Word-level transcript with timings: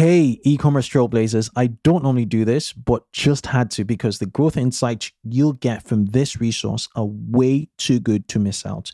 Hey, 0.00 0.40
e 0.44 0.56
commerce 0.56 0.88
trailblazers, 0.88 1.50
I 1.56 1.66
don't 1.66 2.02
normally 2.02 2.24
do 2.24 2.46
this, 2.46 2.72
but 2.72 3.12
just 3.12 3.44
had 3.44 3.70
to 3.72 3.84
because 3.84 4.18
the 4.18 4.24
growth 4.24 4.56
insights 4.56 5.12
you'll 5.24 5.52
get 5.52 5.82
from 5.82 6.06
this 6.06 6.40
resource 6.40 6.88
are 6.96 7.04
way 7.04 7.68
too 7.76 8.00
good 8.00 8.26
to 8.28 8.38
miss 8.38 8.64
out. 8.64 8.92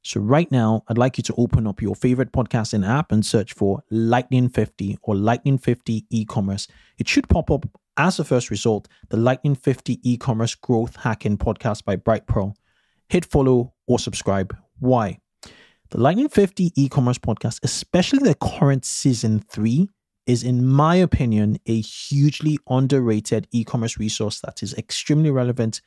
So, 0.00 0.18
right 0.18 0.50
now, 0.50 0.82
I'd 0.88 0.96
like 0.96 1.18
you 1.18 1.22
to 1.24 1.34
open 1.36 1.66
up 1.66 1.82
your 1.82 1.94
favorite 1.94 2.32
podcasting 2.32 2.88
app 2.88 3.12
and 3.12 3.26
search 3.26 3.52
for 3.52 3.82
Lightning 3.90 4.48
50 4.48 4.96
or 5.02 5.14
Lightning 5.14 5.58
50 5.58 6.06
e 6.08 6.24
commerce. 6.24 6.68
It 6.96 7.06
should 7.06 7.28
pop 7.28 7.50
up 7.50 7.66
as 7.98 8.18
a 8.18 8.24
first 8.24 8.48
result 8.48 8.88
the 9.10 9.18
Lightning 9.18 9.56
50 9.56 10.00
e 10.10 10.16
commerce 10.16 10.54
growth 10.54 10.96
hacking 10.96 11.36
podcast 11.36 11.84
by 11.84 11.96
Brightpearl. 11.96 12.54
Hit 13.10 13.26
follow 13.26 13.74
or 13.86 13.98
subscribe. 13.98 14.56
Why? 14.78 15.18
The 15.90 16.00
Lightning 16.00 16.30
50 16.30 16.72
e 16.74 16.88
commerce 16.88 17.18
podcast, 17.18 17.60
especially 17.62 18.20
the 18.20 18.34
current 18.34 18.86
season 18.86 19.40
three, 19.40 19.90
is, 20.26 20.42
in 20.42 20.64
my 20.66 20.96
opinion, 20.96 21.58
a 21.66 21.80
hugely 21.80 22.58
underrated 22.68 23.46
e 23.52 23.64
commerce 23.64 23.98
resource 23.98 24.40
that 24.40 24.62
is 24.62 24.74
extremely 24.74 25.30
relevant, 25.30 25.80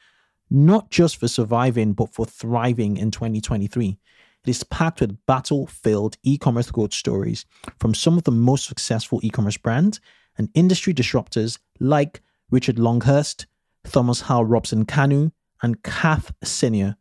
not 0.49 0.89
just 0.89 1.17
for 1.17 1.27
surviving, 1.27 1.93
but 1.93 2.13
for 2.13 2.25
thriving 2.25 2.97
in 2.97 3.11
2023. 3.11 3.97
It 4.45 4.49
is 4.49 4.63
packed 4.63 5.01
with 5.01 5.25
battle 5.25 5.67
filled 5.67 6.17
e 6.23 6.37
commerce 6.37 6.71
growth 6.71 6.93
stories 6.93 7.45
from 7.79 7.93
some 7.93 8.17
of 8.17 8.23
the 8.23 8.31
most 8.31 8.65
successful 8.65 9.19
e 9.21 9.29
commerce 9.29 9.57
brands 9.57 9.99
and 10.37 10.49
industry 10.53 10.93
disruptors 10.93 11.59
like 11.79 12.21
Richard 12.49 12.79
Longhurst, 12.79 13.45
Thomas 13.83 14.21
Howell 14.21 14.45
Robson 14.45 14.85
Kanu, 14.85 15.31
and 15.61 15.83
Kath 15.83 16.31
Senior. 16.43 16.95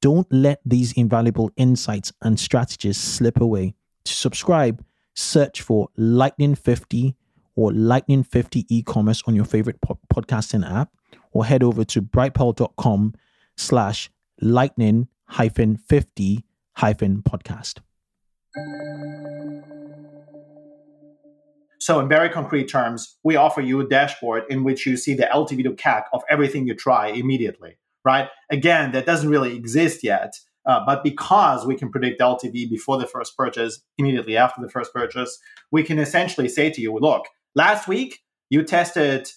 Don't 0.00 0.30
let 0.32 0.60
these 0.64 0.92
invaluable 0.92 1.50
insights 1.56 2.12
and 2.22 2.38
strategies 2.38 2.96
slip 2.96 3.40
away. 3.40 3.74
To 4.04 4.12
subscribe, 4.12 4.84
search 5.14 5.62
for 5.62 5.88
Lightning 5.96 6.54
50 6.54 7.16
or 7.56 7.72
Lightning 7.72 8.22
50 8.22 8.66
e-commerce 8.68 9.22
on 9.26 9.34
your 9.34 9.44
favorite 9.44 9.80
po- 9.80 9.98
podcasting 10.12 10.68
app 10.68 10.90
or 11.32 11.44
head 11.44 11.62
over 11.62 11.84
to 11.84 12.02
brightpearl.com 12.02 13.14
slash 13.56 14.10
lightning 14.40 15.08
hyphen 15.26 15.76
50 15.76 16.44
hyphen 16.76 17.22
podcast. 17.22 17.80
So, 21.78 22.00
in 22.00 22.08
very 22.08 22.30
concrete 22.30 22.66
terms, 22.68 23.18
we 23.24 23.36
offer 23.36 23.60
you 23.60 23.80
a 23.80 23.86
dashboard 23.86 24.44
in 24.48 24.64
which 24.64 24.86
you 24.86 24.96
see 24.96 25.12
the 25.12 25.24
LTV 25.24 25.64
to 25.64 25.72
CAC 25.72 26.04
of 26.14 26.22
everything 26.30 26.66
you 26.66 26.74
try 26.74 27.08
immediately, 27.08 27.76
right? 28.04 28.28
Again, 28.50 28.92
that 28.92 29.04
doesn't 29.04 29.28
really 29.28 29.54
exist 29.54 30.02
yet. 30.02 30.32
Uh, 30.66 30.80
but 30.84 31.04
because 31.04 31.66
we 31.66 31.74
can 31.74 31.90
predict 31.90 32.20
LTV 32.20 32.70
before 32.70 32.98
the 32.98 33.06
first 33.06 33.36
purchase, 33.36 33.80
immediately 33.98 34.36
after 34.36 34.60
the 34.62 34.68
first 34.68 34.92
purchase, 34.94 35.38
we 35.70 35.82
can 35.82 35.98
essentially 35.98 36.48
say 36.48 36.70
to 36.70 36.80
you, 36.80 36.96
look, 36.98 37.26
last 37.54 37.86
week 37.86 38.20
you 38.50 38.62
tested 38.62 39.30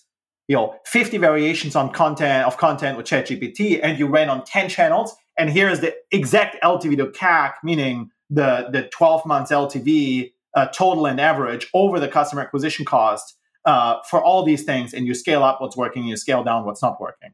you 0.47 0.55
know 0.55 0.75
50 0.85 1.17
variations 1.17 1.75
on 1.75 1.91
content 1.91 2.47
of 2.47 2.57
content 2.57 2.97
with 2.97 3.05
ChatGPT 3.05 3.79
and 3.83 3.99
you 3.99 4.07
ran 4.07 4.29
on 4.29 4.43
10 4.45 4.69
channels, 4.69 5.15
and 5.37 5.49
here 5.49 5.69
is 5.69 5.81
the 5.81 5.93
exact 6.11 6.57
LTV 6.63 6.97
to 6.97 7.07
CAC, 7.07 7.53
meaning 7.63 8.09
the, 8.29 8.67
the 8.71 8.83
12 8.91 9.25
months 9.25 9.51
LTV 9.51 10.31
uh, 10.55 10.67
total 10.67 11.05
and 11.05 11.19
average 11.19 11.69
over 11.73 11.99
the 11.99 12.07
customer 12.07 12.41
acquisition 12.41 12.85
cost 12.85 13.37
uh, 13.65 13.97
for 14.09 14.23
all 14.23 14.43
these 14.43 14.63
things, 14.63 14.93
and 14.93 15.05
you 15.05 15.13
scale 15.13 15.43
up 15.43 15.61
what's 15.61 15.77
working, 15.77 16.05
you 16.05 16.17
scale 16.17 16.43
down 16.43 16.65
what's 16.65 16.81
not 16.81 16.99
working. 16.99 17.31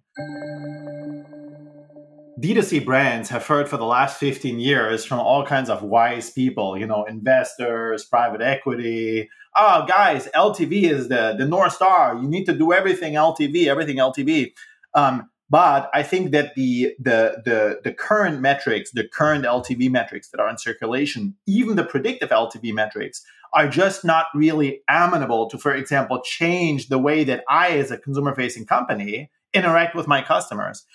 D2C 2.40 2.84
brands 2.84 3.30
have 3.30 3.46
heard 3.46 3.70
for 3.70 3.78
the 3.78 3.86
last 3.86 4.20
15 4.20 4.60
years 4.60 5.06
from 5.06 5.20
all 5.20 5.46
kinds 5.46 5.70
of 5.70 5.84
wise 5.84 6.32
people, 6.32 6.78
you 6.78 6.88
know, 6.88 7.04
investors, 7.04 8.06
private 8.06 8.42
equity. 8.42 9.30
Oh, 9.56 9.86
guys, 9.88 10.28
LTV 10.36 10.90
is 10.90 11.10
the, 11.10 11.36
the 11.38 11.46
North 11.46 11.74
Star. 11.74 12.18
You 12.20 12.28
need 12.28 12.46
to 12.46 12.54
do 12.54 12.74
everything 12.74 13.14
LTV, 13.14 13.68
everything 13.68 13.98
LTV. 13.98 14.54
Um, 14.96 15.30
but 15.52 15.92
I 15.94 16.02
think 16.02 16.32
that 16.32 16.56
the, 16.56 16.96
the, 16.98 17.44
the, 17.46 17.82
the 17.84 17.94
current 17.94 18.42
metrics, 18.42 18.92
the 18.92 19.08
current 19.08 19.46
LTV 19.46 19.92
metrics 19.92 20.30
that 20.30 20.40
are 20.40 20.50
in 20.50 20.58
circulation, 20.58 21.36
even 21.46 21.76
the 21.76 21.84
predictive 21.84 22.30
LTV 22.30 22.74
metrics, 22.74 23.24
are 23.54 23.68
just 23.68 24.04
not 24.04 24.26
really 24.34 24.82
amenable 24.90 25.48
to, 25.52 25.60
for 25.60 25.76
example, 25.76 26.20
change 26.26 26.88
the 26.88 26.98
way 26.98 27.24
that 27.26 27.44
I, 27.48 27.78
as 27.78 27.92
a 27.92 27.98
consumer 28.00 28.34
facing 28.34 28.66
company, 28.66 29.30
interact 29.54 29.96
with 29.96 30.08
my 30.08 30.22
customers. 30.22 30.86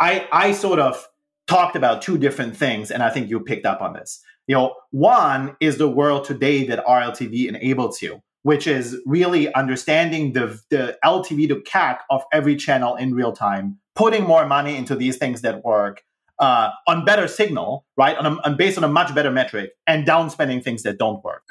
I, 0.00 0.28
I 0.32 0.52
sort 0.52 0.78
of 0.78 1.08
talked 1.46 1.76
about 1.76 2.02
two 2.02 2.18
different 2.18 2.56
things, 2.56 2.90
and 2.90 3.02
I 3.02 3.10
think 3.10 3.28
you 3.30 3.40
picked 3.40 3.66
up 3.66 3.80
on 3.80 3.94
this. 3.94 4.22
You 4.46 4.54
know, 4.54 4.74
one 4.90 5.56
is 5.60 5.78
the 5.78 5.88
world 5.88 6.24
today 6.24 6.66
that 6.66 6.84
RLTV 6.84 7.48
enables 7.48 8.00
you, 8.00 8.22
which 8.42 8.66
is 8.66 8.96
really 9.04 9.52
understanding 9.54 10.32
the, 10.32 10.60
the 10.70 10.96
LTV 11.04 11.48
to 11.48 11.56
CAC 11.56 11.98
of 12.10 12.22
every 12.32 12.56
channel 12.56 12.94
in 12.96 13.14
real 13.14 13.32
time, 13.32 13.78
putting 13.94 14.24
more 14.24 14.46
money 14.46 14.76
into 14.76 14.94
these 14.94 15.16
things 15.16 15.42
that 15.42 15.64
work 15.64 16.02
uh, 16.38 16.70
on 16.86 17.04
better 17.04 17.26
signal, 17.26 17.84
right? 17.96 18.16
On, 18.16 18.26
a, 18.26 18.30
on 18.42 18.56
based 18.56 18.78
on 18.78 18.84
a 18.84 18.88
much 18.88 19.14
better 19.14 19.30
metric, 19.30 19.72
and 19.86 20.06
downspending 20.06 20.62
things 20.62 20.82
that 20.84 20.98
don't 20.98 21.22
work. 21.24 21.42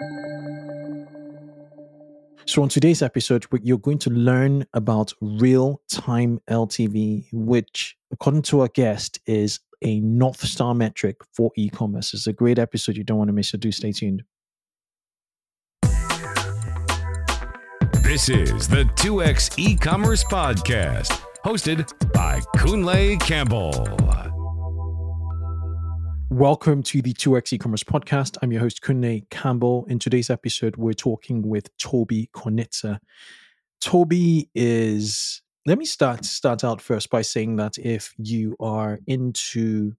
So, 2.48 2.62
on 2.62 2.70
today's 2.70 3.02
episode, 3.02 3.46
you're 3.62 3.78
going 3.78 3.98
to 4.00 4.10
learn 4.10 4.66
about 4.74 5.14
real 5.20 5.82
time 5.92 6.40
LTV, 6.50 7.28
which, 7.34 7.98
according 8.10 8.44
to 8.44 8.62
our 8.62 8.70
guest, 8.70 9.20
is 9.28 9.60
a 9.82 10.00
North 10.00 10.40
Star 10.40 10.74
metric 10.74 11.18
for 11.36 11.52
e 11.58 11.70
commerce. 11.70 12.14
It's 12.14 12.26
a 12.26 12.32
great 12.32 12.58
episode 12.58 12.96
you 12.96 13.04
don't 13.04 13.18
want 13.18 13.28
to 13.28 13.34
miss, 13.34 13.50
so 13.50 13.58
do 13.58 13.70
stay 13.70 13.92
tuned. 13.92 14.24
This 18.02 18.30
is 18.30 18.70
the 18.70 18.90
2x 18.96 19.60
e 19.60 19.76
commerce 19.76 20.24
podcast, 20.24 21.22
hosted 21.44 21.92
by 22.14 22.40
Kunle 22.56 23.20
Campbell. 23.20 23.74
Welcome 26.30 26.84
to 26.84 27.02
the 27.02 27.14
2x 27.14 27.54
e-commerce 27.54 27.86
podcast. 27.86 28.38
I'm 28.42 28.52
your 28.52 28.60
host, 28.60 28.82
Kunle 28.82 29.28
Campbell. 29.30 29.86
In 29.88 29.98
today's 29.98 30.30
episode, 30.30 30.76
we're 30.76 30.92
talking 30.92 31.42
with 31.42 31.76
Tobi 31.78 32.30
Konitzer. 32.32 33.00
Tobi 33.82 34.50
is 34.54 35.42
let 35.68 35.78
me 35.78 35.84
start 35.84 36.24
start 36.24 36.64
out 36.64 36.82
first 36.82 37.10
by 37.10 37.22
saying 37.22 37.58
that 37.58 37.78
if 37.78 38.14
you 38.18 38.56
are 38.58 39.00
into 39.06 39.92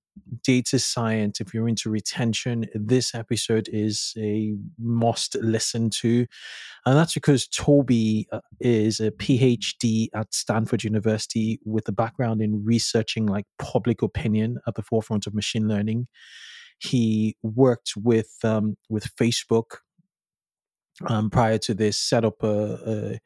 data 0.43 0.79
science, 0.79 1.43
if 1.43 1.53
you're 1.53 1.69
into 1.69 1.91
retention, 1.91 2.65
this 2.75 3.15
episode 3.15 3.69
is 3.71 4.15
a 4.17 4.57
must 4.79 5.35
listen 5.37 5.91
to. 5.91 6.27
And 6.87 6.97
that's 6.97 7.13
because 7.13 7.47
Tobi 7.47 8.25
uh, 8.33 8.41
is 8.61 8.99
a 8.99 9.11
PhD 9.11 10.09
at 10.15 10.33
Stanford 10.33 10.85
University 10.85 11.61
with 11.67 11.87
a 11.87 11.93
background 11.93 12.41
in 12.41 12.65
researching 12.65 13.27
like 13.27 13.45
public 13.59 14.01
opinion 14.01 14.61
at 14.67 14.75
the 14.75 14.83
forefront 14.83 15.27
of 15.27 15.35
machine 15.35 15.69
learning. 15.69 16.09
He 16.79 17.37
worked 17.43 17.93
with 17.95 18.39
um, 18.43 18.79
with 18.89 19.15
Facebook 19.17 19.81
um, 21.07 21.29
prior 21.29 21.59
to 21.59 21.75
this, 21.75 21.99
set 21.99 22.25
up 22.25 22.43
a, 22.43 22.79
a 22.87 23.19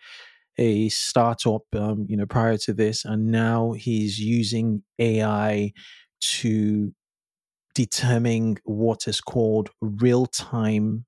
a 0.58 0.88
startup, 0.90 1.62
um, 1.74 2.06
you 2.08 2.16
know, 2.16 2.26
prior 2.26 2.56
to 2.58 2.72
this, 2.72 3.04
and 3.04 3.30
now 3.30 3.72
he's 3.72 4.18
using 4.18 4.82
AI 4.98 5.72
to 6.20 6.92
determine 7.74 8.56
what 8.64 9.08
is 9.08 9.20
called 9.20 9.70
real 9.80 10.26
time 10.26 11.04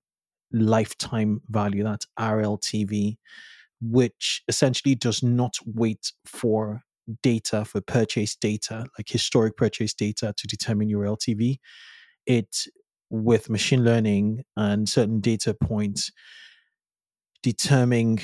lifetime 0.53 1.41
value. 1.49 1.84
That's 1.84 2.06
RLTV, 2.19 3.16
which 3.81 4.43
essentially 4.49 4.94
does 4.94 5.22
not 5.22 5.54
wait 5.66 6.12
for 6.25 6.83
data, 7.22 7.65
for 7.65 7.81
purchase 7.81 8.34
data, 8.37 8.87
like 8.99 9.09
historic 9.09 9.56
purchase 9.56 9.93
data 9.94 10.33
to 10.37 10.47
determine 10.47 10.88
your 10.88 11.04
LTV. 11.04 11.59
It, 12.27 12.56
with 13.10 13.50
machine 13.50 13.84
learning 13.84 14.44
and 14.56 14.88
certain 14.88 15.21
data 15.21 15.54
points, 15.54 16.10
determining 17.42 18.21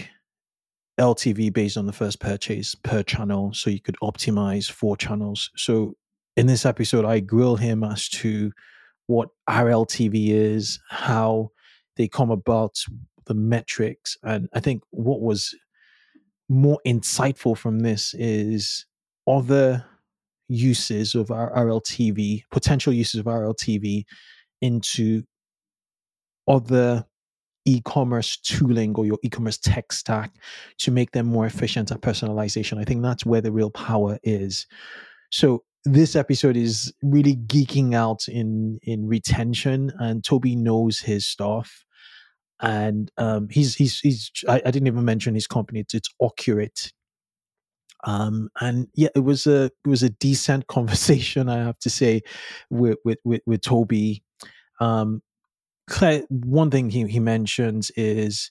LTV 1.01 1.53
based 1.53 1.77
on 1.77 1.87
the 1.87 1.93
first 1.93 2.21
purchase 2.21 2.75
per 2.75 3.03
channel, 3.03 3.53
so 3.55 3.71
you 3.71 3.81
could 3.81 3.97
optimize 4.03 4.71
four 4.71 4.97
channels. 4.97 5.51
So 5.57 5.97
in 6.37 6.47
this 6.47 6.65
episode, 6.65 7.05
I 7.05 7.21
grill 7.21 7.57
him 7.57 7.83
as 7.83 8.09
to 8.11 8.53
what 9.07 9.31
RLTV 9.49 10.29
is, 10.29 10.79
how 10.89 11.51
they 11.97 12.07
come 12.07 12.31
about, 12.31 12.77
the 13.27 13.35
metrics, 13.35 14.17
and 14.23 14.49
I 14.55 14.61
think 14.61 14.83
what 14.91 15.21
was 15.21 15.55
more 16.49 16.81
insightful 16.87 17.57
from 17.57 17.81
this 17.81 18.15
is 18.15 18.87
other 19.27 19.85
uses 20.49 21.15
of 21.15 21.31
our 21.31 21.53
RLTV, 21.53 22.43
potential 22.51 22.93
uses 22.93 23.21
of 23.21 23.27
RLTV 23.27 24.05
into 24.61 25.23
other 26.49 27.07
e-commerce 27.71 28.37
tooling 28.39 28.95
or 28.97 29.07
your 29.07 29.19
e-commerce 29.23 29.59
tech 29.59 29.93
stack 29.93 30.33
to 30.79 30.91
make 30.91 31.13
them 31.13 31.27
more 31.27 31.47
efficient 31.47 31.91
at 31.91 32.01
personalization. 32.01 32.79
I 32.79 32.85
think 32.85 33.03
that's 33.03 33.25
where 33.25 33.41
the 33.41 33.53
real 33.53 33.71
power 33.71 34.19
is. 34.23 34.67
So 35.31 35.63
this 35.85 36.17
episode 36.17 36.57
is 36.57 36.93
really 37.03 37.37
geeking 37.37 37.95
out 37.95 38.29
in 38.29 38.79
in 38.83 39.07
retention 39.07 39.93
and 39.99 40.23
Tobi 40.23 40.57
knows 40.57 40.99
his 41.01 41.27
stuff 41.27 41.85
and 42.61 43.11
um, 43.17 43.49
he's 43.49 43.75
he's 43.75 44.01
he's 44.01 44.31
I, 44.49 44.57
I, 44.67 44.71
didn't 44.71 44.87
even 44.87 45.05
mention 45.05 45.35
his 45.35 45.47
company. 45.47 45.81
It's, 45.81 45.95
it's 45.95 46.11
Ocurate. 46.21 46.93
Um, 48.05 48.51
and 48.61 48.89
yeah, 48.95 49.09
it 49.15 49.21
was 49.21 49.47
a 49.47 49.65
it 49.65 49.89
was 49.89 50.03
a 50.03 50.11
decent 50.11 50.67
conversation, 50.69 51.49
I 51.49 51.65
have 51.65 51.79
to 51.81 51.91
say, 51.91 52.23
with 52.69 52.99
with 53.05 53.19
with, 53.25 53.43
with 53.47 53.63
Tobi. 53.63 54.23
Um, 54.81 55.23
Claire, 55.91 56.23
one 56.31 56.71
thing 56.71 56.89
he, 56.89 57.07
he 57.07 57.21
mentions 57.21 57.91
is, 57.97 58.51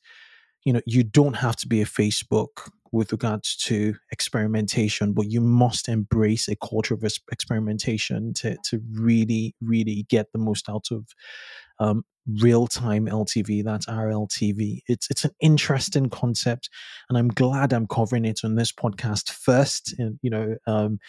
you 0.65 0.73
know, 0.73 0.81
you 0.85 1.03
don't 1.03 1.35
have 1.35 1.55
to 1.57 1.67
be 1.67 1.81
a 1.81 1.85
Facebook 1.85 2.69
with 2.91 3.11
regards 3.11 3.55
to 3.55 3.95
experimentation, 4.11 5.13
but 5.13 5.31
you 5.31 5.39
must 5.39 5.87
embrace 5.87 6.47
a 6.47 6.55
culture 6.57 6.93
of 6.93 7.03
experimentation 7.31 8.33
to 8.33 8.57
to 8.65 8.81
really, 8.91 9.55
really 9.61 10.05
get 10.09 10.31
the 10.33 10.39
most 10.39 10.69
out 10.69 10.87
of 10.91 11.05
um, 11.79 12.03
real 12.41 12.67
time 12.67 13.05
LTV. 13.05 13.63
That's 13.63 13.85
RLTV. 13.85 14.81
It's 14.87 15.09
it's 15.09 15.23
an 15.23 15.31
interesting 15.39 16.09
concept, 16.09 16.69
and 17.07 17.17
I'm 17.17 17.29
glad 17.29 17.71
I'm 17.71 17.87
covering 17.87 18.25
it 18.25 18.41
on 18.43 18.55
this 18.55 18.71
podcast 18.71 19.31
first. 19.31 19.95
And 19.97 20.19
you 20.21 20.29
know. 20.29 20.55
Um, 20.67 20.99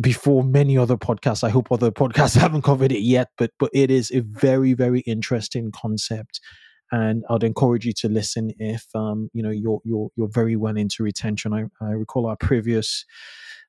before 0.00 0.44
many 0.44 0.78
other 0.78 0.96
podcasts. 0.96 1.44
I 1.44 1.50
hope 1.50 1.72
other 1.72 1.90
podcasts 1.90 2.36
haven't 2.40 2.62
covered 2.62 2.92
it 2.92 3.02
yet, 3.02 3.28
but 3.36 3.50
but 3.58 3.70
it 3.72 3.90
is 3.90 4.10
a 4.12 4.20
very 4.20 4.74
very 4.74 5.00
interesting 5.00 5.70
concept 5.72 6.40
and 6.90 7.24
I'd 7.28 7.44
encourage 7.44 7.84
you 7.84 7.92
to 7.94 8.08
listen 8.08 8.52
if 8.58 8.86
um, 8.94 9.28
you 9.32 9.42
know 9.42 9.50
you're 9.50 9.80
you're 9.84 10.08
you're 10.16 10.28
very 10.28 10.56
well 10.56 10.76
into 10.76 11.02
retention. 11.02 11.52
I, 11.52 11.64
I 11.84 11.90
recall 11.90 12.26
our 12.26 12.36
previous 12.36 13.04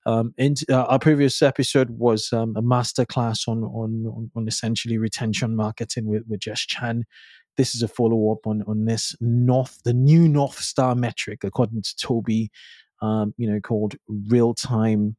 um, 0.06 0.34
in, 0.38 0.56
uh, 0.70 0.84
our 0.84 1.00
previous 1.00 1.42
episode 1.42 1.90
was 1.92 2.32
um, 2.32 2.54
a 2.56 2.62
masterclass 2.62 3.48
on, 3.48 3.64
on 3.64 4.32
on 4.36 4.48
essentially 4.48 4.98
retention 4.98 5.56
marketing 5.56 6.06
with 6.06 6.24
with 6.28 6.40
Jess 6.40 6.62
Chan. 6.62 7.06
This 7.58 7.76
is 7.76 7.82
a 7.82 7.88
follow 7.88 8.32
up 8.32 8.48
on 8.48 8.64
on 8.68 8.86
this 8.86 9.16
north 9.20 9.80
the 9.84 9.94
new 9.94 10.28
North 10.28 10.60
Star 10.60 10.96
metric 10.96 11.44
according 11.44 11.82
to 11.82 11.96
Tobi, 11.96 12.48
um, 13.02 13.34
you 13.38 13.52
know 13.52 13.60
called 13.60 13.96
real 14.08 14.54
time 14.54 15.18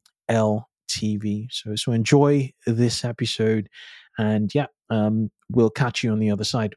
LTV. 0.91 1.49
So 1.51 1.75
so 1.77 1.93
enjoy 1.93 2.53
this 2.67 3.05
episode, 3.05 3.69
and 4.19 4.51
yeah, 4.55 4.67
um, 4.89 5.31
we'll 5.51 5.71
catch 5.71 6.03
you 6.03 6.13
on 6.13 6.19
the 6.19 6.31
other 6.31 6.45
side. 6.45 6.75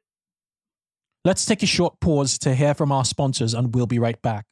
Let's 1.26 1.46
take 1.46 1.64
a 1.64 1.68
short 1.68 2.00
pause 2.02 2.38
to 2.40 2.54
hear 2.54 2.74
from 2.74 2.92
our 2.92 3.06
sponsors, 3.06 3.54
and 3.54 3.74
we'll 3.74 3.88
be 3.88 4.00
right 4.00 4.22
back. 4.22 4.46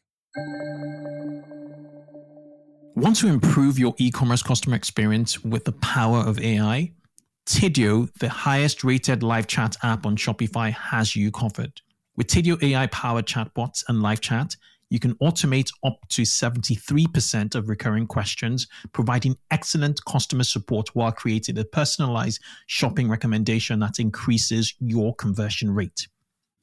Want 2.95 3.15
to 3.17 3.27
improve 3.27 3.79
your 3.79 3.93
e 3.97 4.11
commerce 4.11 4.43
customer 4.43 4.75
experience 4.75 5.43
with 5.43 5.65
the 5.65 5.71
power 5.71 6.19
of 6.19 6.39
AI? 6.39 6.91
Tidio, 7.47 8.11
the 8.19 8.29
highest 8.29 8.83
rated 8.83 9.23
live 9.23 9.47
chat 9.47 9.75
app 9.83 10.05
on 10.05 10.15
Shopify, 10.15 10.71
has 10.71 11.15
you 11.15 11.31
covered. 11.31 11.81
With 12.15 12.27
Tidio 12.27 12.61
AI 12.61 12.87
powered 12.87 13.25
chatbots 13.25 13.83
and 13.87 14.01
live 14.01 14.21
chat, 14.21 14.55
you 14.91 14.99
can 14.99 15.15
automate 15.15 15.71
up 15.85 15.97
to 16.09 16.23
73% 16.23 17.55
of 17.55 17.69
recurring 17.69 18.05
questions, 18.05 18.67
providing 18.91 19.37
excellent 19.49 20.03
customer 20.05 20.43
support 20.43 20.89
while 20.93 21.13
creating 21.13 21.57
a 21.57 21.63
personalized 21.63 22.41
shopping 22.67 23.09
recommendation 23.09 23.79
that 23.79 23.99
increases 23.99 24.75
your 24.79 25.15
conversion 25.15 25.73
rate. 25.73 26.07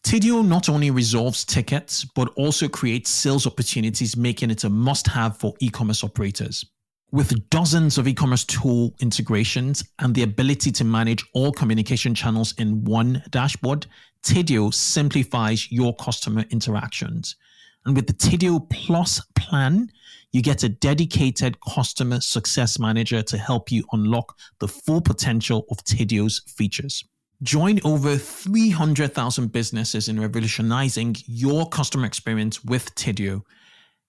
Tidio 0.05 0.47
not 0.47 0.69
only 0.69 0.91
resolves 0.91 1.45
tickets, 1.45 2.05
but 2.15 2.29
also 2.37 2.69
creates 2.69 3.11
sales 3.11 3.47
opportunities, 3.47 4.17
making 4.17 4.51
it 4.51 4.63
a 4.63 4.69
must 4.69 5.07
have 5.07 5.39
for 5.39 5.55
e 5.61 5.71
commerce 5.71 6.05
operators. 6.05 6.65
With 7.11 7.49
dozens 7.49 7.97
of 7.97 8.07
e 8.07 8.13
commerce 8.13 8.45
tool 8.45 8.95
integrations 9.01 9.83
and 10.01 10.15
the 10.15 10.23
ability 10.23 10.71
to 10.73 10.85
manage 10.85 11.25
all 11.33 11.51
communication 11.51 12.15
channels 12.15 12.53
in 12.59 12.85
one 12.85 13.23
dashboard, 13.31 13.87
Tidio 14.23 14.73
simplifies 14.73 15.73
your 15.73 15.97
customer 15.97 16.45
interactions. 16.51 17.37
And 17.85 17.97
with 17.97 18.07
the 18.07 18.13
Tidio 18.13 18.69
Plus 18.69 19.21
plan, 19.35 19.91
you 20.33 20.43
get 20.43 20.63
a 20.63 20.69
dedicated 20.69 21.59
customer 21.61 22.21
success 22.21 22.79
manager 22.79 23.23
to 23.23 23.39
help 23.39 23.73
you 23.73 23.85
unlock 23.93 24.39
the 24.59 24.69
full 24.69 25.01
potential 25.01 25.65
of 25.71 25.79
Tidio's 25.85 26.43
features. 26.47 27.05
Join 27.43 27.81
over 27.85 28.17
300,000 28.17 29.53
businesses 29.53 30.09
in 30.09 30.21
revolutionizing 30.21 31.17
your 31.27 31.69
customer 31.69 32.07
experience 32.07 32.65
with 32.65 32.95
Tidio. 32.95 33.43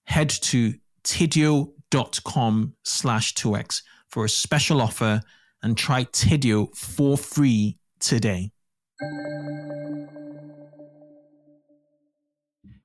Head 0.04 0.30
to 0.30 0.74
tidio.com 1.04 2.74
slash 2.82 3.34
2x 3.34 3.82
for 4.08 4.24
a 4.24 4.28
special 4.28 4.80
offer 4.80 5.22
and 5.62 5.76
try 5.76 6.04
Tidio 6.04 6.76
for 6.76 7.16
free 7.16 7.78
today. 8.00 8.50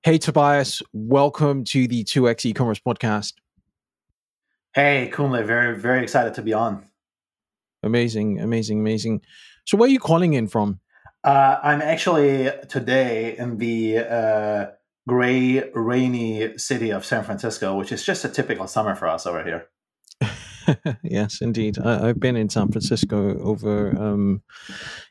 Hey, 0.04 0.18
Tobias, 0.18 0.82
welcome 0.94 1.64
to 1.66 1.88
the 1.88 2.04
2x 2.04 2.46
e-commerce 2.46 2.80
podcast. 2.80 3.34
Hey, 4.74 5.10
Kunle, 5.12 5.46
very, 5.46 5.78
very 5.78 6.04
excited 6.04 6.34
to 6.36 6.42
be 6.42 6.54
on. 6.54 6.86
Amazing, 7.82 8.40
amazing, 8.40 8.80
amazing. 8.80 9.22
So, 9.66 9.78
where 9.78 9.88
are 9.88 9.92
you 9.92 10.00
calling 10.00 10.34
in 10.34 10.48
from? 10.48 10.80
Uh, 11.24 11.60
I'm 11.64 11.82
actually 11.82 12.52
today 12.70 13.36
in 13.38 13.58
the 13.58 13.98
uh, 13.98 14.66
gray, 15.08 15.70
rainy 15.74 16.58
city 16.58 16.92
of 16.92 17.04
San 17.04 17.24
Francisco, 17.24 17.76
which 17.76 17.92
is 17.92 18.04
just 18.04 18.26
a 18.26 18.30
typical 18.30 18.68
summer 18.68 18.96
for 18.96 19.08
us 19.08 19.26
over 19.26 19.44
here. 19.44 19.68
yes, 21.04 21.42
indeed. 21.42 21.80
I, 21.80 22.08
have 22.08 22.20
been 22.20 22.36
in 22.36 22.50
San 22.50 22.70
Francisco 22.70 23.40
over, 23.40 23.96
um, 24.00 24.44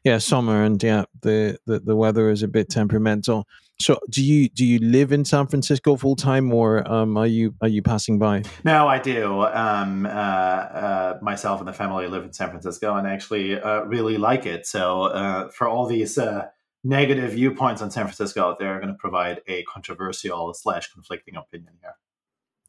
yeah, 0.04 0.18
summer, 0.18 0.62
and 0.62 0.82
yeah, 0.82 1.04
the, 1.22 1.58
the 1.66 1.80
the 1.80 1.96
weather 1.96 2.30
is 2.30 2.42
a 2.42 2.48
bit 2.48 2.70
temperamental. 2.70 3.46
So, 3.80 3.98
do 4.08 4.24
you 4.24 4.48
do 4.48 4.64
you 4.64 4.78
live 4.78 5.10
in 5.10 5.24
San 5.24 5.46
Francisco 5.48 5.96
full 5.96 6.14
time, 6.14 6.52
or 6.52 6.90
um, 6.90 7.16
are 7.16 7.26
you 7.26 7.54
are 7.60 7.68
you 7.68 7.82
passing 7.82 8.18
by? 8.18 8.44
No, 8.62 8.86
I 8.86 8.98
do. 8.98 9.42
Um, 9.42 10.06
uh, 10.06 10.08
uh, 10.08 11.18
myself 11.20 11.58
and 11.58 11.68
the 11.68 11.72
family 11.72 12.06
live 12.06 12.24
in 12.24 12.32
San 12.32 12.50
Francisco, 12.50 12.94
and 12.94 13.06
actually 13.06 13.60
uh, 13.60 13.80
really 13.82 14.16
like 14.16 14.46
it. 14.46 14.66
So, 14.66 15.02
uh, 15.04 15.48
for 15.48 15.68
all 15.68 15.86
these 15.86 16.16
uh, 16.18 16.46
negative 16.84 17.32
viewpoints 17.32 17.82
on 17.82 17.90
San 17.90 18.04
Francisco 18.04 18.42
out 18.42 18.58
there, 18.60 18.76
are 18.76 18.80
going 18.80 18.92
to 18.92 18.98
provide 18.98 19.40
a 19.48 19.64
controversial 19.64 20.54
slash 20.54 20.92
conflicting 20.92 21.34
opinion 21.34 21.72
here. 21.80 21.96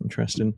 Interesting. 0.02 0.56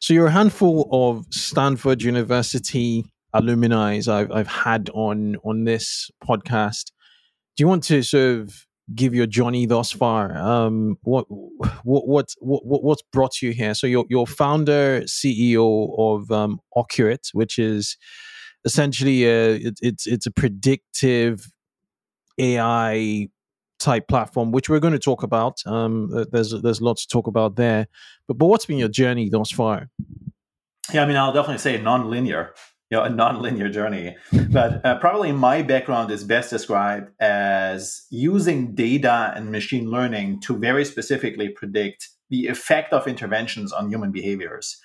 So, 0.00 0.12
you're 0.12 0.26
a 0.26 0.32
handful 0.32 0.88
of 0.90 1.24
Stanford 1.30 2.02
University 2.02 3.04
alumni 3.32 4.00
I've 4.08 4.32
I've 4.32 4.48
had 4.48 4.90
on 4.92 5.36
on 5.44 5.64
this 5.64 6.10
podcast. 6.26 6.90
Do 7.56 7.62
you 7.62 7.68
want 7.68 7.84
to 7.84 8.02
sort 8.02 8.40
of 8.40 8.66
give 8.94 9.14
your 9.14 9.26
journey 9.26 9.66
thus 9.66 9.90
far. 9.92 10.36
Um, 10.36 10.98
what 11.02 11.26
what 11.84 12.04
what 12.06 12.28
what 12.40 12.82
what's 12.82 13.02
brought 13.12 13.40
you 13.40 13.52
here? 13.52 13.74
So 13.74 13.86
you're 13.86 14.04
you're 14.08 14.26
founder 14.26 15.02
CEO 15.02 15.94
of 15.98 16.30
um, 16.30 16.60
Ocurate, 16.76 17.28
which 17.32 17.58
is 17.58 17.96
essentially 18.64 19.24
a 19.24 19.54
it, 19.54 19.78
it's 19.82 20.06
it's 20.06 20.26
a 20.26 20.30
predictive 20.30 21.50
AI 22.38 23.28
type 23.78 24.08
platform, 24.08 24.52
which 24.52 24.68
we're 24.68 24.80
going 24.80 24.92
to 24.92 24.98
talk 24.98 25.22
about. 25.22 25.60
Um, 25.66 26.26
there's 26.32 26.50
there's 26.62 26.80
lots 26.80 27.06
to 27.06 27.12
talk 27.12 27.26
about 27.26 27.56
there. 27.56 27.86
But 28.28 28.38
but 28.38 28.46
what's 28.46 28.66
been 28.66 28.78
your 28.78 28.88
journey 28.88 29.28
thus 29.28 29.50
far? 29.50 29.88
Yeah, 30.92 31.02
I 31.02 31.06
mean, 31.06 31.16
I'll 31.16 31.32
definitely 31.32 31.58
say 31.58 31.80
non-linear 31.80 32.54
you 32.90 32.98
know 32.98 33.04
a 33.04 33.10
non-linear 33.10 33.68
journey. 33.68 34.16
But 34.50 34.84
uh, 34.84 34.98
probably 34.98 35.32
my 35.32 35.62
background 35.62 36.10
is 36.10 36.24
best 36.24 36.50
described 36.50 37.10
as 37.20 38.06
using 38.10 38.74
data 38.74 39.32
and 39.34 39.50
machine 39.50 39.90
learning 39.90 40.40
to 40.40 40.56
very 40.56 40.84
specifically 40.84 41.48
predict 41.48 42.08
the 42.30 42.46
effect 42.46 42.92
of 42.92 43.06
interventions 43.06 43.72
on 43.72 43.88
human 43.88 44.12
behaviors. 44.12 44.80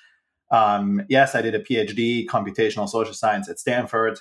Um, 0.52 1.04
yes 1.10 1.36
i 1.36 1.44
did 1.44 1.54
a 1.54 1.60
phd 1.60 2.26
computational 2.26 2.90
social 2.90 3.14
science 3.14 3.50
at 3.50 3.60
stanford. 3.60 4.20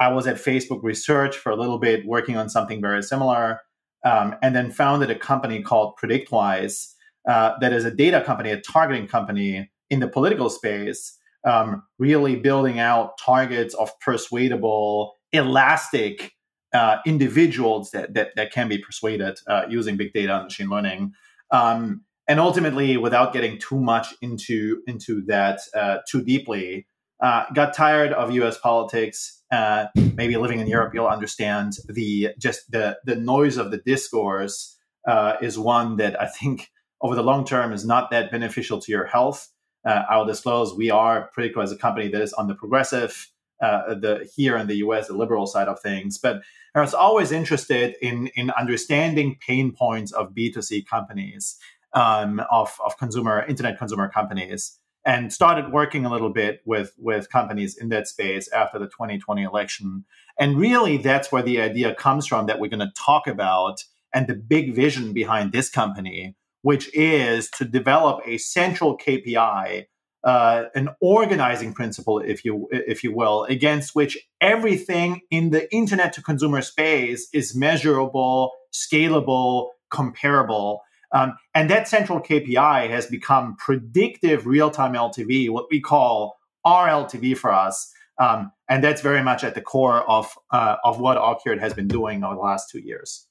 I 0.00 0.08
was 0.12 0.26
at 0.26 0.36
facebook 0.36 0.82
research 0.82 1.36
for 1.36 1.50
a 1.50 1.56
little 1.56 1.78
bit 1.78 2.06
working 2.06 2.36
on 2.36 2.48
something 2.48 2.80
very 2.80 3.02
similar 3.02 3.60
um, 4.04 4.34
and 4.42 4.56
then 4.56 4.70
founded 4.72 5.10
a 5.10 5.18
company 5.18 5.62
called 5.62 5.94
predictwise 6.02 6.94
uh, 7.28 7.52
that 7.60 7.72
is 7.72 7.84
a 7.84 7.90
data 7.90 8.22
company 8.22 8.50
a 8.50 8.60
targeting 8.60 9.06
company 9.06 9.70
in 9.90 10.00
the 10.00 10.08
political 10.08 10.50
space 10.50 11.17
um, 11.44 11.82
really 11.98 12.36
building 12.36 12.78
out 12.78 13.18
targets 13.18 13.74
of 13.74 13.90
persuadable, 14.00 15.14
elastic 15.32 16.32
uh, 16.74 16.98
individuals 17.06 17.90
that, 17.92 18.14
that, 18.14 18.36
that 18.36 18.52
can 18.52 18.68
be 18.68 18.78
persuaded 18.78 19.38
uh, 19.46 19.62
using 19.68 19.96
big 19.96 20.12
data 20.12 20.34
and 20.34 20.44
machine 20.44 20.68
learning. 20.68 21.12
Um, 21.50 22.02
and 22.28 22.38
ultimately, 22.38 22.98
without 22.98 23.32
getting 23.32 23.58
too 23.58 23.80
much 23.80 24.12
into 24.20 24.82
into 24.86 25.22
that 25.28 25.60
uh, 25.74 25.98
too 26.06 26.22
deeply, 26.22 26.86
uh, 27.22 27.44
got 27.54 27.72
tired 27.72 28.12
of 28.12 28.30
U.S. 28.32 28.58
politics. 28.58 29.42
Uh, 29.50 29.86
maybe 30.14 30.36
living 30.36 30.60
in 30.60 30.66
Europe, 30.66 30.92
you'll 30.92 31.06
understand 31.06 31.78
the 31.88 32.28
just 32.38 32.70
the 32.70 32.98
the 33.06 33.16
noise 33.16 33.56
of 33.56 33.70
the 33.70 33.78
discourse 33.78 34.76
uh, 35.08 35.36
is 35.40 35.58
one 35.58 35.96
that 35.96 36.20
I 36.20 36.26
think 36.26 36.68
over 37.00 37.14
the 37.14 37.22
long 37.22 37.46
term 37.46 37.72
is 37.72 37.86
not 37.86 38.10
that 38.10 38.30
beneficial 38.30 38.78
to 38.78 38.92
your 38.92 39.06
health 39.06 39.48
uh, 39.88 40.04
I'll 40.10 40.26
disclose 40.26 40.74
we 40.74 40.90
are 40.90 41.30
Predictwise 41.36 41.72
a 41.72 41.76
company 41.76 42.08
that 42.08 42.20
is 42.20 42.34
on 42.34 42.46
the 42.46 42.54
progressive 42.54 43.30
uh, 43.60 43.94
the 43.94 44.30
here 44.36 44.56
in 44.56 44.68
the 44.68 44.76
U.S. 44.76 45.08
the 45.08 45.14
liberal 45.14 45.46
side 45.46 45.66
of 45.66 45.80
things, 45.80 46.18
but 46.18 46.42
I 46.74 46.80
was 46.80 46.94
always 46.94 47.32
interested 47.32 47.96
in 48.00 48.28
in 48.36 48.50
understanding 48.50 49.36
pain 49.44 49.72
points 49.72 50.12
of 50.12 50.34
B2C 50.34 50.86
companies, 50.86 51.58
um, 51.94 52.40
of 52.50 52.78
of 52.84 52.98
consumer 52.98 53.44
internet 53.48 53.78
consumer 53.78 54.08
companies, 54.08 54.78
and 55.04 55.32
started 55.32 55.72
working 55.72 56.04
a 56.04 56.10
little 56.10 56.30
bit 56.30 56.60
with 56.66 56.92
with 56.98 57.30
companies 57.30 57.76
in 57.76 57.88
that 57.88 58.06
space 58.06 58.46
after 58.52 58.78
the 58.78 58.86
2020 58.86 59.42
election. 59.42 60.04
And 60.38 60.56
really, 60.58 60.98
that's 60.98 61.32
where 61.32 61.42
the 61.42 61.60
idea 61.60 61.94
comes 61.94 62.26
from 62.26 62.46
that 62.46 62.60
we're 62.60 62.70
going 62.70 62.80
to 62.80 62.92
talk 62.94 63.26
about 63.26 63.82
and 64.14 64.26
the 64.26 64.34
big 64.34 64.74
vision 64.74 65.12
behind 65.12 65.52
this 65.52 65.68
company, 65.68 66.36
which 66.62 66.94
is 66.94 67.50
to 67.50 67.64
develop 67.64 68.20
a 68.26 68.38
central 68.38 68.96
KPI 68.98 69.86
uh, 70.24 70.64
an 70.74 70.88
organizing 71.00 71.72
principle, 71.72 72.18
if 72.18 72.44
you 72.44 72.68
if 72.72 73.04
you 73.04 73.14
will, 73.14 73.44
against 73.44 73.94
which 73.94 74.18
everything 74.40 75.20
in 75.30 75.50
the 75.50 75.72
internet 75.72 76.12
to 76.14 76.22
consumer 76.22 76.60
space 76.60 77.28
is 77.32 77.54
measurable, 77.54 78.52
scalable, 78.72 79.68
comparable. 79.90 80.82
Um, 81.14 81.34
and 81.54 81.70
that 81.70 81.88
central 81.88 82.20
KPI 82.20 82.90
has 82.90 83.06
become 83.06 83.56
predictive 83.56 84.46
real 84.46 84.70
time 84.70 84.94
LTV, 84.94 85.50
what 85.50 85.66
we 85.70 85.80
call 85.80 86.36
RLTV 86.66 87.36
for 87.38 87.52
us. 87.52 87.90
Um, 88.20 88.50
and 88.68 88.82
that's 88.82 89.00
very 89.00 89.22
much 89.22 89.44
at 89.44 89.54
the 89.54 89.62
core 89.62 90.02
of 90.10 90.36
uh, 90.50 90.76
of 90.82 90.98
what 90.98 91.16
Ocurate 91.16 91.60
has 91.60 91.74
been 91.74 91.88
doing 91.88 92.24
over 92.24 92.34
the 92.34 92.40
last 92.40 92.70
two 92.70 92.80
years. 92.80 93.27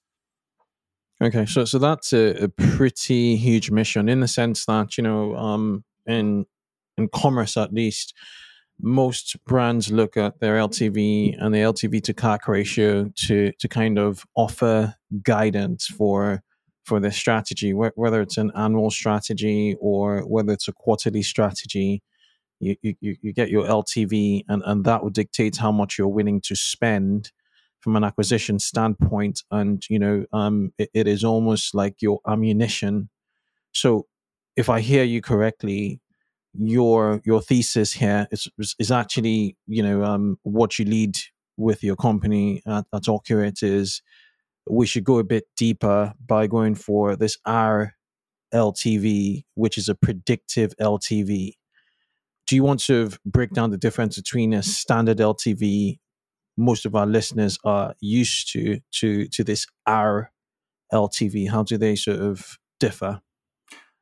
Okay, 1.21 1.47
so 1.47 1.65
so 1.65 1.79
that's 1.79 2.13
a, 2.13 2.43
a 2.43 2.47
pretty 2.47 3.35
huge 3.37 3.71
mission 3.71 4.07
in 4.07 4.19
the 4.19 4.27
sense 4.27 4.65
that 4.65 4.97
you 4.97 5.03
know, 5.03 5.35
um, 5.35 5.83
in 6.05 6.45
in 6.97 7.09
commerce 7.09 7.57
at 7.57 7.73
least, 7.73 8.13
most 8.79 9.35
brands 9.45 9.91
look 9.91 10.15
at 10.15 10.39
their 10.39 10.57
LTV 10.57 11.35
and 11.39 11.55
the 11.55 11.59
LTV 11.59 12.03
to 12.03 12.13
CAC 12.13 12.47
ratio 12.47 13.09
to 13.25 13.51
to 13.59 13.67
kind 13.67 13.97
of 13.97 14.25
offer 14.35 14.95
guidance 15.23 15.87
for 15.87 16.43
for 16.85 16.99
their 16.99 17.11
strategy, 17.11 17.73
whether 17.73 18.21
it's 18.21 18.37
an 18.37 18.51
annual 18.55 18.91
strategy 18.91 19.75
or 19.81 20.21
whether 20.21 20.53
it's 20.53 20.67
a 20.69 20.73
quarterly 20.73 21.23
strategy. 21.23 22.01
You, 22.59 22.75
you, 22.81 23.15
you 23.21 23.33
get 23.33 23.49
your 23.51 23.65
LTV, 23.65 24.45
and, 24.47 24.63
and 24.65 24.83
that 24.85 25.03
will 25.03 25.11
dictate 25.11 25.57
how 25.57 25.71
much 25.71 25.97
you're 25.97 26.07
willing 26.07 26.41
to 26.41 26.55
spend 26.55 27.31
from 27.81 27.95
an 27.95 28.03
acquisition 28.03 28.59
standpoint. 28.59 29.43
And 29.51 29.83
you 29.89 29.99
know, 29.99 30.25
um, 30.33 30.73
it, 30.77 30.89
it 30.93 31.07
is 31.07 31.23
almost 31.23 31.75
like 31.75 32.01
your 32.01 32.19
ammunition. 32.27 33.09
So, 33.73 34.07
if 34.55 34.69
I 34.69 34.81
hear 34.81 35.03
you 35.03 35.21
correctly, 35.21 36.01
your 36.53 37.21
your 37.25 37.41
thesis 37.41 37.93
here 37.93 38.27
is 38.31 38.47
is 38.79 38.91
actually 38.91 39.57
you 39.67 39.83
know 39.83 40.03
um, 40.03 40.37
what 40.43 40.79
you 40.79 40.85
lead 40.85 41.17
with 41.57 41.83
your 41.83 41.95
company 41.95 42.61
at, 42.67 42.85
at 42.93 43.03
Ocurate 43.03 43.63
is 43.63 44.01
we 44.69 44.85
should 44.85 45.03
go 45.03 45.19
a 45.19 45.23
bit 45.23 45.45
deeper 45.55 46.13
by 46.25 46.47
going 46.47 46.75
for 46.75 47.15
this 47.15 47.37
R 47.45 47.93
LTV, 48.53 49.43
which 49.55 49.77
is 49.77 49.89
a 49.89 49.95
predictive 49.95 50.73
LTV. 50.79 51.53
Do 52.47 52.55
you 52.55 52.63
want 52.63 52.79
to 52.81 53.11
break 53.25 53.51
down 53.51 53.71
the 53.71 53.77
difference 53.77 54.15
between 54.15 54.53
a 54.53 54.63
standard 54.63 55.17
LTV? 55.17 55.99
Most 56.57 56.85
of 56.85 56.95
our 56.95 57.05
listeners 57.05 57.59
are 57.63 57.93
used 57.99 58.51
to 58.53 58.79
to 58.99 59.27
to 59.27 59.43
this 59.43 59.67
R 59.85 60.31
LTV. 60.91 61.49
How 61.49 61.63
do 61.63 61.77
they 61.77 61.95
sort 61.95 62.19
of 62.19 62.57
differ? 62.79 63.21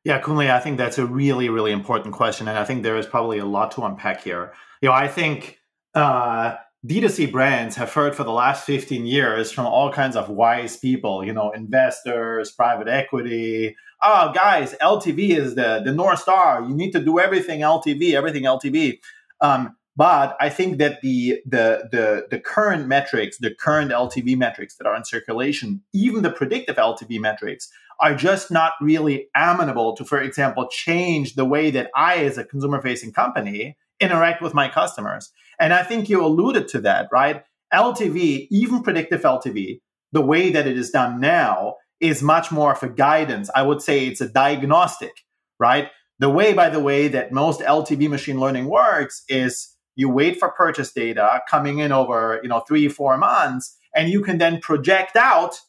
Yeah, 0.04 0.20
Kunle, 0.20 0.48
I 0.50 0.60
think 0.60 0.78
that's 0.78 0.98
a 0.98 1.06
really, 1.06 1.48
really 1.48 1.72
important 1.72 2.14
question. 2.14 2.46
And 2.46 2.56
I 2.56 2.64
think 2.64 2.84
there 2.84 2.96
is 2.96 3.06
probably 3.06 3.38
a 3.38 3.44
lot 3.44 3.72
to 3.72 3.82
unpack 3.82 4.22
here. 4.22 4.52
You 4.80 4.88
know, 4.88 4.94
I 4.94 5.08
think 5.08 5.58
uh, 5.94 6.54
D2C 6.86 7.32
brands 7.32 7.74
have 7.74 7.92
heard 7.92 8.14
for 8.14 8.22
the 8.22 8.30
last 8.30 8.64
15 8.64 9.04
years 9.06 9.50
from 9.50 9.66
all 9.66 9.92
kinds 9.92 10.14
of 10.14 10.28
wise 10.28 10.76
people, 10.76 11.24
you 11.24 11.32
know, 11.32 11.50
investors, 11.50 12.52
private 12.52 12.86
equity. 12.86 13.74
Oh, 14.00 14.30
guys, 14.32 14.76
LTV 14.80 15.36
is 15.36 15.56
the, 15.56 15.82
the 15.84 15.92
North 15.92 16.20
Star. 16.20 16.62
You 16.62 16.74
need 16.74 16.92
to 16.92 17.00
do 17.00 17.18
everything 17.18 17.60
LTV, 17.60 18.12
everything 18.12 18.44
LTV. 18.44 19.00
Um, 19.40 19.74
but 19.96 20.36
I 20.38 20.50
think 20.50 20.78
that 20.78 21.00
the, 21.00 21.40
the 21.46 21.88
the 21.90 22.26
the 22.30 22.38
current 22.38 22.86
metrics, 22.86 23.38
the 23.38 23.54
current 23.54 23.90
LTV 23.90 24.36
metrics 24.36 24.76
that 24.76 24.86
are 24.86 24.94
in 24.94 25.04
circulation, 25.04 25.82
even 25.94 26.22
the 26.22 26.30
predictive 26.30 26.76
LTV 26.76 27.18
metrics, 27.18 27.70
are 28.00 28.14
just 28.14 28.50
not 28.50 28.72
really 28.80 29.28
amenable 29.34 29.96
to, 29.96 30.04
for 30.04 30.20
example, 30.20 30.68
change 30.70 31.34
the 31.34 31.46
way 31.46 31.70
that 31.70 31.90
I, 31.96 32.16
as 32.24 32.36
a 32.36 32.44
consumer 32.44 32.82
facing 32.82 33.12
company, 33.12 33.78
interact 33.98 34.42
with 34.42 34.52
my 34.52 34.68
customers. 34.68 35.32
And 35.58 35.72
I 35.72 35.82
think 35.82 36.10
you 36.10 36.24
alluded 36.24 36.68
to 36.68 36.80
that, 36.80 37.08
right? 37.10 37.42
LTV, 37.72 38.48
even 38.50 38.82
predictive 38.82 39.22
LTV, 39.22 39.80
the 40.12 40.20
way 40.20 40.50
that 40.50 40.66
it 40.66 40.76
is 40.76 40.90
done 40.90 41.20
now 41.20 41.76
is 42.00 42.22
much 42.22 42.52
more 42.52 42.72
of 42.72 42.82
a 42.82 42.88
guidance. 42.88 43.50
I 43.54 43.62
would 43.62 43.80
say 43.80 44.06
it's 44.06 44.20
a 44.20 44.28
diagnostic, 44.28 45.24
right? 45.58 45.88
The 46.18 46.28
way, 46.28 46.52
by 46.52 46.68
the 46.68 46.80
way, 46.80 47.08
that 47.08 47.32
most 47.32 47.60
LTV 47.60 48.08
machine 48.10 48.38
learning 48.38 48.66
works 48.66 49.24
is 49.28 49.75
you 49.96 50.08
wait 50.08 50.38
for 50.38 50.50
purchase 50.50 50.92
data 50.92 51.42
coming 51.50 51.80
in 51.80 51.90
over, 51.90 52.38
you 52.42 52.48
know, 52.48 52.60
three, 52.60 52.86
four 52.88 53.16
months, 53.16 53.76
and 53.94 54.10
you 54.10 54.22
can 54.22 54.38
then 54.38 54.60
project 54.60 55.16
out 55.16 55.60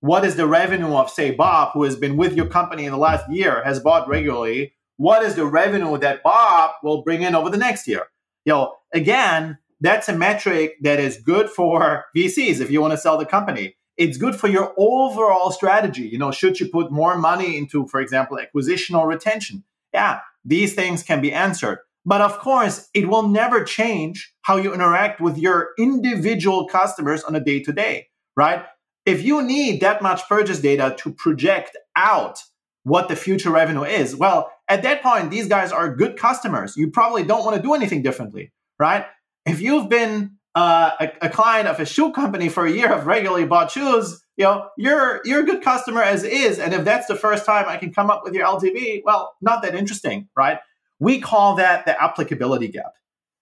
what 0.00 0.24
is 0.24 0.36
the 0.36 0.46
revenue 0.46 0.94
of 0.94 1.10
say 1.10 1.30
bob 1.30 1.72
who 1.72 1.84
has 1.84 1.96
been 1.96 2.16
with 2.16 2.34
your 2.34 2.46
company 2.46 2.84
in 2.84 2.92
the 2.92 2.98
last 2.98 3.30
year 3.30 3.62
has 3.64 3.80
bought 3.80 4.08
regularly. 4.08 4.74
What 4.96 5.22
is 5.22 5.36
the 5.36 5.46
revenue 5.46 5.96
that 5.98 6.22
bob 6.22 6.72
will 6.82 7.02
bring 7.02 7.22
in 7.22 7.34
over 7.34 7.50
the 7.50 7.56
next 7.56 7.88
year? 7.88 8.06
You 8.44 8.52
know 8.52 8.74
again 8.92 9.58
that's 9.80 10.08
a 10.08 10.12
metric 10.12 10.74
that 10.82 10.98
is 10.98 11.18
good 11.18 11.48
for 11.48 12.06
vcs 12.16 12.60
if 12.60 12.70
you 12.70 12.80
want 12.80 12.92
to 12.92 12.98
sell 12.98 13.18
the 13.18 13.26
company. 13.26 13.76
It's 13.96 14.16
good 14.16 14.36
for 14.36 14.46
your 14.46 14.72
overall 14.76 15.50
strategy. 15.50 16.02
You 16.02 16.18
know 16.18 16.30
should 16.30 16.60
you 16.60 16.68
put 16.68 16.92
more 16.92 17.16
money 17.16 17.56
into 17.56 17.86
for 17.86 18.00
example 18.00 18.38
acquisition 18.38 18.94
or 18.94 19.08
retention? 19.08 19.64
Yeah 19.92 20.20
these 20.44 20.74
things 20.74 21.02
can 21.02 21.20
be 21.20 21.32
answered 21.32 21.78
but 22.08 22.20
of 22.20 22.38
course 22.38 22.88
it 22.94 23.08
will 23.08 23.28
never 23.28 23.62
change 23.62 24.32
how 24.42 24.56
you 24.56 24.72
interact 24.74 25.20
with 25.20 25.38
your 25.38 25.70
individual 25.78 26.66
customers 26.66 27.22
on 27.24 27.34
a 27.34 27.40
day 27.40 27.60
to 27.62 27.72
day 27.72 28.08
right 28.36 28.64
if 29.06 29.22
you 29.22 29.42
need 29.42 29.80
that 29.80 30.02
much 30.02 30.28
purchase 30.28 30.60
data 30.60 30.94
to 30.98 31.12
project 31.12 31.76
out 31.96 32.42
what 32.88 33.08
the 33.08 33.16
future 33.16 33.50
revenue 33.50 33.84
is, 33.84 34.16
well, 34.16 34.52
at 34.68 34.82
that 34.82 35.02
point, 35.02 35.30
these 35.30 35.48
guys 35.48 35.72
are 35.72 35.94
good 35.94 36.16
customers. 36.16 36.76
You 36.76 36.90
probably 36.90 37.22
don't 37.22 37.44
want 37.44 37.56
to 37.56 37.62
do 37.62 37.74
anything 37.74 38.02
differently, 38.02 38.52
right? 38.78 39.06
If 39.46 39.60
you've 39.60 39.88
been 39.88 40.36
uh, 40.54 40.90
a, 41.00 41.26
a, 41.26 41.28
client 41.30 41.68
of 41.68 41.80
a 41.80 41.86
shoe 41.86 42.12
company 42.12 42.48
for 42.48 42.66
a 42.66 42.70
year, 42.70 42.88
have 42.94 43.06
regularly 43.06 43.46
bought 43.46 43.70
shoes, 43.70 44.22
you 44.36 44.44
know, 44.44 44.68
you're 44.76 45.20
you're 45.24 45.40
a 45.40 45.44
good 45.44 45.62
customer 45.62 46.02
as 46.02 46.22
is. 46.24 46.58
And 46.58 46.72
if 46.72 46.84
that's 46.84 47.06
the 47.06 47.16
first 47.16 47.44
time 47.44 47.66
I 47.68 47.76
can 47.76 47.92
come 47.92 48.10
up 48.10 48.22
with 48.24 48.34
your 48.34 48.46
LTV, 48.46 49.02
well, 49.04 49.34
not 49.40 49.62
that 49.62 49.74
interesting, 49.74 50.28
right? 50.36 50.58
We 51.00 51.20
call 51.20 51.56
that 51.56 51.86
the 51.86 52.00
applicability 52.00 52.68
gap. 52.68 52.94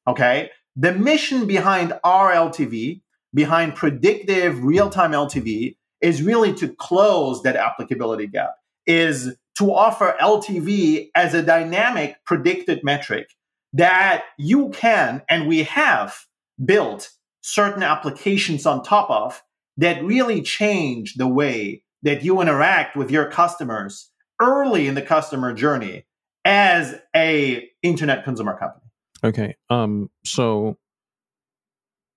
Okay. 0.07 0.51
The 0.77 0.93
mission 0.93 1.47
behind 1.47 1.95
RLTV 2.05 3.01
behind 3.37 3.75
predictive 3.75 4.65
real-time 4.65 5.13
LTV 5.13 5.77
is 6.01 6.23
really 6.23 6.55
to 6.55 6.69
close 6.69 7.43
that 7.43 7.55
applicability 7.55 8.27
gap, 8.27 8.55
is 8.87 9.37
to 9.59 9.73
offer 9.73 10.17
LTV 10.21 11.11
as 11.15 11.35
a 11.35 11.43
dynamic 11.43 12.17
predicted 12.25 12.83
metric 12.83 13.29
that 13.75 14.25
you 14.39 14.71
can 14.71 15.23
and 15.29 15.47
we 15.47 15.65
have 15.65 16.17
built 16.65 17.11
certain 17.43 17.83
applications 17.83 18.65
on 18.65 18.83
top 18.83 19.11
of 19.11 19.43
that 19.77 20.03
really 20.03 20.41
change 20.41 21.15
the 21.15 21.29
way 21.29 21.83
that 22.03 22.23
you 22.23 22.41
interact 22.41 22.97
with 22.97 23.11
your 23.11 23.31
customers 23.31 24.11
early 24.41 24.87
in 24.87 24.95
the 24.95 25.03
customer 25.03 25.53
journey 25.53 26.06
as 26.47 26.95
a 27.15 27.69
internet 27.83 28.25
consumer 28.25 28.57
company. 28.57 28.87
Okay. 29.23 29.57
Um 29.69 30.11
so 30.25 30.79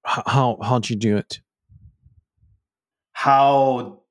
how 0.06 0.58
how 0.62 0.80
do 0.80 0.94
you 0.94 1.00
do 1.00 1.18
it? 1.18 1.42
How 3.12 4.04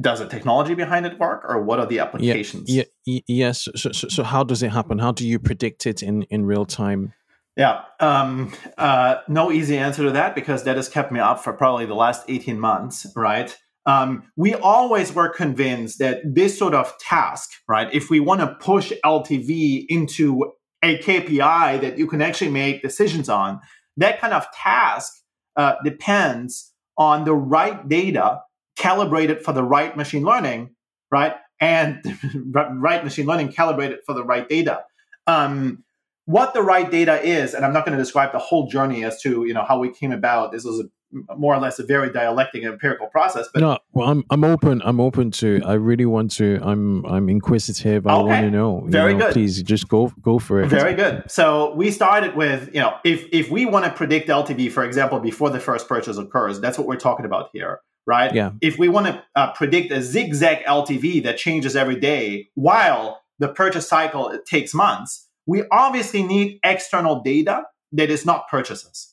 does 0.00 0.18
the 0.18 0.26
technology 0.26 0.74
behind 0.74 1.06
it 1.06 1.18
work, 1.18 1.44
or 1.48 1.62
what 1.62 1.78
are 1.78 1.86
the 1.86 2.00
applications? 2.00 2.68
Yeah, 2.68 2.84
yeah 3.04 3.20
yes. 3.28 3.68
So, 3.76 3.92
so, 3.92 4.08
so, 4.08 4.22
how 4.22 4.42
does 4.42 4.62
it 4.62 4.70
happen? 4.70 4.98
How 4.98 5.12
do 5.12 5.26
you 5.26 5.38
predict 5.38 5.86
it 5.86 6.02
in 6.02 6.22
in 6.24 6.44
real 6.44 6.64
time? 6.64 7.12
Yeah, 7.56 7.82
um, 8.00 8.52
uh, 8.78 9.16
no 9.28 9.52
easy 9.52 9.76
answer 9.76 10.02
to 10.04 10.10
that 10.12 10.34
because 10.34 10.64
that 10.64 10.76
has 10.76 10.88
kept 10.88 11.12
me 11.12 11.20
up 11.20 11.44
for 11.44 11.52
probably 11.52 11.86
the 11.86 11.94
last 11.94 12.24
eighteen 12.28 12.58
months. 12.58 13.06
Right. 13.14 13.56
Um, 13.84 14.30
we 14.36 14.54
always 14.54 15.12
were 15.12 15.28
convinced 15.28 15.98
that 15.98 16.20
this 16.24 16.56
sort 16.56 16.74
of 16.74 16.96
task, 16.98 17.50
right, 17.68 17.92
if 17.92 18.10
we 18.10 18.20
want 18.20 18.40
to 18.40 18.54
push 18.60 18.92
LTV 19.04 19.86
into 19.88 20.52
a 20.82 20.98
KPI 20.98 21.80
that 21.80 21.98
you 21.98 22.06
can 22.06 22.22
actually 22.22 22.50
make 22.50 22.82
decisions 22.82 23.28
on, 23.28 23.60
that 23.96 24.20
kind 24.20 24.32
of 24.32 24.46
task 24.52 25.12
uh, 25.56 25.74
depends 25.84 26.72
on 26.96 27.24
the 27.24 27.34
right 27.34 27.88
data 27.88 28.40
calibrated 28.76 29.42
for 29.42 29.52
the 29.52 29.62
right 29.62 29.96
machine 29.96 30.24
learning, 30.24 30.74
right? 31.10 31.34
And 31.60 32.02
right 32.52 33.04
machine 33.04 33.26
learning 33.26 33.52
calibrated 33.52 34.00
for 34.06 34.14
the 34.14 34.24
right 34.24 34.48
data. 34.48 34.84
Um, 35.26 35.84
what 36.24 36.54
the 36.54 36.62
right 36.62 36.90
data 36.90 37.20
is, 37.22 37.54
and 37.54 37.64
I'm 37.64 37.72
not 37.72 37.84
going 37.84 37.96
to 37.96 38.02
describe 38.02 38.32
the 38.32 38.38
whole 38.38 38.68
journey 38.68 39.04
as 39.04 39.20
to 39.22 39.44
you 39.44 39.54
know 39.54 39.64
how 39.64 39.78
we 39.78 39.92
came 39.92 40.12
about. 40.12 40.52
This 40.52 40.64
was 40.64 40.80
a 40.80 40.84
more 41.36 41.54
or 41.54 41.58
less 41.60 41.78
a 41.78 41.84
very 41.84 42.10
dialectic 42.10 42.62
and 42.62 42.72
empirical 42.72 43.06
process. 43.08 43.48
But 43.52 43.60
no, 43.60 43.78
well, 43.92 44.08
I'm 44.08 44.24
I'm 44.30 44.44
open. 44.44 44.82
I'm 44.84 45.00
open 45.00 45.30
to. 45.32 45.60
I 45.64 45.74
really 45.74 46.06
want 46.06 46.30
to. 46.32 46.58
I'm 46.62 47.04
I'm 47.06 47.28
inquisitive. 47.28 48.06
I 48.06 48.14
Okay. 48.16 48.26
want 48.28 48.40
to 48.46 48.50
know. 48.50 48.82
you 48.84 48.90
Very 48.90 49.14
know, 49.14 49.26
good. 49.26 49.32
Please 49.34 49.62
just 49.62 49.88
go 49.88 50.12
go 50.22 50.38
for 50.38 50.60
it. 50.62 50.68
Very 50.68 50.94
good. 50.94 51.30
So 51.30 51.74
we 51.74 51.90
started 51.90 52.34
with, 52.36 52.70
you 52.74 52.80
know, 52.80 52.94
if 53.04 53.26
if 53.32 53.50
we 53.50 53.66
want 53.66 53.84
to 53.84 53.90
predict 53.90 54.28
LTV, 54.28 54.70
for 54.72 54.84
example, 54.84 55.18
before 55.20 55.50
the 55.50 55.60
first 55.60 55.88
purchase 55.88 56.16
occurs, 56.18 56.60
that's 56.60 56.78
what 56.78 56.86
we're 56.86 56.96
talking 56.96 57.26
about 57.26 57.50
here, 57.52 57.80
right? 58.06 58.34
Yeah. 58.34 58.52
If 58.60 58.78
we 58.78 58.88
want 58.88 59.06
to 59.06 59.22
uh, 59.36 59.52
predict 59.52 59.92
a 59.92 60.02
zigzag 60.02 60.64
LTV 60.64 61.22
that 61.24 61.36
changes 61.36 61.76
every 61.76 61.96
day, 62.00 62.48
while 62.54 63.20
the 63.38 63.48
purchase 63.48 63.88
cycle 63.88 64.38
takes 64.46 64.72
months, 64.74 65.28
we 65.46 65.64
obviously 65.70 66.22
need 66.22 66.58
external 66.64 67.20
data 67.22 67.62
that 67.92 68.08
is 68.10 68.24
not 68.24 68.48
purchases. 68.48 69.11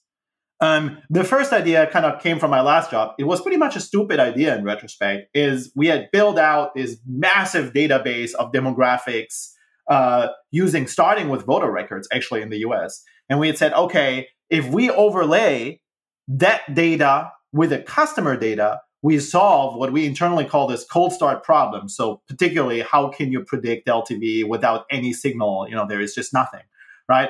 Um, 0.62 0.98
the 1.10 1.24
first 1.24 1.54
idea 1.54 1.88
kind 1.88 2.06
of 2.06 2.22
came 2.22 2.38
from 2.38 2.52
my 2.52 2.62
last 2.62 2.92
job. 2.92 3.14
It 3.18 3.24
was 3.24 3.42
pretty 3.42 3.58
much 3.58 3.76
a 3.76 3.80
stupid 3.80 4.20
idea 4.20 4.58
in 4.58 4.64
retrospect. 4.64 5.30
Is 5.34 5.72
we 5.76 5.88
had 5.88 6.10
built 6.12 6.38
out 6.38 6.76
this 6.76 6.98
massive 7.08 7.74
database 7.74 8.34
of 8.34 8.52
demographics 8.52 9.52
uh, 9.90 10.28
using 10.52 10.86
starting 10.86 11.30
with 11.30 11.46
voter 11.46 11.72
records 11.72 12.08
actually 12.12 12.42
in 12.42 12.50
the 12.50 12.60
US. 12.60 13.04
And 13.30 13.40
we 13.40 13.48
had 13.48 13.58
said, 13.58 13.74
okay, 13.74 14.28
if 14.50 14.68
we 14.68 14.90
overlay 14.90 15.82
that 16.28 16.74
data 16.74 17.32
with 17.52 17.72
the 17.72 17.80
customer 17.80 18.38
data, 18.38 18.82
we 19.02 19.18
solve 19.20 19.78
what 19.78 19.94
we 19.94 20.06
internally 20.06 20.46
call 20.46 20.68
this 20.68 20.84
cold 20.86 21.14
start 21.14 21.44
problem. 21.44 21.88
So 21.88 22.22
particularly, 22.28 22.82
how 22.82 23.10
can 23.10 23.32
you 23.32 23.44
predict 23.44 23.88
LTV 23.88 24.48
without 24.48 24.86
any 24.92 25.14
signal? 25.14 25.68
You 25.70 25.76
know, 25.76 25.88
there 25.88 26.02
is 26.02 26.14
just 26.14 26.34
nothing, 26.34 26.64
right? 27.08 27.30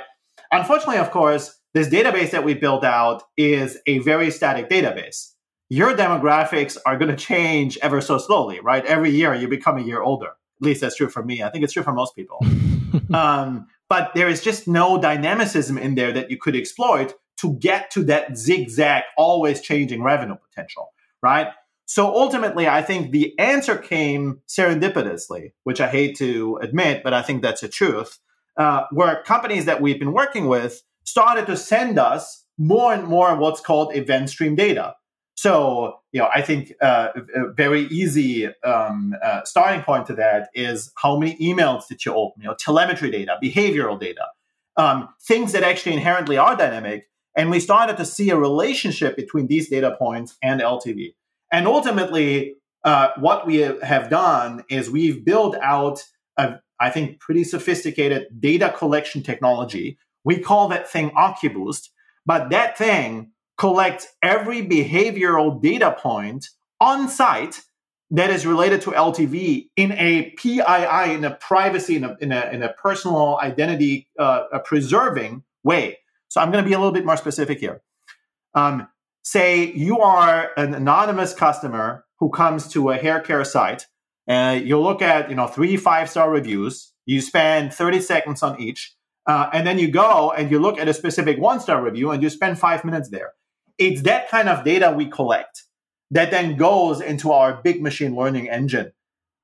Unfortunately, 0.51 0.98
of 0.98 1.12
course, 1.12 1.58
this 1.73 1.88
database 1.88 2.31
that 2.31 2.43
we 2.43 2.53
built 2.53 2.83
out 2.83 3.23
is 3.38 3.77
a 3.85 3.99
very 3.99 4.31
static 4.31 4.69
database. 4.69 5.33
Your 5.69 5.95
demographics 5.95 6.77
are 6.85 6.97
going 6.97 7.11
to 7.11 7.17
change 7.17 7.77
ever 7.81 8.01
so 8.01 8.17
slowly, 8.17 8.59
right? 8.59 8.83
Every 8.85 9.11
year 9.11 9.35
you 9.35 9.47
become 9.47 9.77
a 9.77 9.83
year 9.83 10.01
older. 10.01 10.27
At 10.27 10.65
least 10.65 10.81
that's 10.81 10.95
true 10.95 11.09
for 11.09 11.23
me. 11.23 11.43
I 11.43 11.49
think 11.49 11.63
it's 11.63 11.73
true 11.73 11.83
for 11.83 11.93
most 11.93 12.15
people. 12.15 12.39
um, 13.13 13.67
but 13.88 14.11
there 14.15 14.27
is 14.27 14.41
just 14.41 14.67
no 14.67 14.99
dynamicism 14.99 15.77
in 15.77 15.95
there 15.95 16.11
that 16.11 16.31
you 16.31 16.38
could 16.38 16.55
exploit 16.55 17.13
to 17.38 17.53
get 17.53 17.91
to 17.91 18.03
that 18.03 18.38
zigzag, 18.38 19.03
always 19.17 19.61
changing 19.61 20.03
revenue 20.03 20.35
potential, 20.49 20.91
right? 21.21 21.47
So 21.85 22.13
ultimately, 22.13 22.67
I 22.67 22.81
think 22.81 23.11
the 23.11 23.38
answer 23.39 23.77
came 23.77 24.41
serendipitously, 24.47 25.53
which 25.63 25.81
I 25.81 25.88
hate 25.88 26.17
to 26.17 26.59
admit, 26.61 27.03
but 27.03 27.13
I 27.13 27.21
think 27.21 27.41
that's 27.41 27.61
the 27.61 27.69
truth. 27.69 28.19
Uh, 28.57 28.83
where 28.91 29.23
companies 29.23 29.65
that 29.65 29.81
we've 29.81 29.99
been 29.99 30.11
working 30.11 30.47
with 30.47 30.83
started 31.03 31.46
to 31.48 31.58
send 31.58 31.98
us 32.00 32.46
more 32.58 32.94
and 32.94 33.06
more 33.06 33.36
what's 33.36 33.62
called 33.62 33.96
event 33.96 34.29
stream 34.29 34.56
data. 34.56 34.96
So, 35.36 36.00
you 36.12 36.20
know, 36.20 36.27
I 36.36 36.41
think 36.41 36.74
uh, 36.82 37.10
a 37.34 37.53
very 37.53 37.84
easy 37.84 38.48
um, 38.65 39.15
uh, 39.24 39.46
starting 39.46 39.82
point 39.84 40.06
to 40.08 40.13
that 40.15 40.50
is 40.53 40.91
how 40.98 41.18
many 41.18 41.38
emails 41.38 41.88
did 41.88 42.03
you 42.03 42.13
open? 42.13 42.41
You 42.41 42.50
know, 42.50 42.56
telemetry 42.60 43.10
data, 43.10 43.38
behavioral 43.41 43.98
data, 43.98 44.25
um, 44.75 45.08
things 45.22 45.53
that 45.53 45.63
actually 45.63 45.94
inherently 45.94 46.38
are 46.38 46.58
dynamic. 46.58 47.08
And 47.38 47.50
we 47.50 47.62
started 47.62 47.96
to 47.98 48.06
see 48.06 48.32
a 48.32 48.36
relationship 48.36 49.15
between 49.15 49.48
these 49.48 49.70
data 49.70 49.96
points 49.98 50.36
and 50.44 50.60
LTV. 50.60 51.13
And 51.53 51.68
ultimately, 51.68 52.56
uh, 52.84 53.12
what 53.18 53.48
we 53.48 53.58
have 53.58 54.10
done 54.10 54.63
is 54.70 54.89
we've 54.89 55.24
built 55.24 55.56
out 55.62 56.03
a, 56.38 56.60
I 56.79 56.89
think, 56.89 57.20
pretty 57.20 57.44
sophisticated 57.44 58.27
data 58.39 58.74
collection 58.77 59.24
technology. 59.24 59.98
We 60.23 60.39
call 60.39 60.67
that 60.69 60.89
thing 60.89 61.11
OccuBoost, 61.11 61.89
but 62.25 62.49
that 62.49 62.77
thing 62.77 63.31
collects 63.57 64.07
every 64.23 64.61
behavioral 64.61 65.61
data 65.61 65.95
point 65.99 66.47
on 66.79 67.09
site 67.09 67.61
that 68.11 68.29
is 68.29 68.45
related 68.45 68.81
to 68.81 68.91
LTV 68.91 69.69
in 69.75 69.91
a 69.91 70.31
PII, 70.31 71.13
in 71.13 71.23
a 71.23 71.38
privacy, 71.39 71.97
in 71.97 72.03
a, 72.03 72.17
in 72.21 72.31
a, 72.31 72.49
in 72.51 72.63
a 72.63 72.73
personal 72.73 73.38
identity 73.41 74.07
uh, 74.17 74.59
preserving 74.65 75.44
way. 75.63 76.00
So 76.29 76.41
I'm 76.41 76.51
going 76.51 76.63
to 76.63 76.67
be 76.67 76.74
a 76.74 76.79
little 76.79 76.94
bit 76.94 77.05
more 77.05 77.17
specific 77.17 77.59
here. 77.59 77.81
Um, 78.55 78.87
say 79.24 79.72
you 79.74 80.00
are 80.00 80.51
an 80.57 80.74
anonymous 80.74 81.33
customer 81.33 82.05
who 82.20 82.29
comes 82.29 82.67
to 82.70 82.89
a 82.89 82.98
hair 82.98 83.20
care 83.20 83.44
site 83.44 83.85
and 84.27 84.65
you 84.65 84.79
look 84.79 85.01
at 85.01 85.29
you 85.29 85.35
know 85.35 85.48
three 85.48 85.77
five 85.77 86.09
star 86.09 86.31
reviews 86.31 86.91
you 87.05 87.22
spend 87.22 87.74
30 87.74 88.01
seconds 88.01 88.44
on 88.44 88.59
each 88.59 88.96
uh, 89.29 89.50
and 89.53 89.65
then 89.65 89.79
you 89.79 89.89
go 89.89 90.31
and 90.31 90.51
you 90.51 90.59
look 90.59 90.77
at 90.77 90.87
a 90.87 90.94
specific 90.94 91.39
one 91.39 91.59
star 91.59 91.81
review 91.81 92.11
and 92.11 92.22
you 92.22 92.29
spend 92.29 92.59
five 92.59 92.83
minutes 92.83 93.09
there 93.09 93.31
it's 93.77 94.01
that 94.01 94.29
kind 94.29 94.50
of 94.50 94.65
data 94.65 94.92
we 94.92 95.05
collect 95.05 95.63
that 96.11 96.31
then 96.31 96.57
goes 96.57 97.00
into 97.00 97.31
our 97.31 97.61
big 97.61 97.81
machine 97.81 98.15
learning 98.15 98.50
engine 98.50 98.92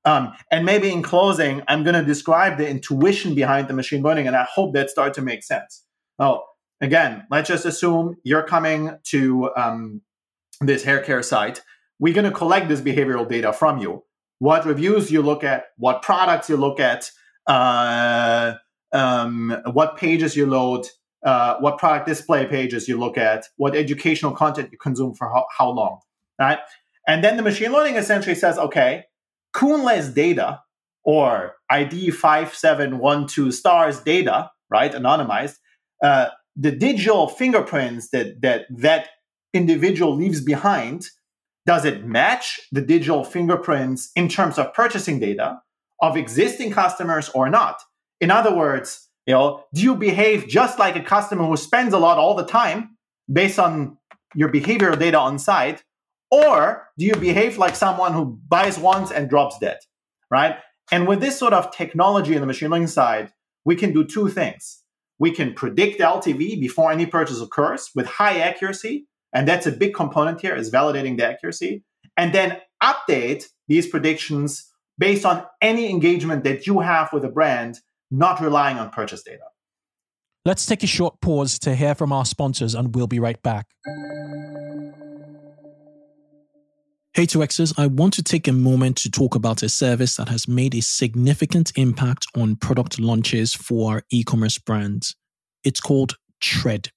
um, 0.04 0.32
and 0.50 0.64
maybe 0.64 0.90
in 0.90 1.02
closing 1.02 1.62
i'm 1.68 1.82
going 1.84 1.94
to 1.94 2.04
describe 2.04 2.58
the 2.58 2.68
intuition 2.68 3.34
behind 3.34 3.68
the 3.68 3.74
machine 3.74 4.02
learning 4.02 4.26
and 4.26 4.36
i 4.36 4.46
hope 4.52 4.74
that 4.74 4.90
starts 4.90 5.16
to 5.16 5.22
make 5.22 5.42
sense 5.42 5.84
oh 6.18 6.42
again, 6.80 7.26
let's 7.30 7.48
just 7.48 7.64
assume 7.64 8.16
you're 8.22 8.42
coming 8.42 8.98
to 9.04 9.50
um, 9.56 10.02
this 10.60 10.84
hair 10.84 11.00
care 11.00 11.22
site. 11.22 11.62
We're 11.98 12.14
going 12.14 12.30
to 12.30 12.36
collect 12.36 12.68
this 12.68 12.80
behavioral 12.80 13.28
data 13.28 13.52
from 13.52 13.78
you. 13.78 14.04
What 14.38 14.66
reviews 14.66 15.10
you 15.10 15.22
look 15.22 15.44
at, 15.44 15.66
what 15.78 16.02
products 16.02 16.50
you 16.50 16.56
look 16.56 16.78
at, 16.78 17.10
uh, 17.46 18.54
um, 18.92 19.56
what 19.72 19.96
pages 19.96 20.36
you 20.36 20.46
load, 20.46 20.86
uh, 21.24 21.56
what 21.58 21.78
product 21.78 22.06
display 22.06 22.46
pages 22.46 22.88
you 22.88 22.98
look 22.98 23.18
at, 23.18 23.46
what 23.56 23.74
educational 23.74 24.32
content 24.32 24.70
you 24.72 24.78
consume 24.78 25.14
for 25.14 25.28
how, 25.28 25.46
how 25.56 25.70
long, 25.70 26.00
right? 26.40 26.58
And 27.08 27.22
then 27.22 27.36
the 27.36 27.42
machine 27.42 27.72
learning 27.72 27.96
essentially 27.96 28.34
says, 28.34 28.58
okay, 28.58 29.04
Kunle's 29.54 30.10
data 30.10 30.60
or 31.04 31.54
ID 31.70 32.10
5712 32.10 33.54
stars 33.54 34.00
data, 34.00 34.50
right, 34.70 34.92
anonymized, 34.92 35.56
uh, 36.02 36.28
the 36.56 36.72
digital 36.72 37.28
fingerprints 37.28 38.08
that 38.10 38.40
that 38.40 38.66
that 38.70 39.08
individual 39.52 40.14
leaves 40.14 40.40
behind 40.40 41.06
does 41.66 41.84
it 41.84 42.04
match 42.04 42.60
the 42.72 42.80
digital 42.80 43.24
fingerprints 43.24 44.10
in 44.16 44.28
terms 44.28 44.58
of 44.58 44.72
purchasing 44.72 45.18
data 45.18 45.60
of 46.00 46.16
existing 46.16 46.70
customers 46.70 47.28
or 47.30 47.48
not 47.50 47.80
in 48.20 48.30
other 48.30 48.54
words 48.54 49.08
you 49.26 49.34
know 49.34 49.64
do 49.74 49.82
you 49.82 49.94
behave 49.94 50.48
just 50.48 50.78
like 50.78 50.96
a 50.96 51.02
customer 51.02 51.44
who 51.44 51.56
spends 51.56 51.92
a 51.94 51.98
lot 51.98 52.18
all 52.18 52.34
the 52.34 52.44
time 52.44 52.96
based 53.32 53.58
on 53.58 53.96
your 54.34 54.50
behavioral 54.50 54.98
data 54.98 55.18
on 55.18 55.38
site 55.38 55.82
or 56.30 56.88
do 56.98 57.06
you 57.06 57.14
behave 57.16 57.58
like 57.58 57.76
someone 57.76 58.12
who 58.12 58.38
buys 58.48 58.78
once 58.78 59.10
and 59.10 59.30
drops 59.30 59.58
dead 59.58 59.78
right 60.30 60.56
and 60.92 61.08
with 61.08 61.20
this 61.20 61.38
sort 61.38 61.52
of 61.52 61.70
technology 61.70 62.34
in 62.34 62.40
the 62.40 62.46
machine 62.46 62.70
learning 62.70 62.86
side 62.86 63.32
we 63.64 63.74
can 63.76 63.92
do 63.92 64.04
two 64.04 64.28
things 64.28 64.82
we 65.18 65.30
can 65.30 65.54
predict 65.54 66.00
LTV 66.00 66.60
before 66.60 66.92
any 66.92 67.06
purchase 67.06 67.40
occurs 67.40 67.90
with 67.94 68.06
high 68.06 68.38
accuracy. 68.40 69.06
And 69.32 69.48
that's 69.48 69.66
a 69.66 69.72
big 69.72 69.94
component 69.94 70.40
here 70.40 70.54
is 70.54 70.70
validating 70.70 71.16
the 71.16 71.26
accuracy. 71.26 71.84
And 72.16 72.34
then 72.34 72.58
update 72.82 73.46
these 73.68 73.86
predictions 73.86 74.70
based 74.98 75.26
on 75.26 75.44
any 75.60 75.90
engagement 75.90 76.44
that 76.44 76.66
you 76.66 76.80
have 76.80 77.12
with 77.12 77.24
a 77.24 77.28
brand, 77.28 77.78
not 78.10 78.40
relying 78.40 78.78
on 78.78 78.90
purchase 78.90 79.22
data. 79.22 79.44
Let's 80.44 80.66
take 80.66 80.82
a 80.82 80.86
short 80.86 81.20
pause 81.20 81.58
to 81.60 81.74
hear 81.74 81.94
from 81.94 82.12
our 82.12 82.24
sponsors 82.24 82.74
and 82.74 82.94
we'll 82.94 83.08
be 83.08 83.18
right 83.18 83.42
back. 83.42 83.66
Hey 87.14 87.26
2Xers, 87.26 87.72
I 87.78 87.86
want 87.86 88.12
to 88.14 88.22
take 88.22 88.46
a 88.46 88.52
moment 88.52 88.98
to 88.98 89.10
talk 89.10 89.34
about 89.34 89.62
a 89.62 89.70
service 89.70 90.16
that 90.16 90.28
has 90.28 90.46
made 90.46 90.74
a 90.74 90.82
significant 90.82 91.72
impact 91.74 92.26
on 92.36 92.56
product 92.56 93.00
launches 93.00 93.54
for 93.54 94.02
e-commerce 94.10 94.58
brands. 94.58 95.16
It's 95.64 95.80
called 95.80 96.16
Treyd. 96.42 96.90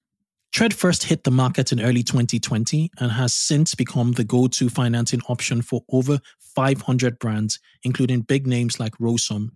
Treyd 0.54 0.74
first 0.74 1.06
hit 1.06 1.24
the 1.24 1.32
market 1.32 1.72
in 1.72 1.80
early 1.80 2.04
2020 2.04 2.92
and 3.00 3.14
has 3.14 3.34
since 3.34 3.76
become 3.76 4.12
the 4.12 4.24
go-to 4.24 4.68
financing 4.68 5.22
option 5.30 5.62
for 5.62 5.84
over 5.90 6.20
500 6.56 7.18
brands, 7.18 7.60
including 7.84 8.22
big 8.22 8.46
names 8.46 8.80
like 8.80 8.98
Rosum. 8.98 9.52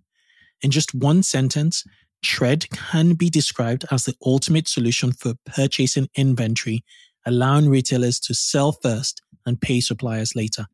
In 0.64 0.70
just 0.70 0.94
one 0.94 1.22
sentence, 1.22 1.84
Treyd 2.24 2.70
can 2.70 3.12
be 3.12 3.28
described 3.28 3.84
as 3.90 4.06
the 4.06 4.14
ultimate 4.24 4.66
solution 4.66 5.12
for 5.12 5.34
purchasing 5.44 6.08
inventory, 6.16 6.82
allowing 7.26 7.68
retailers 7.68 8.18
to 8.20 8.32
sell 8.32 8.72
first 8.72 9.20
and 9.44 9.60
pay 9.60 9.80
suppliers 9.80 10.34
later. 10.34 10.64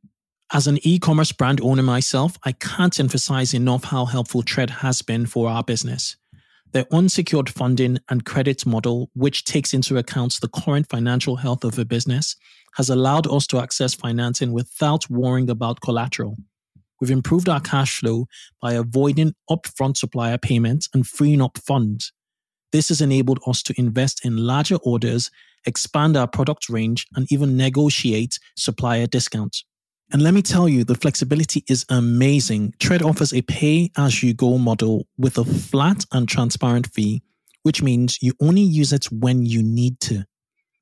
As 0.52 0.68
an 0.68 0.78
e 0.86 1.00
commerce 1.00 1.32
brand 1.32 1.60
owner 1.60 1.82
myself, 1.82 2.38
I 2.44 2.52
can't 2.52 3.00
emphasize 3.00 3.52
enough 3.52 3.82
how 3.82 4.04
helpful 4.04 4.44
Tread 4.44 4.70
has 4.70 5.02
been 5.02 5.26
for 5.26 5.48
our 5.48 5.64
business. 5.64 6.16
Their 6.70 6.86
unsecured 6.92 7.50
funding 7.50 7.98
and 8.08 8.24
credit 8.24 8.64
model, 8.64 9.10
which 9.14 9.44
takes 9.44 9.74
into 9.74 9.98
account 9.98 10.38
the 10.40 10.46
current 10.48 10.88
financial 10.88 11.34
health 11.34 11.64
of 11.64 11.80
a 11.80 11.84
business, 11.84 12.36
has 12.76 12.90
allowed 12.90 13.26
us 13.26 13.44
to 13.48 13.58
access 13.58 13.92
financing 13.92 14.52
without 14.52 15.10
worrying 15.10 15.50
about 15.50 15.80
collateral. 15.80 16.36
We've 17.00 17.10
improved 17.10 17.48
our 17.48 17.60
cash 17.60 17.98
flow 17.98 18.26
by 18.60 18.74
avoiding 18.74 19.34
upfront 19.50 19.96
supplier 19.96 20.38
payments 20.38 20.88
and 20.92 21.06
freeing 21.06 21.40
up 21.40 21.58
funds. 21.58 22.12
This 22.72 22.88
has 22.88 23.00
enabled 23.00 23.40
us 23.46 23.62
to 23.64 23.74
invest 23.78 24.24
in 24.24 24.36
larger 24.36 24.76
orders, 24.76 25.30
expand 25.66 26.16
our 26.16 26.28
product 26.28 26.68
range, 26.68 27.06
and 27.16 27.26
even 27.32 27.56
negotiate 27.56 28.38
supplier 28.56 29.06
discounts. 29.06 29.64
And 30.12 30.22
let 30.22 30.34
me 30.34 30.42
tell 30.42 30.68
you, 30.68 30.84
the 30.84 30.94
flexibility 30.94 31.64
is 31.68 31.86
amazing. 31.88 32.74
Treyd 32.78 33.02
offers 33.02 33.32
a 33.32 33.42
pay 33.42 33.90
as 33.96 34.22
you 34.22 34.34
go 34.34 34.58
model 34.58 35.06
with 35.16 35.38
a 35.38 35.44
flat 35.44 36.04
and 36.12 36.28
transparent 36.28 36.88
fee, 36.92 37.22
which 37.62 37.82
means 37.82 38.18
you 38.20 38.34
only 38.40 38.62
use 38.62 38.92
it 38.92 39.06
when 39.12 39.46
you 39.46 39.62
need 39.62 40.00
to. 40.00 40.24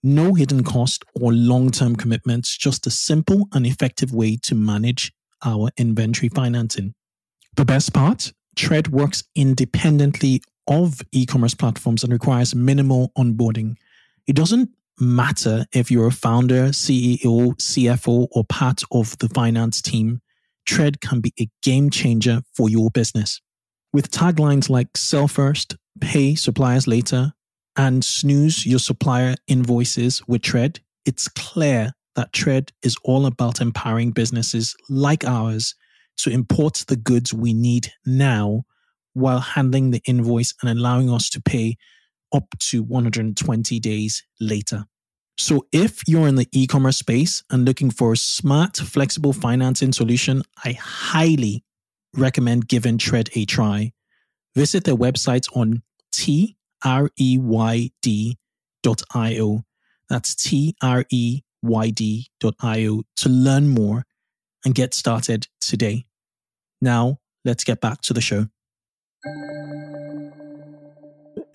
No 0.02 0.34
hidden 0.34 0.64
cost 0.64 1.04
or 1.20 1.32
long 1.32 1.70
term 1.70 1.96
commitments, 1.96 2.56
just 2.56 2.86
a 2.86 2.90
simple 2.90 3.48
and 3.52 3.66
effective 3.66 4.12
way 4.12 4.38
to 4.44 4.54
manage 4.54 5.12
our 5.44 5.70
inventory 5.76 6.28
financing. 6.28 6.94
The 7.56 7.64
best 7.64 7.92
part 7.92 8.32
Treyd 8.56 8.88
works 8.88 9.24
independently 9.34 10.42
of 10.66 11.00
e 11.12 11.26
commerce 11.26 11.54
platforms 11.54 12.02
and 12.02 12.12
requires 12.12 12.54
minimal 12.54 13.12
onboarding. 13.16 13.76
It 14.26 14.36
doesn't 14.36 14.70
matter 15.00 15.64
if 15.72 15.90
you're 15.90 16.08
a 16.08 16.12
founder, 16.12 16.68
CEO, 16.68 17.54
CFO, 17.56 18.28
or 18.32 18.44
part 18.44 18.82
of 18.90 19.16
the 19.18 19.28
finance 19.28 19.80
team, 19.80 20.20
Treyd 20.68 21.00
can 21.00 21.20
be 21.20 21.32
a 21.40 21.48
game 21.62 21.88
changer 21.88 22.42
for 22.52 22.68
your 22.68 22.90
business. 22.90 23.40
With 23.92 24.10
taglines 24.10 24.68
like 24.68 24.96
sell 24.96 25.28
first, 25.28 25.76
pay 26.00 26.34
suppliers 26.34 26.86
later, 26.86 27.32
and 27.76 28.04
snooze 28.04 28.66
your 28.66 28.80
supplier 28.80 29.36
invoices 29.46 30.20
with 30.26 30.42
Treyd, 30.42 30.80
it's 31.06 31.28
clear 31.28 31.92
that 32.18 32.32
Treyd 32.32 32.72
is 32.82 32.96
all 33.04 33.26
about 33.26 33.60
empowering 33.60 34.10
businesses 34.10 34.74
like 34.90 35.24
ours 35.24 35.76
to 36.16 36.30
import 36.30 36.84
the 36.88 36.96
goods 36.96 37.32
we 37.32 37.54
need 37.54 37.92
now 38.04 38.64
while 39.12 39.38
handling 39.38 39.92
the 39.92 40.02
invoice 40.04 40.52
and 40.60 40.68
allowing 40.68 41.08
us 41.10 41.30
to 41.30 41.40
pay 41.40 41.76
up 42.34 42.46
to 42.58 42.82
120 42.82 43.78
days 43.78 44.24
later. 44.40 44.84
So, 45.36 45.68
if 45.70 46.00
you're 46.08 46.26
in 46.26 46.34
the 46.34 46.48
e 46.50 46.66
commerce 46.66 46.96
space 46.96 47.44
and 47.50 47.64
looking 47.64 47.92
for 47.92 48.14
a 48.14 48.16
smart, 48.16 48.76
flexible 48.78 49.32
financing 49.32 49.92
solution, 49.92 50.42
I 50.64 50.72
highly 50.72 51.62
recommend 52.16 52.66
giving 52.66 52.98
Treyd 52.98 53.30
a 53.36 53.44
try. 53.44 53.92
Visit 54.56 54.82
their 54.82 54.96
website 54.96 55.46
on 55.56 55.84
treyd.io. 56.12 57.94
That's 60.08 60.34
T 60.34 60.74
R 60.82 61.04
E 61.10 61.42
Y 61.62 61.90
D.io 61.90 63.02
to 63.16 63.28
learn 63.28 63.68
more 63.68 64.04
and 64.64 64.74
get 64.74 64.94
started 64.94 65.46
today. 65.60 66.04
Now, 66.80 67.18
let's 67.44 67.64
get 67.64 67.80
back 67.80 68.00
to 68.02 68.12
the 68.12 68.20
show. 68.20 68.46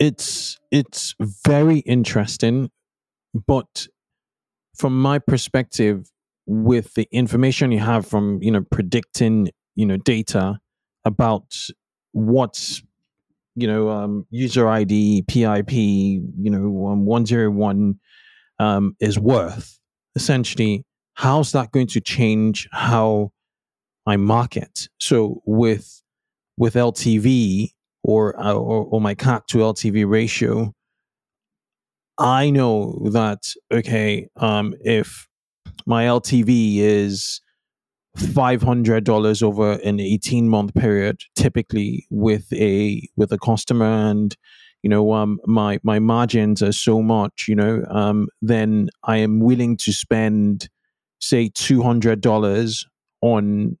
It's 0.00 0.58
it's 0.70 1.14
very 1.46 1.78
interesting, 1.78 2.70
but 3.46 3.86
from 4.76 5.00
my 5.00 5.18
perspective, 5.18 6.10
with 6.46 6.94
the 6.94 7.08
information 7.10 7.72
you 7.72 7.78
have 7.78 8.06
from 8.06 8.42
you 8.42 8.50
know 8.50 8.62
predicting 8.70 9.50
you 9.76 9.86
know 9.86 9.96
data 9.96 10.58
about 11.04 11.54
what's 12.12 12.82
you 13.54 13.66
know 13.66 13.88
um, 13.90 14.26
user 14.30 14.68
ID, 14.68 15.22
PIP, 15.28 15.72
you 15.72 16.50
know 16.50 16.86
um, 16.88 17.06
one 17.06 17.24
zero 17.24 17.50
one 17.50 18.00
um, 18.58 18.96
is 19.00 19.18
worth. 19.18 19.78
Essentially, 20.16 20.84
how's 21.14 21.52
that 21.52 21.72
going 21.72 21.88
to 21.88 22.00
change 22.00 22.68
how 22.72 23.30
I 24.06 24.16
market? 24.16 24.88
So 24.98 25.42
with 25.46 26.02
with 26.56 26.74
LTV 26.74 27.70
or, 28.04 28.38
uh, 28.40 28.52
or, 28.52 28.84
or 28.84 29.00
my 29.00 29.14
CAC 29.14 29.46
to 29.48 29.58
LTV 29.58 30.08
ratio, 30.08 30.72
I 32.18 32.50
know 32.50 33.08
that 33.12 33.42
okay, 33.72 34.28
um, 34.36 34.74
if 34.80 35.26
my 35.86 36.04
LTV 36.04 36.78
is 36.78 37.40
five 38.16 38.62
hundred 38.62 39.04
dollars 39.04 39.42
over 39.42 39.72
an 39.84 39.98
eighteen 39.98 40.48
month 40.48 40.74
period, 40.74 41.20
typically 41.34 42.06
with 42.10 42.52
a 42.52 43.08
with 43.16 43.32
a 43.32 43.38
customer, 43.38 43.86
and 43.86 44.36
you 44.84 44.90
know, 44.90 45.14
um, 45.14 45.40
my 45.46 45.80
my 45.82 45.98
margins 45.98 46.62
are 46.62 46.70
so 46.70 47.00
much, 47.00 47.46
you 47.48 47.56
know, 47.56 47.82
um, 47.88 48.28
then 48.42 48.90
I 49.02 49.16
am 49.16 49.40
willing 49.40 49.78
to 49.78 49.92
spend, 49.94 50.68
say, 51.22 51.50
two 51.54 51.82
hundred 51.82 52.20
dollars 52.20 52.86
on 53.22 53.78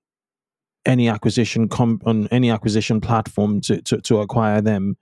any 0.86 1.10
acquisition 1.10 1.68
com- 1.68 2.00
on 2.06 2.26
any 2.28 2.50
acquisition 2.50 3.02
platform 3.02 3.60
to, 3.60 3.82
to, 3.82 4.00
to 4.00 4.20
acquire 4.20 4.62
them. 4.62 4.96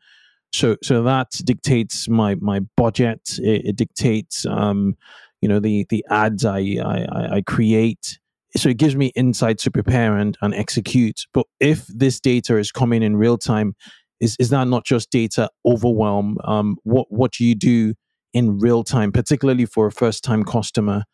So 0.53 0.77
so 0.83 1.05
that 1.05 1.31
dictates 1.45 2.09
my 2.09 2.35
my 2.41 2.63
budget. 2.77 3.39
It, 3.39 3.67
it 3.67 3.77
dictates 3.77 4.45
um, 4.47 4.97
you 5.41 5.49
know 5.49 5.61
the 5.61 5.87
the 5.89 6.05
ads 6.11 6.45
I, 6.45 6.79
I 6.85 7.37
I 7.37 7.43
create. 7.47 8.19
So 8.57 8.69
it 8.69 8.77
gives 8.77 8.97
me 8.97 9.13
insight 9.15 9.59
to 9.59 9.71
prepare 9.71 10.17
and, 10.17 10.37
and 10.43 10.53
execute. 10.53 11.21
But 11.33 11.47
if 11.61 11.87
this 11.87 12.21
data 12.21 12.59
is 12.59 12.73
coming 12.73 13.03
in 13.05 13.17
real 13.17 13.39
time, 13.39 13.77
is 14.23 14.37
is 14.39 14.49
that 14.51 14.69
not 14.69 14.87
just 14.87 15.11
data 15.11 15.51
overwhelm? 15.67 16.39
Um, 16.45 16.79
what 16.85 17.09
what 17.11 17.33
do 17.33 17.45
you 17.45 17.55
do 17.55 17.95
in 18.33 18.59
real 18.59 18.85
time, 18.85 19.13
particularly 19.13 19.67
for 19.67 19.87
a 19.87 19.93
first 19.93 20.25
time 20.25 20.45
customer? 20.45 21.05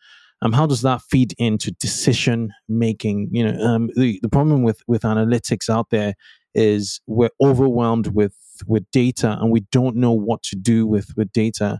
um, 0.42 0.52
how 0.52 0.66
does 0.66 0.82
that 0.82 1.02
feed 1.02 1.34
into 1.38 1.70
decision 1.72 2.52
making 2.68 3.28
you 3.32 3.44
know 3.44 3.58
um, 3.64 3.90
the, 3.96 4.18
the 4.22 4.28
problem 4.28 4.62
with 4.62 4.80
with 4.86 5.02
analytics 5.02 5.68
out 5.68 5.90
there 5.90 6.14
is 6.54 7.00
we're 7.06 7.30
overwhelmed 7.42 8.08
with 8.08 8.36
with 8.66 8.84
data 8.90 9.36
and 9.40 9.50
we 9.50 9.60
don't 9.72 9.96
know 9.96 10.12
what 10.12 10.42
to 10.42 10.56
do 10.56 10.86
with 10.86 11.12
with 11.16 11.30
data 11.32 11.78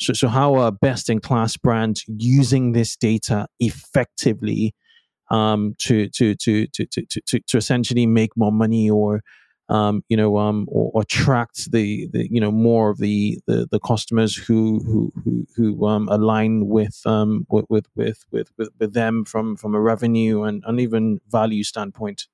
so, 0.00 0.12
so 0.12 0.28
how 0.28 0.54
are 0.54 0.70
best 0.70 1.10
in 1.10 1.20
class 1.20 1.56
brands 1.56 2.04
using 2.06 2.72
this 2.72 2.96
data 2.96 3.48
effectively 3.58 4.74
um, 5.30 5.74
to, 5.78 6.08
to, 6.10 6.34
to, 6.36 6.66
to, 6.68 6.86
to, 6.86 7.20
to, 7.26 7.40
to 7.40 7.56
essentially 7.56 8.06
make 8.06 8.30
more 8.36 8.52
money 8.52 8.88
or 8.88 9.22
um, 9.68 10.02
you 10.08 10.16
know, 10.16 10.38
um, 10.38 10.66
or, 10.70 10.90
or, 10.94 11.02
attract 11.02 11.70
the, 11.72 12.08
the, 12.12 12.28
you 12.32 12.40
know, 12.40 12.50
more 12.50 12.90
of 12.90 12.98
the, 12.98 13.38
the, 13.46 13.68
the 13.70 13.78
customers 13.80 14.34
who, 14.34 14.80
who, 14.80 15.12
who, 15.24 15.46
who 15.56 15.86
um, 15.86 16.08
align 16.08 16.66
with, 16.66 17.02
um, 17.04 17.46
with, 17.50 17.66
with, 17.68 17.86
with, 17.94 18.24
with, 18.30 18.50
with 18.56 18.94
them 18.94 19.24
from, 19.24 19.56
from 19.56 19.74
a 19.74 19.80
revenue 19.80 20.42
and, 20.42 20.64
and 20.66 20.80
even 20.80 21.20
value 21.28 21.62
standpoint? 21.62 22.26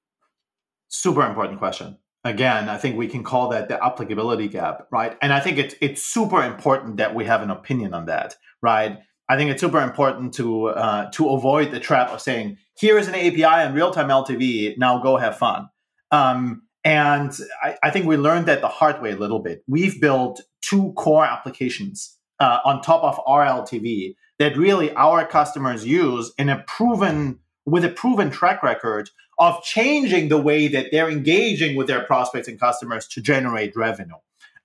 Super 0.88 1.26
important 1.26 1.58
question. 1.58 1.98
Again, 2.22 2.68
I 2.68 2.78
think 2.78 2.96
we 2.96 3.08
can 3.08 3.22
call 3.22 3.48
that 3.50 3.68
the 3.68 3.84
applicability 3.84 4.48
gap, 4.48 4.86
right? 4.90 5.18
And 5.20 5.32
I 5.32 5.40
think 5.40 5.58
it's, 5.58 5.74
it's 5.80 6.02
super 6.02 6.42
important 6.42 6.96
that 6.98 7.14
we 7.14 7.24
have 7.24 7.42
an 7.42 7.50
opinion 7.50 7.94
on 7.94 8.06
that, 8.06 8.36
right? 8.62 8.98
I 9.28 9.36
think 9.36 9.50
it's 9.50 9.60
super 9.60 9.80
important 9.80 10.34
to 10.34 10.66
uh, 10.68 11.10
to 11.12 11.30
avoid 11.30 11.70
the 11.70 11.80
trap 11.80 12.10
of 12.10 12.20
saying, 12.20 12.58
"Here 12.76 12.98
is 12.98 13.08
an 13.08 13.14
API 13.14 13.44
and 13.44 13.74
real 13.74 13.90
time 13.90 14.08
LTV. 14.08 14.76
Now 14.76 14.98
go 14.98 15.16
have 15.16 15.38
fun." 15.38 15.68
Um, 16.10 16.62
and 16.84 17.32
I, 17.62 17.76
I, 17.82 17.90
think 17.90 18.06
we 18.06 18.16
learned 18.16 18.46
that 18.46 18.60
the 18.60 18.68
hard 18.68 19.00
way 19.00 19.12
a 19.12 19.16
little 19.16 19.38
bit. 19.38 19.64
We've 19.66 20.00
built 20.00 20.42
two 20.60 20.92
core 20.92 21.24
applications 21.24 22.16
uh, 22.40 22.58
on 22.64 22.82
top 22.82 23.02
of 23.02 23.24
RLTV 23.24 24.16
that 24.38 24.56
really 24.56 24.92
our 24.94 25.26
customers 25.26 25.86
use 25.86 26.32
in 26.38 26.48
a 26.48 26.62
proven 26.66 27.38
with 27.66 27.84
a 27.84 27.88
proven 27.88 28.30
track 28.30 28.62
record 28.62 29.10
of 29.38 29.62
changing 29.62 30.28
the 30.28 30.40
way 30.40 30.68
that 30.68 30.88
they're 30.92 31.10
engaging 31.10 31.76
with 31.76 31.86
their 31.86 32.04
prospects 32.04 32.48
and 32.48 32.60
customers 32.60 33.08
to 33.08 33.22
generate 33.22 33.74
revenue. 33.74 34.14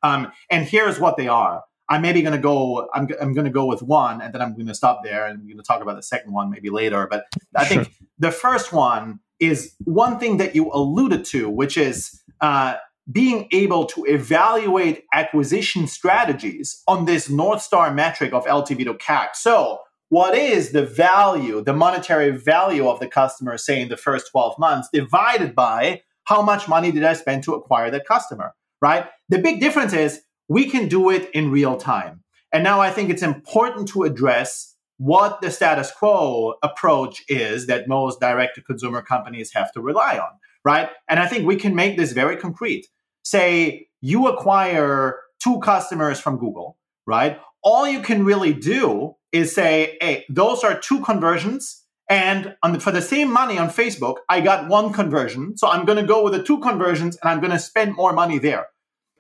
Um, 0.04 0.32
and 0.50 0.66
here's 0.66 1.00
what 1.00 1.18
they 1.18 1.28
are. 1.28 1.64
I'm 1.88 2.02
maybe 2.02 2.22
going 2.22 2.36
to 2.36 2.42
go. 2.42 2.88
I'm, 2.94 3.08
I'm 3.20 3.34
going 3.34 3.46
to 3.46 3.52
go 3.52 3.66
with 3.66 3.82
one, 3.82 4.22
and 4.22 4.32
then 4.34 4.44
I'm 4.44 4.54
going 4.54 4.68
to 4.68 4.76
stop 4.76 5.02
there, 5.04 5.26
and 5.26 5.40
we're 5.40 5.48
going 5.48 5.58
to 5.58 5.64
talk 5.64 5.82
about 5.82 5.96
the 5.96 6.04
second 6.04 6.34
one 6.34 6.52
maybe 6.52 6.70
later. 6.70 7.08
But 7.10 7.26
I 7.56 7.66
sure. 7.66 7.84
think 7.84 7.96
the 8.20 8.32
first 8.32 8.72
one 8.72 9.22
is 9.40 9.76
one 9.86 10.20
thing 10.20 10.38
that 10.38 10.56
you 10.56 10.70
alluded 10.72 11.26
to, 11.26 11.50
which 11.50 11.78
is 11.78 12.22
uh, 12.42 12.76
being 13.12 13.48
able 13.52 13.86
to 13.86 14.06
evaluate 14.06 15.06
acquisition 15.14 15.88
strategies 15.88 16.84
on 16.88 17.06
this 17.06 17.30
North 17.30 17.62
Star 17.62 17.94
metric 17.94 18.34
of 18.34 18.46
LTV 18.46 18.86
to 18.86 18.94
CAC. 18.96 19.36
So, 19.36 19.80
what 20.10 20.36
is 20.36 20.72
the 20.72 20.86
value, 20.86 21.62
the 21.62 21.74
monetary 21.74 22.32
value 22.32 22.88
of 22.88 23.00
the 23.00 23.08
customer, 23.08 23.58
say 23.58 23.80
in 23.80 23.90
the 23.90 23.98
first 23.98 24.32
12 24.32 24.58
months, 24.58 24.90
divided 24.92 25.54
by 25.54 26.02
how 26.24 26.42
much 26.42 26.68
money 26.68 26.92
did 26.92 27.04
I 27.04 27.14
spend 27.14 27.44
to 27.44 27.54
acquire 27.54 27.92
that 27.92 28.08
customer, 28.08 28.56
right? 28.82 29.08
The 29.30 29.38
big 29.38 29.60
difference 29.60 29.94
is 29.94 30.22
we 30.48 30.66
can 30.66 30.88
do 30.88 31.12
it 31.12 31.30
in 31.34 31.52
real 31.52 31.78
time. 31.78 32.24
And 32.52 32.64
now 32.64 32.82
I 32.82 32.90
think 32.90 33.12
it's 33.12 33.22
important 33.22 33.88
to 33.90 34.04
address 34.04 34.76
what 35.00 35.40
the 35.42 35.50
status 35.50 35.92
quo 35.92 36.56
approach 36.62 37.24
is 37.30 37.68
that 37.68 37.88
most 37.88 38.20
direct 38.20 38.56
to 38.56 38.62
consumer 38.62 39.02
companies 39.02 39.54
have 39.54 39.72
to 39.72 39.82
rely 39.82 40.18
on, 40.18 40.30
right? 40.66 40.90
And 41.08 41.22
I 41.22 41.28
think 41.28 41.48
we 41.48 41.56
can 41.56 41.74
make 41.74 41.96
this 41.96 42.12
very 42.12 42.36
concrete. 42.36 42.86
Say 43.24 43.88
you 44.02 44.28
acquire 44.28 45.18
two 45.42 45.60
customers 45.62 46.20
from 46.20 46.38
Google, 46.38 46.78
right? 47.08 47.40
All 47.64 47.88
you 47.88 48.02
can 48.02 48.26
really 48.26 48.54
do 48.54 49.16
is 49.32 49.56
say, 49.56 49.98
hey, 50.02 50.26
those 50.28 50.66
are 50.66 50.78
two 50.78 51.00
conversions. 51.00 51.86
And 52.10 52.56
the, 52.62 52.82
for 52.82 52.92
the 52.92 53.02
same 53.02 53.32
money 53.32 53.58
on 53.58 53.70
Facebook, 53.70 54.18
I 54.28 54.42
got 54.42 54.68
one 54.68 54.92
conversion. 54.92 55.56
So 55.58 55.70
I'm 55.70 55.86
going 55.86 56.00
to 56.00 56.06
go 56.06 56.26
with 56.26 56.34
the 56.34 56.44
two 56.44 56.60
conversions 56.60 57.18
and 57.22 57.30
I'm 57.30 57.40
going 57.40 57.54
to 57.54 57.60
spend 57.60 57.96
more 57.96 58.12
money 58.12 58.38
there. 58.38 58.68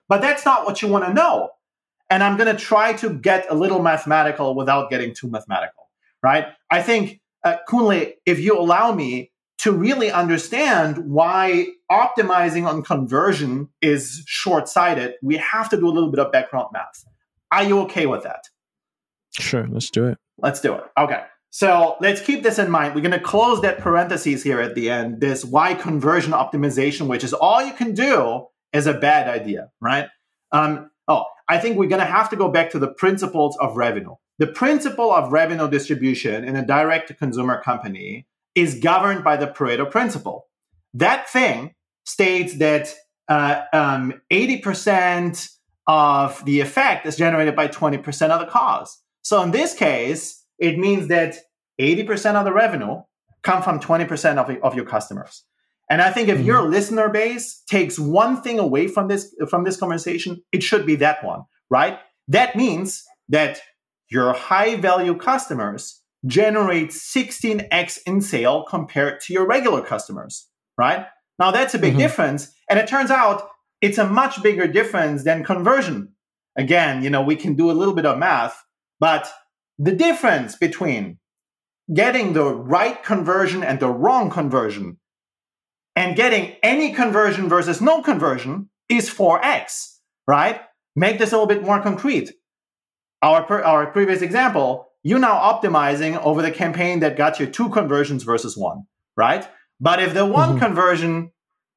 But 0.09 0.21
that's 0.21 0.43
not 0.43 0.65
what 0.65 0.81
you 0.81 0.89
want 0.89 1.05
to 1.05 1.13
know 1.13 1.51
and 2.09 2.23
I'm 2.23 2.37
going 2.37 2.53
to 2.53 2.61
try 2.61 2.93
to 2.93 3.09
get 3.09 3.45
a 3.49 3.55
little 3.55 3.81
mathematical 3.81 4.55
without 4.55 4.89
getting 4.89 5.13
too 5.13 5.29
mathematical, 5.29 5.89
right? 6.23 6.47
I 6.71 6.81
think, 6.81 7.21
uh, 7.43 7.57
Kunle, 7.67 8.13
if 8.25 8.39
you 8.39 8.57
allow 8.57 8.93
me 8.93 9.31
to 9.59 9.71
really 9.71 10.09
understand 10.11 10.97
why 11.09 11.67
optimizing 11.91 12.65
on 12.65 12.81
conversion 12.81 13.69
is 13.81 14.23
short 14.25 14.69
sighted, 14.69 15.15
we 15.21 15.37
have 15.37 15.69
to 15.69 15.77
do 15.77 15.87
a 15.87 15.91
little 15.91 16.09
bit 16.09 16.19
of 16.19 16.31
background 16.31 16.67
math. 16.73 17.05
Are 17.51 17.63
you 17.63 17.79
okay 17.81 18.05
with 18.05 18.23
that? 18.23 18.45
Sure, 19.31 19.67
let's 19.67 19.89
do 19.89 20.07
it. 20.07 20.17
Let's 20.37 20.61
do 20.61 20.73
it. 20.73 20.83
Okay. 20.97 21.23
So 21.51 21.97
let's 21.99 22.21
keep 22.21 22.43
this 22.43 22.59
in 22.59 22.69
mind. 22.69 22.93
We're 22.93 23.01
going 23.01 23.11
to 23.11 23.19
close 23.19 23.61
that 23.61 23.79
parentheses 23.79 24.43
here 24.43 24.61
at 24.61 24.75
the 24.75 24.89
end. 24.89 25.19
This 25.19 25.43
why 25.43 25.73
conversion 25.73 26.31
optimization, 26.31 27.07
which 27.07 27.23
is 27.23 27.33
all 27.33 27.63
you 27.63 27.73
can 27.73 27.93
do, 27.93 28.45
is 28.71 28.85
a 28.85 28.93
bad 28.93 29.27
idea, 29.27 29.71
right? 29.81 30.07
Um, 30.51 30.91
oh, 31.09 31.25
I 31.49 31.57
think 31.57 31.77
we're 31.77 31.89
going 31.89 31.99
to 31.99 32.05
have 32.05 32.29
to 32.29 32.35
go 32.35 32.49
back 32.49 32.69
to 32.71 32.79
the 32.79 32.87
principles 32.87 33.57
of 33.57 33.75
revenue. 33.75 34.15
The 34.37 34.47
principle 34.47 35.11
of 35.11 35.33
revenue 35.33 35.69
distribution 35.69 36.45
in 36.45 36.55
a 36.55 36.65
direct 36.65 37.09
to 37.09 37.13
consumer 37.13 37.61
company 37.61 38.27
is 38.55 38.79
governed 38.79 39.23
by 39.23 39.35
the 39.35 39.47
Pareto 39.47 39.89
principle. 39.89 40.45
That 40.93 41.29
thing 41.29 41.73
states 42.05 42.57
that 42.59 42.93
uh, 43.27 43.61
um, 43.73 44.21
80% 44.31 45.49
of 45.87 46.43
the 46.45 46.61
effect 46.61 47.05
is 47.05 47.17
generated 47.17 47.55
by 47.55 47.67
20% 47.67 48.29
of 48.29 48.39
the 48.39 48.45
cause. 48.45 49.01
So 49.23 49.41
in 49.41 49.51
this 49.51 49.73
case, 49.73 50.45
it 50.57 50.77
means 50.77 51.07
that 51.07 51.35
80% 51.79 52.35
of 52.35 52.45
the 52.45 52.53
revenue 52.53 53.01
come 53.43 53.61
from 53.63 53.79
20% 53.79 54.37
of, 54.37 54.63
of 54.63 54.75
your 54.75 54.85
customers. 54.85 55.43
And 55.89 56.01
I 56.01 56.11
think 56.11 56.29
if 56.29 56.37
mm-hmm. 56.37 56.45
your 56.45 56.61
listener 56.63 57.09
base 57.09 57.63
takes 57.67 57.97
one 57.97 58.41
thing 58.41 58.59
away 58.59 58.87
from 58.87 59.07
this 59.07 59.33
from 59.49 59.63
this 59.63 59.77
conversation, 59.77 60.43
it 60.51 60.61
should 60.61 60.85
be 60.85 60.95
that 60.97 61.23
one, 61.23 61.43
right? 61.69 61.99
That 62.27 62.55
means 62.55 63.03
that 63.29 63.61
your 64.09 64.33
high 64.33 64.75
value 64.75 65.15
customers 65.15 66.01
generate 66.25 66.89
16x 66.89 67.99
in 68.05 68.21
sale 68.21 68.65
compared 68.69 69.21
to 69.21 69.33
your 69.33 69.47
regular 69.47 69.81
customers, 69.81 70.47
right? 70.77 71.05
Now 71.39 71.51
that's 71.51 71.73
a 71.73 71.79
big 71.79 71.91
mm-hmm. 71.91 72.01
difference, 72.01 72.51
and 72.69 72.77
it 72.77 72.87
turns 72.87 73.09
out 73.09 73.49
it's 73.81 73.97
a 73.97 74.05
much 74.05 74.43
bigger 74.43 74.67
difference 74.67 75.23
than 75.23 75.43
conversion. 75.43 76.13
Again, 76.57 77.03
you 77.03 77.09
know, 77.09 77.21
we 77.21 77.35
can 77.35 77.55
do 77.55 77.71
a 77.71 77.73
little 77.73 77.93
bit 77.93 78.05
of 78.05 78.17
math, 78.17 78.61
but 78.99 79.31
the 79.77 79.93
difference 79.93 80.55
between 80.55 81.17
getting 81.93 82.33
the 82.33 82.53
right 82.53 83.01
conversion 83.03 83.63
and 83.63 83.79
the 83.79 83.89
wrong 83.89 84.29
conversion 84.29 84.97
and 85.99 86.15
getting 86.15 86.55
any 86.63 86.93
conversion 86.93 87.49
versus 87.49 87.81
no 87.81 88.01
conversion 88.01 88.69
is 88.87 89.09
4x, 89.09 89.97
right? 90.25 90.61
Make 90.95 91.19
this 91.19 91.33
a 91.33 91.35
little 91.35 91.45
bit 91.45 91.61
more 91.61 91.81
concrete. 91.81 92.31
Our, 93.21 93.43
per, 93.43 93.61
our 93.61 93.87
previous 93.87 94.21
example, 94.21 94.87
you're 95.03 95.19
now 95.19 95.35
optimizing 95.35 96.17
over 96.23 96.41
the 96.41 96.51
campaign 96.51 97.01
that 97.01 97.17
got 97.17 97.37
you 97.37 97.47
two 97.47 97.67
conversions 97.67 98.23
versus 98.23 98.55
one, 98.55 98.85
right? 99.17 99.45
But 99.81 100.01
if 100.01 100.13
the 100.13 100.25
one 100.25 100.51
mm-hmm. 100.51 100.59
conversion 100.59 101.31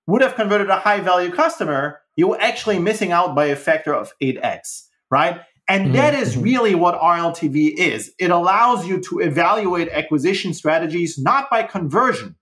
would 0.07 0.23
have 0.23 0.37
converted 0.37 0.71
a 0.71 0.79
high 0.79 1.01
value 1.01 1.33
customer, 1.33 1.99
you're 2.15 2.41
actually 2.41 2.79
missing 2.79 3.11
out 3.11 3.35
by 3.35 3.47
a 3.47 3.57
factor 3.57 3.93
of 3.93 4.13
8x, 4.23 4.85
right? 5.11 5.41
And 5.69 5.87
mm-hmm. 5.87 5.95
that 5.95 6.15
is 6.15 6.35
mm-hmm. 6.35 6.43
really 6.43 6.75
what 6.77 7.01
RLTV 7.01 7.75
is. 7.75 8.13
It 8.21 8.31
allows 8.31 8.87
you 8.87 9.01
to 9.01 9.19
evaluate 9.19 9.89
acquisition 9.89 10.55
strategies 10.55 11.19
not 11.19 11.51
by 11.51 11.65
conversion, 11.65 12.37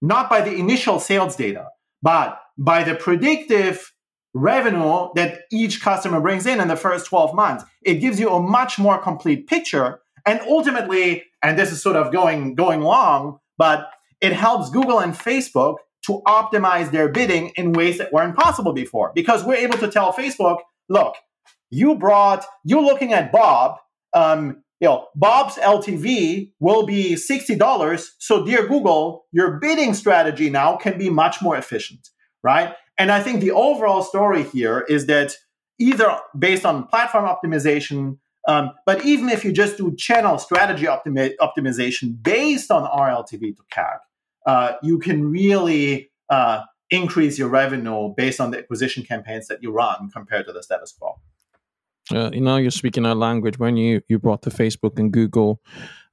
not 0.00 0.30
by 0.30 0.40
the 0.40 0.54
initial 0.54 0.98
sales 1.00 1.36
data, 1.36 1.68
but 2.02 2.40
by 2.58 2.84
the 2.84 2.94
predictive 2.94 3.92
revenue 4.32 5.08
that 5.14 5.40
each 5.50 5.82
customer 5.82 6.20
brings 6.20 6.46
in 6.46 6.60
in 6.60 6.68
the 6.68 6.76
first 6.76 7.06
12 7.06 7.34
months. 7.34 7.64
It 7.82 7.94
gives 7.94 8.20
you 8.20 8.30
a 8.30 8.40
much 8.40 8.78
more 8.78 8.98
complete 8.98 9.46
picture. 9.46 10.00
And 10.26 10.40
ultimately, 10.42 11.24
and 11.42 11.58
this 11.58 11.72
is 11.72 11.82
sort 11.82 11.96
of 11.96 12.12
going, 12.12 12.54
going 12.54 12.80
long, 12.80 13.38
but 13.58 13.90
it 14.20 14.32
helps 14.32 14.70
Google 14.70 15.00
and 15.00 15.14
Facebook 15.14 15.76
to 16.06 16.22
optimize 16.26 16.90
their 16.92 17.08
bidding 17.08 17.52
in 17.56 17.72
ways 17.72 17.98
that 17.98 18.12
weren't 18.12 18.36
possible 18.36 18.72
before 18.72 19.12
because 19.14 19.44
we're 19.44 19.54
able 19.56 19.78
to 19.78 19.88
tell 19.88 20.12
Facebook, 20.12 20.58
look, 20.88 21.14
you 21.70 21.94
brought, 21.96 22.44
you're 22.64 22.82
looking 22.82 23.12
at 23.12 23.32
Bob, 23.32 23.78
um, 24.12 24.62
you 24.80 24.88
know, 24.88 25.08
Bob's 25.14 25.56
LTV 25.56 26.52
will 26.58 26.86
be 26.86 27.14
$60. 27.14 28.08
So, 28.18 28.44
dear 28.44 28.66
Google, 28.66 29.26
your 29.30 29.58
bidding 29.60 29.92
strategy 29.92 30.48
now 30.48 30.76
can 30.76 30.98
be 30.98 31.10
much 31.10 31.42
more 31.42 31.56
efficient, 31.56 32.08
right? 32.42 32.74
And 32.98 33.12
I 33.12 33.22
think 33.22 33.40
the 33.40 33.50
overall 33.50 34.02
story 34.02 34.42
here 34.42 34.80
is 34.88 35.06
that 35.06 35.34
either 35.78 36.18
based 36.38 36.64
on 36.64 36.86
platform 36.86 37.26
optimization, 37.26 38.18
um, 38.48 38.72
but 38.86 39.04
even 39.04 39.28
if 39.28 39.44
you 39.44 39.52
just 39.52 39.76
do 39.76 39.94
channel 39.96 40.38
strategy 40.38 40.86
optimi- 40.86 41.36
optimization 41.40 42.22
based 42.22 42.70
on 42.70 42.82
RLTV 42.84 43.56
to 43.56 43.62
CAC, 43.72 43.98
uh, 44.46 44.72
you 44.82 44.98
can 44.98 45.30
really 45.30 46.10
uh, 46.30 46.62
increase 46.90 47.38
your 47.38 47.48
revenue 47.48 48.14
based 48.16 48.40
on 48.40 48.50
the 48.50 48.58
acquisition 48.58 49.02
campaigns 49.02 49.46
that 49.48 49.62
you 49.62 49.70
run 49.70 50.10
compared 50.10 50.46
to 50.46 50.52
the 50.52 50.62
status 50.62 50.92
quo 50.98 51.20
uh, 52.12 52.30
now 52.30 52.56
you're 52.56 52.70
speaking 52.70 53.06
our 53.06 53.14
language 53.14 53.58
when 53.58 53.76
you 53.76 54.00
you 54.08 54.18
brought 54.18 54.42
the 54.42 54.50
facebook 54.50 54.98
and 54.98 55.12
google 55.12 55.60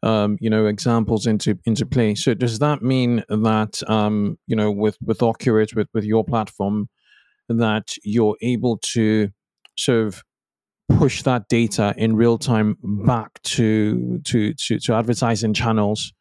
um, 0.03 0.37
you 0.39 0.49
know 0.49 0.67
examples 0.67 1.25
into 1.25 1.57
into 1.65 1.85
play 1.85 2.13
so 2.15 2.33
does 2.33 2.59
that 2.59 2.81
mean 2.81 3.23
that 3.29 3.81
um, 3.87 4.37
you 4.47 4.55
know 4.55 4.71
with 4.71 4.97
with 5.03 5.19
Ocurate 5.19 5.75
with 5.75 5.87
with 5.93 6.03
your 6.03 6.23
platform 6.23 6.87
that 7.49 7.93
you're 8.03 8.37
able 8.41 8.77
to 8.77 9.29
sort 9.77 10.07
of 10.07 10.23
push 10.99 11.23
that 11.23 11.47
data 11.49 11.93
in 11.97 12.15
real 12.15 12.37
time 12.37 12.77
back 13.05 13.41
to 13.43 14.19
to 14.19 14.53
to, 14.53 14.79
to 14.79 14.93
advertising 14.93 15.53
channels 15.53 16.13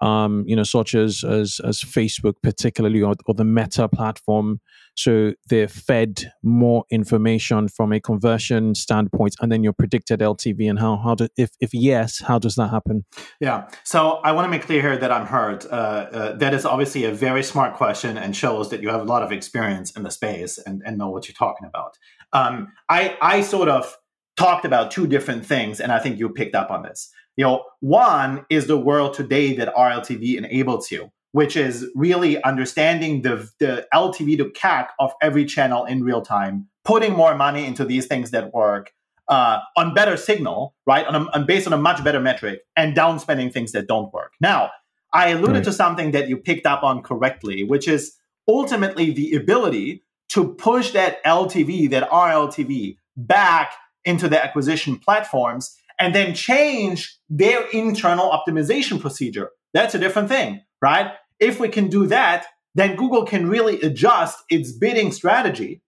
um, 0.00 0.44
you 0.46 0.54
know, 0.54 0.62
such 0.62 0.94
as 0.94 1.24
as 1.24 1.60
as 1.64 1.80
Facebook, 1.80 2.34
particularly, 2.42 3.02
or, 3.02 3.14
or 3.26 3.34
the 3.34 3.44
Meta 3.44 3.88
platform. 3.88 4.60
So 4.98 5.32
they're 5.48 5.68
fed 5.68 6.32
more 6.42 6.84
information 6.90 7.68
from 7.68 7.92
a 7.92 8.00
conversion 8.00 8.74
standpoint, 8.74 9.36
and 9.40 9.50
then 9.50 9.62
your 9.62 9.72
predicted 9.72 10.20
LTV 10.20 10.68
and 10.68 10.78
how 10.78 10.96
how 10.96 11.14
do 11.14 11.28
if 11.36 11.50
if 11.60 11.72
yes, 11.72 12.20
how 12.20 12.38
does 12.38 12.56
that 12.56 12.68
happen? 12.68 13.04
Yeah. 13.40 13.68
So 13.84 14.20
I 14.24 14.32
want 14.32 14.46
to 14.46 14.50
make 14.50 14.62
clear 14.62 14.82
here 14.82 14.96
that 14.96 15.12
I'm 15.12 15.26
hurt. 15.26 15.64
Uh, 15.66 15.68
uh, 15.68 16.36
that 16.36 16.54
is 16.54 16.64
obviously 16.64 17.04
a 17.04 17.12
very 17.12 17.42
smart 17.42 17.74
question 17.74 18.18
and 18.18 18.34
shows 18.34 18.70
that 18.70 18.82
you 18.82 18.88
have 18.88 19.00
a 19.00 19.04
lot 19.04 19.22
of 19.22 19.32
experience 19.32 19.92
in 19.92 20.02
the 20.02 20.10
space 20.10 20.58
and, 20.58 20.82
and 20.84 20.98
know 20.98 21.10
what 21.10 21.28
you're 21.28 21.34
talking 21.34 21.66
about. 21.66 21.96
Um, 22.32 22.72
I 22.88 23.16
I 23.20 23.40
sort 23.42 23.68
of 23.68 23.96
talked 24.36 24.64
about 24.64 24.90
two 24.90 25.06
different 25.06 25.44
things, 25.44 25.80
and 25.80 25.92
I 25.92 25.98
think 25.98 26.18
you 26.18 26.28
picked 26.28 26.54
up 26.54 26.70
on 26.70 26.82
this. 26.82 27.10
You 27.36 27.44
know, 27.44 27.64
one 27.80 28.44
is 28.50 28.66
the 28.66 28.78
world 28.78 29.14
today 29.14 29.54
that 29.56 29.74
RLTV 29.74 30.36
enables 30.36 30.90
you, 30.90 31.10
which 31.32 31.56
is 31.56 31.86
really 31.94 32.42
understanding 32.42 33.22
the, 33.22 33.48
the 33.60 33.86
LTV 33.92 34.38
to 34.38 34.46
CAC 34.46 34.88
of 34.98 35.12
every 35.20 35.44
channel 35.44 35.84
in 35.84 36.02
real 36.02 36.22
time, 36.22 36.68
putting 36.84 37.12
more 37.12 37.34
money 37.34 37.64
into 37.64 37.84
these 37.84 38.06
things 38.06 38.30
that 38.30 38.52
work 38.54 38.92
uh, 39.28 39.58
on 39.76 39.94
better 39.94 40.16
signal, 40.16 40.74
right? 40.86 41.06
On, 41.06 41.14
a, 41.14 41.30
on 41.32 41.46
based 41.46 41.66
on 41.66 41.72
a 41.72 41.78
much 41.78 42.02
better 42.02 42.20
metric, 42.20 42.60
and 42.76 42.96
downspending 42.96 43.52
things 43.52 43.72
that 43.72 43.86
don't 43.86 44.12
work. 44.12 44.32
Now, 44.40 44.70
I 45.12 45.28
alluded 45.28 45.56
right. 45.56 45.64
to 45.64 45.72
something 45.72 46.12
that 46.12 46.28
you 46.28 46.36
picked 46.36 46.66
up 46.66 46.82
on 46.82 47.02
correctly, 47.02 47.64
which 47.64 47.88
is 47.88 48.14
ultimately 48.46 49.10
the 49.10 49.34
ability 49.34 50.04
to 50.30 50.54
push 50.54 50.92
that 50.92 51.22
LTV, 51.24 51.90
that 51.90 52.08
RLTV, 52.10 52.96
back 53.16 53.72
into 54.04 54.28
the 54.28 54.42
acquisition 54.42 54.98
platforms 54.98 55.76
and 55.98 56.14
then 56.14 56.34
change 56.34 57.18
their 57.28 57.66
internal 57.68 58.30
optimization 58.30 59.00
procedure. 59.00 59.50
That's 59.74 59.94
a 59.94 59.98
different 59.98 60.28
thing, 60.28 60.62
right? 60.80 61.12
If 61.40 61.60
we 61.60 61.68
can 61.68 61.88
do 61.88 62.06
that, 62.06 62.46
then 62.74 62.96
Google 62.96 63.24
can 63.24 63.48
really 63.48 63.80
adjust 63.80 64.38
its 64.50 64.72
bidding 64.72 65.12
strategy. 65.12 65.82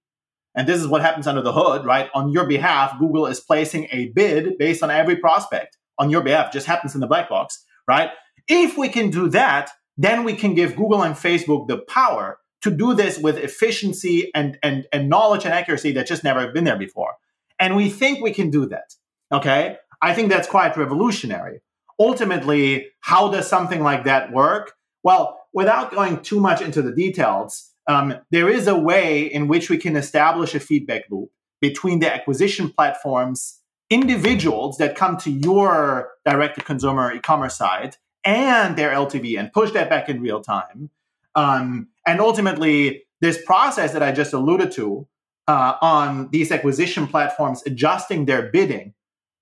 And 0.55 0.66
this 0.66 0.81
is 0.81 0.88
what 0.88 1.03
happens 1.03 1.26
under 1.26 1.42
the 1.42 1.53
hood, 1.53 1.85
right? 1.85 2.11
On 2.14 2.33
your 2.33 2.46
behalf, 2.46 2.98
Google 2.98 3.26
is 3.26 3.40
placing 3.40 3.87
a 3.92 4.09
bid 4.09 4.59
based 4.59 4.83
on 4.83 4.90
every 4.90 5.16
prospect 5.16 5.79
on 5.98 6.11
your 6.11 6.22
behalf. 6.22 6.53
Just 6.53 6.66
happens 6.66 6.94
in 6.94 7.00
the 7.00 7.07
black 7.07 7.29
box, 7.29 7.64
right? 7.87 8.11
If 8.48 8.76
we 8.76 8.88
can 8.88 9.11
do 9.11 9.29
that, 9.29 9.70
then 9.96 10.24
we 10.24 10.35
can 10.35 10.55
give 10.55 10.76
Google 10.76 11.03
and 11.03 11.14
Facebook 11.14 11.68
the 11.68 11.79
power 11.79 12.38
to 12.62 12.70
do 12.70 12.94
this 12.94 13.18
with 13.18 13.38
efficiency 13.38 14.31
and, 14.35 14.59
and, 14.62 14.87
and 14.92 15.09
knowledge 15.09 15.44
and 15.44 15.55
accuracy 15.55 15.92
that 15.92 16.07
just 16.07 16.24
never 16.24 16.50
been 16.50 16.64
there 16.64 16.79
before. 16.79 17.14
And 17.59 17.76
we 17.76 17.88
think 17.88 18.20
we 18.20 18.33
can 18.33 18.50
do 18.50 18.66
that. 18.66 18.94
Okay. 19.33 19.76
I 20.03 20.14
think 20.14 20.31
that's 20.31 20.48
quite 20.48 20.76
revolutionary. 20.76 21.61
Ultimately, 21.98 22.88
how 23.00 23.31
does 23.31 23.46
something 23.46 23.83
like 23.83 24.05
that 24.05 24.33
work? 24.33 24.72
Well, 25.02 25.40
without 25.52 25.92
going 25.92 26.22
too 26.22 26.40
much 26.40 26.60
into 26.60 26.82
the 26.82 26.92
details, 26.92 27.70
um, 27.86 28.14
there 28.30 28.48
is 28.48 28.66
a 28.66 28.78
way 28.78 29.22
in 29.22 29.48
which 29.48 29.70
we 29.70 29.78
can 29.78 29.96
establish 29.96 30.54
a 30.54 30.60
feedback 30.60 31.04
loop 31.10 31.30
between 31.60 32.00
the 32.00 32.12
acquisition 32.12 32.70
platforms, 32.70 33.60
individuals 33.90 34.78
that 34.78 34.96
come 34.96 35.16
to 35.18 35.30
your 35.30 36.10
direct 36.24 36.56
to 36.56 36.64
consumer 36.64 37.12
e 37.12 37.20
commerce 37.20 37.56
site, 37.56 37.98
and 38.24 38.76
their 38.76 38.90
LTV 38.90 39.38
and 39.38 39.52
push 39.52 39.72
that 39.72 39.88
back 39.90 40.08
in 40.08 40.20
real 40.20 40.40
time. 40.40 40.90
Um, 41.34 41.88
and 42.06 42.20
ultimately, 42.20 43.04
this 43.20 43.42
process 43.44 43.92
that 43.92 44.02
I 44.02 44.12
just 44.12 44.32
alluded 44.32 44.72
to 44.72 45.06
uh, 45.48 45.74
on 45.80 46.28
these 46.30 46.52
acquisition 46.52 47.06
platforms 47.06 47.62
adjusting 47.66 48.26
their 48.26 48.50
bidding 48.50 48.94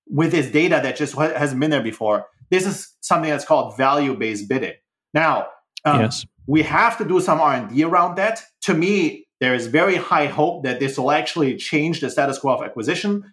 with 0.07 0.31
this 0.31 0.49
data 0.49 0.79
that 0.81 0.95
just 0.95 1.15
hasn't 1.15 1.59
been 1.59 1.69
there 1.69 1.83
before. 1.83 2.25
This 2.49 2.65
is 2.65 2.95
something 3.01 3.29
that's 3.29 3.45
called 3.45 3.77
value-based 3.77 4.49
bidding. 4.49 4.73
Now, 5.13 5.47
um, 5.85 6.01
yes. 6.01 6.25
we 6.47 6.61
have 6.63 6.97
to 6.97 7.05
do 7.05 7.19
some 7.21 7.39
R&D 7.39 7.83
around 7.83 8.15
that. 8.15 8.41
To 8.63 8.73
me, 8.73 9.25
there 9.39 9.55
is 9.55 9.67
very 9.67 9.95
high 9.95 10.27
hope 10.27 10.63
that 10.63 10.79
this 10.79 10.97
will 10.97 11.11
actually 11.11 11.55
change 11.57 12.01
the 12.01 12.09
status 12.09 12.37
quo 12.37 12.55
of 12.55 12.63
acquisition. 12.63 13.23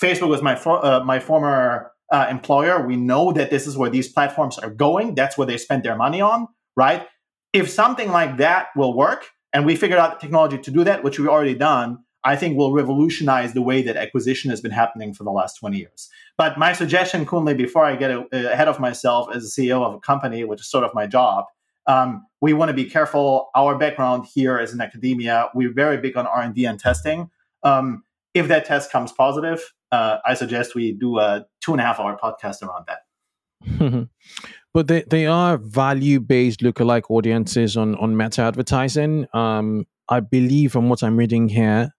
Facebook 0.00 0.28
was 0.28 0.42
my 0.42 0.54
for, 0.54 0.84
uh, 0.84 1.02
my 1.04 1.18
former 1.18 1.90
uh, 2.12 2.26
employer. 2.30 2.86
We 2.86 2.96
know 2.96 3.32
that 3.32 3.50
this 3.50 3.66
is 3.66 3.76
where 3.76 3.90
these 3.90 4.08
platforms 4.08 4.58
are 4.58 4.70
going. 4.70 5.14
That's 5.14 5.36
where 5.36 5.46
they 5.46 5.58
spend 5.58 5.82
their 5.82 5.96
money 5.96 6.20
on, 6.20 6.46
right? 6.76 7.06
If 7.52 7.70
something 7.70 8.10
like 8.10 8.36
that 8.36 8.68
will 8.76 8.96
work, 8.96 9.26
and 9.52 9.64
we 9.64 9.74
figured 9.74 9.98
out 9.98 10.20
the 10.20 10.26
technology 10.26 10.58
to 10.58 10.70
do 10.70 10.84
that, 10.84 11.02
which 11.02 11.18
we've 11.18 11.28
already 11.28 11.54
done, 11.54 12.04
I 12.26 12.34
think 12.34 12.56
will 12.56 12.72
revolutionize 12.72 13.52
the 13.52 13.62
way 13.62 13.82
that 13.82 13.96
acquisition 13.96 14.50
has 14.50 14.60
been 14.60 14.72
happening 14.72 15.14
for 15.14 15.22
the 15.22 15.30
last 15.30 15.54
20 15.60 15.78
years. 15.78 16.10
But 16.36 16.58
my 16.58 16.72
suggestion, 16.72 17.24
Kunle, 17.24 17.56
before 17.56 17.84
I 17.84 17.94
get 17.94 18.10
ahead 18.32 18.66
of 18.66 18.80
myself 18.80 19.28
as 19.32 19.44
a 19.44 19.48
CEO 19.48 19.82
of 19.82 19.94
a 19.94 20.00
company, 20.00 20.42
which 20.42 20.60
is 20.60 20.66
sort 20.66 20.82
of 20.82 20.92
my 20.92 21.06
job, 21.06 21.44
um, 21.86 22.26
we 22.40 22.52
want 22.52 22.68
to 22.70 22.74
be 22.74 22.84
careful. 22.84 23.50
Our 23.54 23.78
background 23.78 24.26
here 24.34 24.58
is 24.58 24.74
in 24.74 24.80
academia. 24.80 25.50
We're 25.54 25.72
very 25.72 25.98
big 25.98 26.16
on 26.16 26.26
R 26.26 26.42
and 26.42 26.52
D 26.52 26.64
and 26.64 26.80
testing. 26.80 27.30
Um, 27.62 28.02
if 28.34 28.48
that 28.48 28.64
test 28.64 28.90
comes 28.90 29.12
positive, 29.12 29.72
uh, 29.92 30.18
I 30.26 30.34
suggest 30.34 30.74
we 30.74 30.92
do 30.92 31.20
a 31.20 31.46
two 31.60 31.72
and 31.72 31.80
a 31.80 31.84
half 31.84 32.00
hour 32.00 32.18
podcast 32.20 32.60
around 32.60 32.86
that. 32.88 34.08
but 34.74 34.88
they, 34.88 35.02
they 35.02 35.26
are 35.26 35.58
value 35.58 36.18
based 36.18 36.58
lookalike 36.58 37.04
audiences 37.08 37.76
on 37.76 37.94
on 37.94 38.16
meta 38.16 38.42
advertising. 38.42 39.28
Um, 39.32 39.86
I 40.08 40.18
believe 40.18 40.72
from 40.72 40.88
what 40.88 41.04
I'm 41.04 41.16
reading 41.16 41.48
here, 41.48 41.92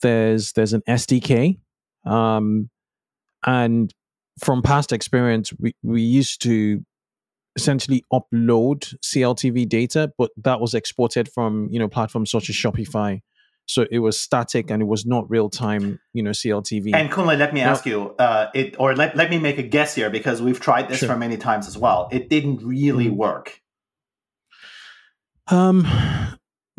there's 0.00 0.52
there's 0.52 0.72
an 0.72 0.82
SDK, 0.88 1.58
um, 2.04 2.70
and 3.44 3.92
from 4.38 4.62
past 4.62 4.92
experience, 4.92 5.52
we, 5.58 5.74
we 5.82 6.02
used 6.02 6.42
to 6.42 6.84
essentially 7.56 8.04
upload 8.12 8.94
CLTV 9.02 9.68
data, 9.68 10.12
but 10.16 10.30
that 10.36 10.60
was 10.60 10.74
exported 10.74 11.28
from 11.32 11.68
you 11.70 11.78
know 11.78 11.88
platforms 11.88 12.30
such 12.30 12.48
as 12.48 12.56
Shopify. 12.56 13.20
So 13.66 13.86
it 13.88 14.00
was 14.00 14.18
static 14.18 14.68
and 14.68 14.82
it 14.82 14.86
was 14.86 15.06
not 15.06 15.30
real 15.30 15.48
time, 15.48 16.00
you 16.12 16.24
know, 16.24 16.30
CLTV. 16.30 16.90
And 16.92 17.08
Kunle, 17.08 17.38
let 17.38 17.54
me 17.54 17.60
now, 17.60 17.70
ask 17.70 17.86
you, 17.86 18.16
uh, 18.18 18.50
it 18.52 18.74
or 18.80 18.96
let, 18.96 19.14
let 19.14 19.30
me 19.30 19.38
make 19.38 19.58
a 19.58 19.62
guess 19.62 19.94
here 19.94 20.10
because 20.10 20.42
we've 20.42 20.58
tried 20.58 20.88
this 20.88 20.98
sure. 20.98 21.08
for 21.08 21.16
many 21.16 21.36
times 21.36 21.68
as 21.68 21.78
well. 21.78 22.08
It 22.10 22.28
didn't 22.28 22.64
really 22.64 23.06
mm-hmm. 23.06 23.14
work. 23.14 23.60
Um, 25.46 25.86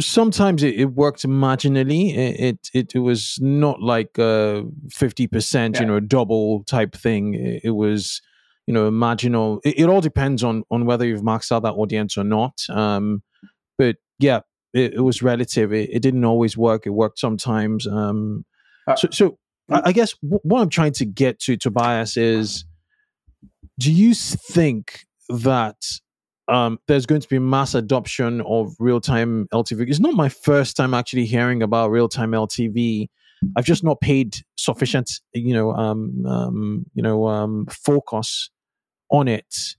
sometimes 0.02 0.64
it, 0.64 0.76
it 0.76 0.86
worked 0.86 1.24
marginally. 1.28 2.16
It, 2.16 2.70
it, 2.74 2.92
it 2.96 3.00
was 3.00 3.38
not 3.42 3.82
like 3.82 4.18
a 4.18 4.64
fifty 4.90 5.28
percent, 5.28 5.80
you 5.80 5.86
know, 5.86 6.00
double 6.00 6.64
type 6.66 6.96
thing. 6.96 7.34
It, 7.34 7.62
it, 7.66 7.70
was, 7.72 8.22
you 8.68 8.74
know, 8.74 8.90
marginal. 8.92 9.62
It, 9.64 9.80
it, 9.80 9.90
all 9.90 10.02
depends 10.02 10.44
on 10.44 10.64
on 10.70 10.86
whether 10.86 11.06
you've 11.06 11.22
maxed 11.22 11.52
out 11.52 11.64
that 11.64 11.74
audience 11.74 12.18
or 12.18 12.24
not. 12.24 12.62
Um, 12.70 13.24
but 13.78 13.98
yeah, 14.20 14.42
it, 14.74 15.04
was 15.04 15.22
relative. 15.22 15.74
It, 15.74 15.90
it, 15.92 16.02
didn't 16.02 16.26
always 16.26 16.58
work. 16.58 16.86
It 16.86 16.92
worked 16.92 17.20
sometimes. 17.20 17.88
Um, 17.88 18.46
uh, 18.88 18.96
so, 18.96 19.08
so 19.12 19.38
I, 19.70 19.82
I 19.86 19.92
guess 19.92 20.14
w- 20.24 20.40
what 20.44 20.62
I'm 20.62 20.70
trying 20.70 20.94
to 20.94 21.06
get 21.06 21.40
to, 21.42 21.58
Tobias, 21.58 22.18
is 22.18 22.66
do 23.80 23.92
you 23.92 24.14
think 24.14 25.06
that 25.30 25.78
um, 26.52 26.80
there's 26.88 27.06
going 27.06 27.22
to 27.22 27.28
be 27.28 27.40
mass 27.40 27.74
adoption 27.74 28.42
of 28.42 28.76
real 28.80 29.00
time 29.00 29.48
LTV? 29.54 29.88
It's 29.90 30.00
not 30.00 30.14
my 30.14 30.30
first 30.30 30.76
time 30.76 30.94
actually 30.94 31.26
hearing 31.26 31.64
about 31.64 31.92
real 31.92 32.10
time 32.10 32.32
LTV. 32.32 33.08
I've 33.56 33.66
just 33.66 33.84
not 33.84 34.02
paid 34.02 34.36
sufficient, 34.58 35.10
you 35.34 35.54
know, 35.54 35.72
um, 35.72 36.26
um, 36.28 36.86
you 36.94 37.02
know, 37.02 37.28
um, 37.28 37.66
focus 37.72 38.52
on 39.10 39.28
it 39.28 39.76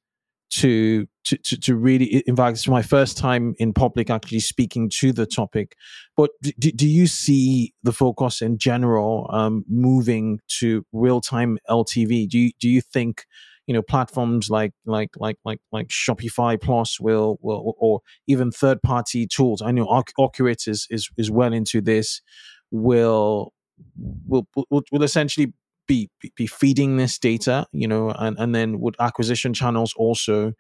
to 0.53 1.07
to 1.25 1.37
to, 1.39 1.57
to 1.57 1.77
really 1.77 2.23
in 2.27 2.37
fact 2.37 2.57
it's 2.57 2.69
my 2.69 2.83
first 2.83 3.17
time 3.17 3.55
in 3.59 3.73
public 3.73 4.11
actually 4.11 4.41
speaking 4.41 4.91
to 4.91 5.11
the 5.11 5.25
topic 5.25 5.75
but 6.15 6.31
do, 6.43 6.71
do 6.73 6.87
you 6.87 7.07
see 7.07 7.73
the 7.83 7.93
focus 7.93 8.43
in 8.43 8.59
general 8.59 9.31
um, 9.33 9.65
moving 9.67 10.41
to 10.49 10.85
real-time 10.93 11.59
ltv 11.71 12.29
do 12.29 12.39
you 12.39 12.51
do 12.61 12.69
you 12.69 12.83
think 12.83 13.25
you 13.67 13.75
know 13.75 13.83
platforms 13.83 14.51
like 14.51 14.73
like 14.87 15.11
like 15.17 15.37
like 15.45 15.61
like 15.71 15.89
shopify 15.89 16.61
plus 16.61 16.99
will 17.01 17.39
will 17.41 17.75
or 17.79 18.01
even 18.27 18.51
third 18.51 18.83
party 18.83 19.27
tools. 19.27 19.63
I 19.63 19.71
know 19.71 19.87
Ocurate 20.19 20.69
is 20.69 20.87
is 20.91 21.09
is 21.17 21.31
well 21.31 21.53
into 21.53 21.81
this 21.81 22.21
will 22.71 23.53
will 24.27 24.47
will, 24.71 24.83
will 24.91 25.03
essentially 25.03 25.53
be 25.87 26.11
be 26.37 26.47
feeding 26.47 26.97
this 26.97 27.19
data, 27.19 27.67
you 27.73 27.89
know, 27.89 28.11
and, 28.11 28.37
and 28.39 28.55
then 28.55 28.81
would 28.81 28.97
acquisition 29.01 29.53
channels 29.53 29.93
also 29.97 30.53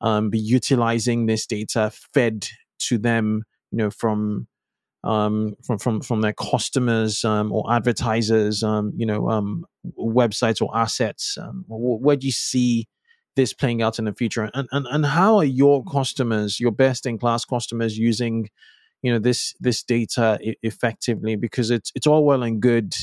um, 0.00 0.30
be 0.30 0.38
utilizing 0.38 1.26
this 1.26 1.46
data 1.46 1.90
fed 2.12 2.46
to 2.78 2.98
them, 2.98 3.42
you 3.70 3.78
know, 3.78 3.90
from 3.90 4.46
um, 5.06 5.54
from 5.64 5.78
from 5.78 6.00
from 6.00 6.20
their 6.20 6.32
customers 6.32 7.24
um, 7.24 7.52
or 7.52 7.72
advertisers, 7.72 8.62
um, 8.62 8.92
you 8.96 9.06
know, 9.06 9.28
um, 9.28 9.64
websites 9.98 10.60
or 10.60 10.76
assets. 10.76 11.38
Um, 11.40 11.64
where 11.68 12.16
do 12.16 12.26
you 12.26 12.32
see 12.32 12.88
this 13.36 13.52
playing 13.52 13.82
out 13.82 13.98
in 13.98 14.06
the 14.06 14.12
future, 14.12 14.50
and 14.52 14.68
and 14.72 14.86
and 14.90 15.06
how 15.06 15.36
are 15.36 15.44
your 15.44 15.84
customers, 15.84 16.58
your 16.58 16.72
best 16.72 17.06
in 17.06 17.18
class 17.18 17.44
customers, 17.44 17.96
using 17.96 18.48
you 19.02 19.12
know 19.12 19.18
this 19.18 19.54
this 19.60 19.82
data 19.82 20.38
effectively? 20.62 21.36
Because 21.36 21.70
it's 21.70 21.92
it's 21.94 22.06
all 22.06 22.24
well 22.24 22.42
and 22.42 22.60
good 22.60 22.94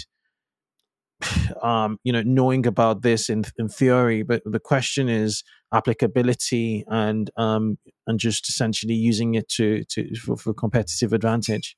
um, 1.61 1.97
you 2.03 2.11
know, 2.11 2.21
knowing 2.23 2.65
about 2.67 3.01
this 3.01 3.29
in 3.29 3.43
in 3.57 3.69
theory, 3.69 4.23
but 4.23 4.41
the 4.45 4.59
question 4.59 5.09
is 5.09 5.43
applicability 5.73 6.83
and 6.87 7.29
um, 7.37 7.77
and 8.07 8.19
just 8.19 8.49
essentially 8.49 8.93
using 8.93 9.35
it 9.35 9.49
to 9.49 9.83
to 9.85 10.15
for, 10.15 10.37
for 10.37 10.53
competitive 10.53 11.13
advantage. 11.13 11.75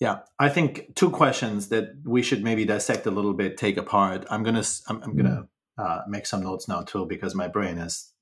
Yeah, 0.00 0.20
I 0.38 0.48
think 0.48 0.94
two 0.94 1.10
questions 1.10 1.68
that 1.68 1.94
we 2.04 2.22
should 2.22 2.44
maybe 2.44 2.64
dissect 2.64 3.06
a 3.06 3.10
little 3.10 3.34
bit, 3.34 3.56
take 3.56 3.76
apart. 3.76 4.26
I'm 4.30 4.42
gonna 4.42 4.64
I'm, 4.88 5.02
I'm 5.02 5.16
gonna 5.16 5.48
uh, 5.78 6.02
make 6.08 6.26
some 6.26 6.42
notes 6.42 6.66
now 6.66 6.82
too 6.82 7.06
because 7.06 7.36
my 7.36 7.46
brain 7.46 7.78
is 7.78 8.12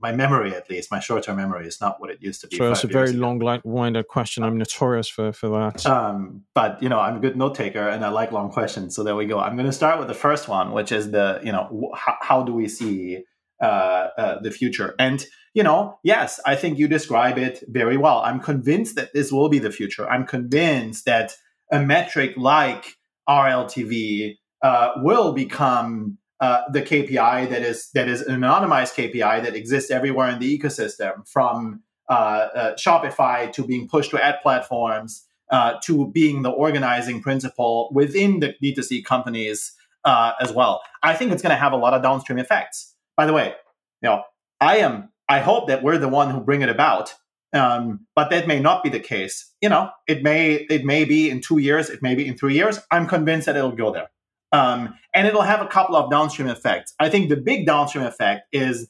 my 0.00 0.10
memory 0.10 0.52
at 0.52 0.68
least 0.68 0.90
my 0.90 0.98
short-term 0.98 1.36
memory 1.36 1.64
is 1.64 1.80
not 1.80 2.00
what 2.00 2.10
it 2.10 2.20
used 2.20 2.40
to 2.40 2.48
be 2.48 2.56
so 2.56 2.72
it's 2.72 2.82
a 2.82 2.88
very 2.88 3.12
long-winded 3.12 4.08
question. 4.08 4.42
I'm 4.42 4.58
notorious 4.58 5.06
for 5.08 5.32
for 5.32 5.48
that. 5.50 5.86
Um, 5.86 6.42
but 6.54 6.82
you 6.82 6.88
know 6.88 6.98
i'm 6.98 7.16
a 7.16 7.20
good 7.20 7.36
note 7.36 7.54
taker 7.54 7.88
and 7.88 8.04
i 8.04 8.08
like 8.08 8.32
long 8.32 8.50
questions 8.50 8.96
so 8.96 9.04
there 9.04 9.14
we 9.14 9.26
go. 9.26 9.38
I'm 9.38 9.54
going 9.54 9.66
to 9.66 9.72
start 9.72 9.98
with 10.00 10.08
the 10.08 10.14
first 10.14 10.48
one 10.48 10.72
which 10.72 10.90
is 10.90 11.12
the 11.12 11.40
you 11.44 11.52
know 11.52 11.92
how, 11.94 12.16
how 12.20 12.42
do 12.42 12.52
we 12.52 12.66
see 12.68 13.22
uh, 13.62 14.08
uh, 14.18 14.40
the 14.42 14.50
future? 14.50 14.94
And 14.98 15.24
you 15.54 15.62
know 15.62 15.98
yes 16.02 16.40
i 16.44 16.56
think 16.56 16.78
you 16.78 16.88
describe 16.88 17.38
it 17.38 17.62
very 17.68 17.96
well. 17.96 18.22
I'm 18.24 18.40
convinced 18.40 18.96
that 18.96 19.12
this 19.14 19.30
will 19.30 19.48
be 19.48 19.60
the 19.60 19.70
future. 19.70 20.10
I'm 20.10 20.26
convinced 20.26 21.04
that 21.04 21.36
a 21.70 21.78
metric 21.78 22.34
like 22.36 22.96
rltv 23.28 24.36
uh, 24.62 24.90
will 24.96 25.32
become 25.32 26.18
uh, 26.44 26.62
the 26.70 26.82
KPI 26.82 27.48
that 27.48 27.62
is 27.62 27.88
that 27.94 28.06
is 28.06 28.20
an 28.20 28.42
anonymized 28.42 28.94
KPI 28.98 29.42
that 29.44 29.54
exists 29.54 29.90
everywhere 29.90 30.28
in 30.28 30.38
the 30.40 30.58
ecosystem, 30.58 31.26
from 31.26 31.82
uh, 32.10 32.12
uh, 32.12 32.74
Shopify 32.74 33.50
to 33.52 33.64
being 33.64 33.88
pushed 33.88 34.10
to 34.10 34.22
ad 34.22 34.36
platforms 34.42 35.24
uh, 35.50 35.74
to 35.84 36.10
being 36.12 36.42
the 36.42 36.50
organizing 36.50 37.22
principle 37.22 37.88
within 37.94 38.40
the 38.40 38.54
D2C 38.62 39.06
companies 39.06 39.72
uh, 40.04 40.32
as 40.38 40.52
well. 40.52 40.82
I 41.02 41.14
think 41.14 41.32
it's 41.32 41.42
going 41.42 41.56
to 41.56 41.64
have 41.64 41.72
a 41.72 41.78
lot 41.78 41.94
of 41.94 42.02
downstream 42.02 42.38
effects. 42.38 42.94
By 43.16 43.24
the 43.24 43.32
way, 43.32 43.54
you 44.02 44.10
know, 44.10 44.22
I 44.60 44.78
am. 44.78 45.08
I 45.26 45.38
hope 45.40 45.68
that 45.68 45.82
we're 45.82 45.96
the 45.96 46.08
one 46.08 46.28
who 46.28 46.40
bring 46.40 46.60
it 46.60 46.68
about. 46.68 47.14
Um, 47.54 48.06
but 48.14 48.28
that 48.30 48.46
may 48.46 48.60
not 48.60 48.82
be 48.82 48.90
the 48.90 49.00
case. 49.00 49.50
You 49.62 49.70
know, 49.70 49.88
it 50.06 50.22
may 50.22 50.66
it 50.68 50.84
may 50.84 51.06
be 51.06 51.30
in 51.30 51.40
two 51.40 51.58
years, 51.58 51.88
it 51.88 52.02
may 52.02 52.14
be 52.14 52.26
in 52.26 52.36
three 52.36 52.54
years. 52.54 52.80
I'm 52.90 53.06
convinced 53.06 53.46
that 53.46 53.56
it'll 53.56 53.72
go 53.84 53.92
there. 53.94 54.08
Um, 54.54 54.94
and 55.12 55.26
it'll 55.26 55.42
have 55.42 55.60
a 55.60 55.66
couple 55.66 55.96
of 55.96 56.12
downstream 56.12 56.46
effects. 56.46 56.94
I 57.00 57.08
think 57.08 57.28
the 57.28 57.36
big 57.36 57.66
downstream 57.66 58.04
effect 58.04 58.46
is 58.52 58.88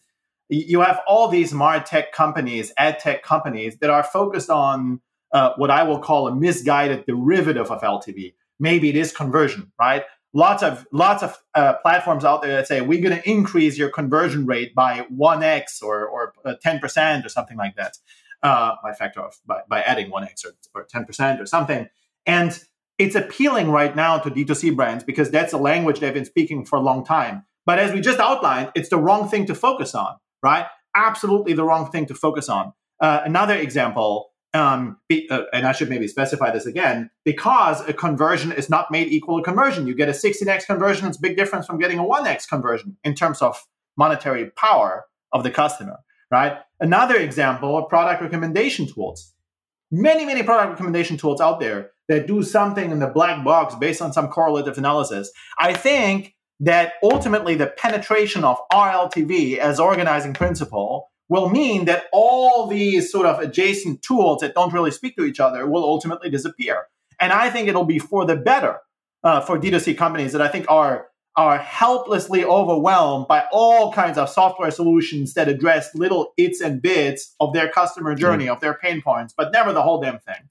you 0.51 0.82
have 0.82 1.01
all 1.07 1.28
these 1.28 1.55
martech 1.55 2.12
companies, 2.12 2.70
ad 2.76 2.99
tech 2.99 3.22
companies 3.22 3.78
that 3.78 3.89
are 3.89 4.03
focused 4.03 4.51
on 4.51 5.01
uh, 5.32 5.55
what 5.57 5.70
I 5.70 5.82
will 5.84 5.99
call 5.99 6.28
a 6.28 6.36
misguided 6.36 7.07
derivative 7.07 7.70
of 7.70 7.80
LTV. 7.80 8.34
Maybe 8.61 8.91
it 8.91 8.97
is 8.97 9.11
conversion, 9.11 9.72
right? 9.80 10.05
Lots 10.34 10.62
of 10.62 10.86
lots 10.93 11.22
of 11.22 11.39
uh, 11.55 11.74
platforms 11.80 12.26
out 12.26 12.43
there 12.43 12.57
that 12.57 12.68
say 12.68 12.82
we're 12.82 13.01
going 13.01 13.16
to 13.16 13.26
increase 13.28 13.78
your 13.78 13.89
conversion 13.89 14.45
rate 14.45 14.74
by 14.74 15.07
one 15.09 15.43
x 15.43 15.80
or 15.80 16.07
or 16.07 16.34
uh, 16.45 16.57
ten 16.61 16.78
percent 16.78 17.24
or 17.24 17.30
something 17.30 17.57
like 17.57 17.74
that, 17.76 17.97
uh, 18.43 18.74
by 18.82 18.93
factor 18.93 19.20
of 19.20 19.39
by, 19.47 19.62
by 19.66 19.80
adding 19.80 20.11
one 20.11 20.24
x 20.24 20.45
or 20.74 20.84
ten 20.84 21.07
percent 21.07 21.41
or 21.41 21.47
something. 21.47 21.89
And 22.26 22.62
it's 22.99 23.14
appealing 23.14 23.70
right 23.70 23.95
now 23.95 24.18
to 24.18 24.30
D2C 24.30 24.74
brands 24.76 25.05
because 25.05 25.30
that's 25.30 25.53
a 25.53 25.59
language 25.59 26.01
they've 26.01 26.14
been 26.14 26.24
speaking 26.24 26.64
for 26.64 26.76
a 26.76 26.82
long 26.82 27.05
time. 27.05 27.45
But 27.66 27.78
as 27.78 27.92
we 27.92 28.01
just 28.01 28.20
outlined, 28.20 28.70
it's 28.74 28.88
the 28.88 28.99
wrong 28.99 29.28
thing 29.28 29.47
to 29.47 29.55
focus 29.55 29.95
on, 29.95 30.16
right? 30.42 30.66
Absolutely 30.95 31.55
the 31.55 31.64
wrong 31.64 31.90
thing 31.90 32.07
to 32.07 32.14
focus 32.14 32.49
on. 32.49 32.72
Uh, 33.01 33.20
another 33.24 33.55
example 33.55 34.30
Um, 34.55 34.99
be, 35.09 35.28
uh, 35.30 35.47
and 35.53 35.66
I 35.66 35.72
should 35.72 35.90
maybe 35.90 36.07
specify 36.07 36.53
this 36.53 36.64
again 36.64 37.11
because 37.24 37.80
a 37.88 37.92
conversion 37.92 38.53
is 38.53 38.70
not 38.70 38.88
made 38.88 39.09
equal 39.09 39.38
to 39.38 39.45
conversion. 39.45 39.88
You 39.88 39.97
get 39.97 40.09
a 40.09 40.12
16x 40.12 40.66
conversion, 40.66 41.09
it's 41.09 41.18
a 41.18 41.20
big 41.20 41.36
difference 41.36 41.66
from 41.66 41.80
getting 41.80 41.99
a 41.99 42.05
1x 42.05 42.47
conversion 42.49 42.97
in 43.03 43.14
terms 43.14 43.42
of 43.42 43.61
monetary 43.97 44.51
power 44.51 45.07
of 45.32 45.42
the 45.42 45.51
customer, 45.51 45.97
right? 46.30 46.59
Another 46.78 47.16
example 47.16 47.74
are 47.74 47.86
product 47.86 48.22
recommendation 48.22 48.86
tools. 48.86 49.34
Many, 49.90 50.24
many 50.24 50.45
product 50.45 50.70
recommendation 50.70 51.16
tools 51.16 51.40
out 51.40 51.59
there 51.59 51.90
that 52.09 52.26
do 52.26 52.42
something 52.42 52.90
in 52.90 52.98
the 52.98 53.07
black 53.07 53.44
box 53.44 53.74
based 53.74 54.02
on 54.02 54.12
some 54.12 54.28
correlative 54.28 54.78
analysis. 54.78 55.30
I 55.59 55.72
think 55.72 56.34
that 56.61 56.94
ultimately 57.02 57.55
the 57.55 57.66
penetration 57.66 58.44
of 58.44 58.59
RLTV 58.72 59.59
as 59.59 59.80
organizing 59.80 60.34
principle 60.34 61.11
will 61.28 61.48
mean 61.48 61.86
that 61.86 62.05
all 62.12 62.66
these 62.66 63.11
sort 63.11 63.26
of 63.26 63.40
adjacent 63.40 64.02
tools 64.02 64.40
that 64.40 64.55
don't 64.55 64.72
really 64.72 64.90
speak 64.90 65.16
to 65.16 65.24
each 65.24 65.40
other 65.40 65.66
will 65.66 65.84
ultimately 65.84 66.30
disappear. 66.30 66.86
And 67.20 67.32
I 67.32 67.50
think 67.50 67.68
it'll 67.68 67.84
be 67.84 67.98
for 67.98 68.26
the 68.26 68.36
better 68.36 68.78
uh, 69.22 69.40
for 69.40 69.59
D2C 69.59 69.96
companies 69.96 70.32
that 70.32 70.42
I 70.42 70.48
think 70.48 70.66
are 70.68 71.09
are 71.36 71.59
helplessly 71.59 72.44
overwhelmed 72.44 73.26
by 73.26 73.44
all 73.50 73.92
kinds 73.92 74.16
of 74.18 74.28
software 74.28 74.70
solutions 74.70 75.34
that 75.34 75.48
address 75.48 75.92
little 75.92 76.32
its 76.36 76.61
and 76.61 76.80
bits 76.80 77.34
of 77.40 77.52
their 77.52 77.68
customer 77.68 78.14
journey, 78.14 78.46
mm. 78.46 78.52
of 78.52 78.61
their 78.61 78.74
pain 78.74 79.02
points, 79.02 79.34
but 79.36 79.50
never 79.52 79.72
the 79.72 79.82
whole 79.82 80.00
damn 80.00 80.20
thing. 80.20 80.48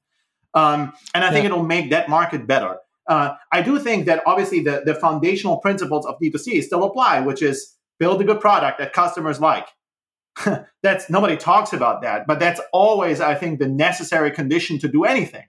Um, 0.53 0.93
and 1.13 1.23
I 1.23 1.31
think 1.31 1.45
it'll 1.45 1.63
make 1.63 1.89
that 1.89 2.09
market 2.09 2.45
better. 2.47 2.77
Uh, 3.07 3.35
I 3.51 3.61
do 3.61 3.79
think 3.79 4.05
that 4.05 4.23
obviously 4.25 4.61
the, 4.61 4.83
the 4.85 4.95
foundational 4.95 5.57
principles 5.57 6.05
of 6.05 6.19
D2C 6.19 6.63
still 6.63 6.83
apply, 6.83 7.19
which 7.19 7.41
is 7.41 7.75
build 7.99 8.21
a 8.21 8.23
good 8.23 8.39
product 8.39 8.79
that 8.79 8.93
customers 8.93 9.39
like. 9.41 9.67
that's 10.83 11.09
nobody 11.09 11.37
talks 11.37 11.73
about 11.73 12.01
that, 12.01 12.25
but 12.25 12.39
that's 12.39 12.61
always, 12.71 13.21
I 13.21 13.35
think, 13.35 13.59
the 13.59 13.67
necessary 13.67 14.31
condition 14.31 14.79
to 14.79 14.87
do 14.87 15.03
anything. 15.03 15.45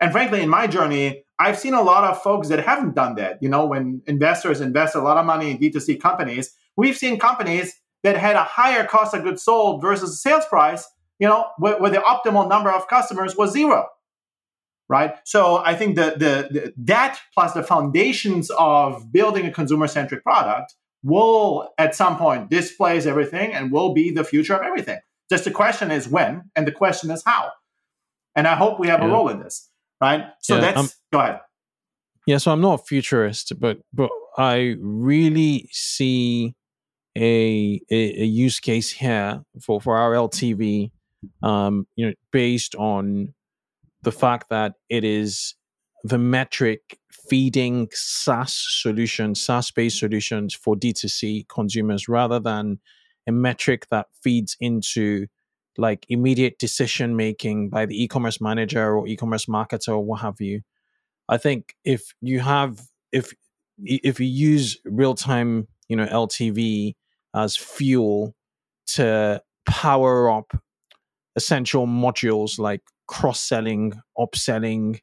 And 0.00 0.12
frankly, 0.12 0.42
in 0.42 0.48
my 0.48 0.66
journey, 0.66 1.24
I've 1.38 1.58
seen 1.58 1.74
a 1.74 1.82
lot 1.82 2.04
of 2.04 2.22
folks 2.22 2.48
that 2.48 2.64
haven't 2.64 2.94
done 2.94 3.14
that. 3.16 3.42
You 3.42 3.48
know, 3.48 3.66
when 3.66 4.02
investors 4.06 4.60
invest 4.60 4.94
a 4.94 5.00
lot 5.00 5.16
of 5.16 5.24
money 5.24 5.50
in 5.50 5.58
D2C 5.58 6.00
companies, 6.00 6.54
we've 6.76 6.96
seen 6.96 7.18
companies 7.18 7.74
that 8.02 8.16
had 8.16 8.36
a 8.36 8.44
higher 8.44 8.84
cost 8.84 9.14
of 9.14 9.22
goods 9.22 9.42
sold 9.42 9.80
versus 9.80 10.20
sales 10.22 10.44
price, 10.46 10.86
you 11.18 11.28
know, 11.28 11.46
where, 11.58 11.78
where 11.78 11.90
the 11.90 11.98
optimal 11.98 12.48
number 12.48 12.70
of 12.70 12.88
customers 12.88 13.36
was 13.36 13.52
zero 13.52 13.88
right? 14.90 15.14
So 15.24 15.62
I 15.64 15.74
think 15.74 15.94
the, 15.94 16.10
the, 16.16 16.48
the 16.50 16.74
that 16.78 17.20
plus 17.32 17.54
the 17.54 17.62
foundations 17.62 18.50
of 18.58 19.10
building 19.12 19.46
a 19.46 19.52
consumer 19.52 19.86
centric 19.86 20.24
product 20.24 20.74
will 21.02 21.70
at 21.78 21.94
some 21.94 22.18
point 22.18 22.50
displace 22.50 23.06
everything 23.06 23.54
and 23.54 23.72
will 23.72 23.94
be 23.94 24.10
the 24.10 24.24
future 24.24 24.54
of 24.54 24.62
everything. 24.62 24.98
Just 25.30 25.44
the 25.44 25.52
question 25.52 25.92
is 25.92 26.08
when, 26.08 26.50
and 26.56 26.66
the 26.66 26.72
question 26.72 27.10
is 27.12 27.22
how. 27.24 27.52
And 28.34 28.48
I 28.48 28.56
hope 28.56 28.80
we 28.80 28.88
have 28.88 29.00
yeah. 29.00 29.06
a 29.06 29.10
role 29.10 29.28
in 29.28 29.38
this, 29.40 29.70
right? 30.00 30.24
So 30.40 30.56
yeah, 30.56 30.60
that's 30.60 30.78
um, 30.78 30.88
go 31.12 31.20
ahead. 31.20 31.40
Yeah, 32.26 32.38
so 32.38 32.52
I'm 32.52 32.60
not 32.60 32.80
a 32.80 32.82
futurist, 32.82 33.58
but 33.58 33.78
but 33.92 34.10
I 34.36 34.76
really 34.80 35.68
see 35.70 36.54
a 37.16 37.80
a, 37.90 38.22
a 38.22 38.24
use 38.24 38.60
case 38.60 38.90
here 38.90 39.42
for 39.62 39.80
for 39.80 39.96
RLTV, 39.96 40.90
um, 41.42 41.86
you 41.96 42.06
know, 42.06 42.12
based 42.32 42.74
on 42.74 43.34
the 44.02 44.12
fact 44.12 44.48
that 44.50 44.74
it 44.88 45.04
is 45.04 45.54
the 46.04 46.18
metric 46.18 46.98
feeding 47.10 47.88
SaaS 47.92 48.54
solutions, 48.54 49.40
SaaS 49.40 49.70
based 49.70 49.98
solutions 49.98 50.54
for 50.54 50.74
D2C 50.74 51.48
consumers 51.48 52.08
rather 52.08 52.40
than 52.40 52.78
a 53.26 53.32
metric 53.32 53.86
that 53.90 54.06
feeds 54.22 54.56
into 54.60 55.26
like 55.76 56.06
immediate 56.08 56.58
decision 56.58 57.16
making 57.16 57.68
by 57.68 57.86
the 57.86 58.02
e-commerce 58.02 58.40
manager 58.40 58.96
or 58.96 59.06
e-commerce 59.06 59.46
marketer 59.46 59.88
or 59.88 60.04
what 60.04 60.20
have 60.20 60.40
you. 60.40 60.62
I 61.28 61.36
think 61.36 61.74
if 61.84 62.12
you 62.20 62.40
have 62.40 62.80
if 63.12 63.32
if 63.78 64.20
you 64.20 64.26
use 64.26 64.78
real 64.84 65.14
time, 65.14 65.68
you 65.88 65.96
know, 65.96 66.06
LTV 66.06 66.94
as 67.34 67.56
fuel 67.56 68.34
to 68.94 69.40
power 69.66 70.30
up 70.30 70.52
essential 71.36 71.86
modules 71.86 72.58
like 72.58 72.82
cross 73.10 73.40
selling, 73.40 73.92
upselling, 74.16 75.00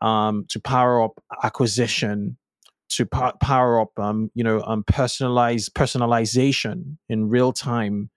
um, 0.00 0.46
to 0.48 0.58
power 0.58 1.02
up 1.02 1.22
acquisition, 1.44 2.38
to 2.88 3.04
power 3.06 3.78
up, 3.78 3.90
um, 3.98 4.30
you 4.34 4.42
know, 4.42 4.62
um, 4.62 4.82
personalize 4.84 5.70
personalization 5.70 6.96
in 7.10 7.28
real 7.28 7.52
time. 7.52 8.10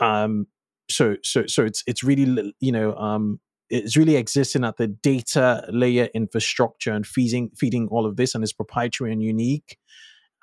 Um, 0.00 0.46
so, 0.88 1.16
so, 1.22 1.46
so 1.46 1.64
it's 1.64 1.82
it's 1.86 2.04
really, 2.04 2.54
you 2.60 2.70
know, 2.70 2.94
um, 2.94 3.40
it's 3.70 3.96
really 3.96 4.16
existing 4.16 4.64
at 4.64 4.76
the 4.76 4.86
data 4.86 5.64
layer 5.68 6.08
infrastructure 6.14 6.92
and 6.92 7.04
feeding 7.04 7.50
feeding 7.56 7.88
all 7.88 8.06
of 8.06 8.16
this, 8.16 8.34
and 8.34 8.44
it's 8.44 8.52
proprietary 8.52 9.12
and 9.12 9.22
unique, 9.22 9.78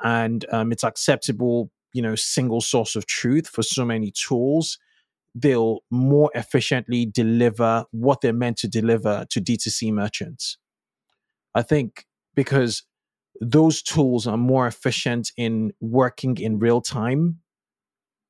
and 0.03 0.45
um, 0.51 0.73
it's 0.73 0.83
acceptable, 0.83 1.71
you 1.93 2.01
know, 2.01 2.15
single 2.15 2.59
source 2.59 2.97
of 2.97 3.05
truth 3.05 3.47
for 3.47 3.63
so 3.63 3.85
many 3.85 4.11
tools 4.11 4.77
they'll 5.39 5.79
more 5.91 6.31
efficiently 6.33 7.05
deliver 7.05 7.85
what 7.91 8.21
they're 8.21 8.33
meant 8.33 8.57
to 8.57 8.67
deliver 8.67 9.25
to 9.29 9.41
D2C 9.41 9.91
merchants. 9.93 10.57
I 11.53 11.61
think 11.61 12.05
because 12.35 12.83
those 13.39 13.81
tools 13.81 14.25
are 14.27 14.37
more 14.37 14.67
efficient 14.67 15.31
in 15.37 15.73
working 15.79 16.37
in 16.37 16.59
real 16.59 16.81
time 16.81 17.39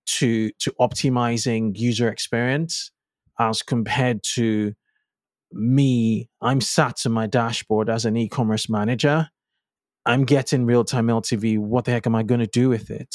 to 0.06 0.52
to 0.60 0.74
optimizing 0.80 1.78
user 1.78 2.10
experience 2.10 2.92
as 3.40 3.62
compared 3.62 4.24
to 4.24 4.74
me 5.52 6.30
i'm 6.42 6.62
sat 6.62 6.96
to 6.98 7.10
my 7.10 7.28
dashboard 7.28 7.90
as 7.90 8.06
an 8.06 8.18
e-commerce 8.18 8.70
manager. 8.70 9.30
I'm 10.06 10.24
getting 10.24 10.66
real-time 10.66 11.08
ltv 11.08 11.60
what 11.60 11.86
the 11.86 11.92
heck 11.92 12.08
am 12.08 12.16
i 12.16 12.24
going 12.24 12.40
to 12.40 12.48
do 12.48 12.70
with 12.70 12.90
it? 12.90 13.14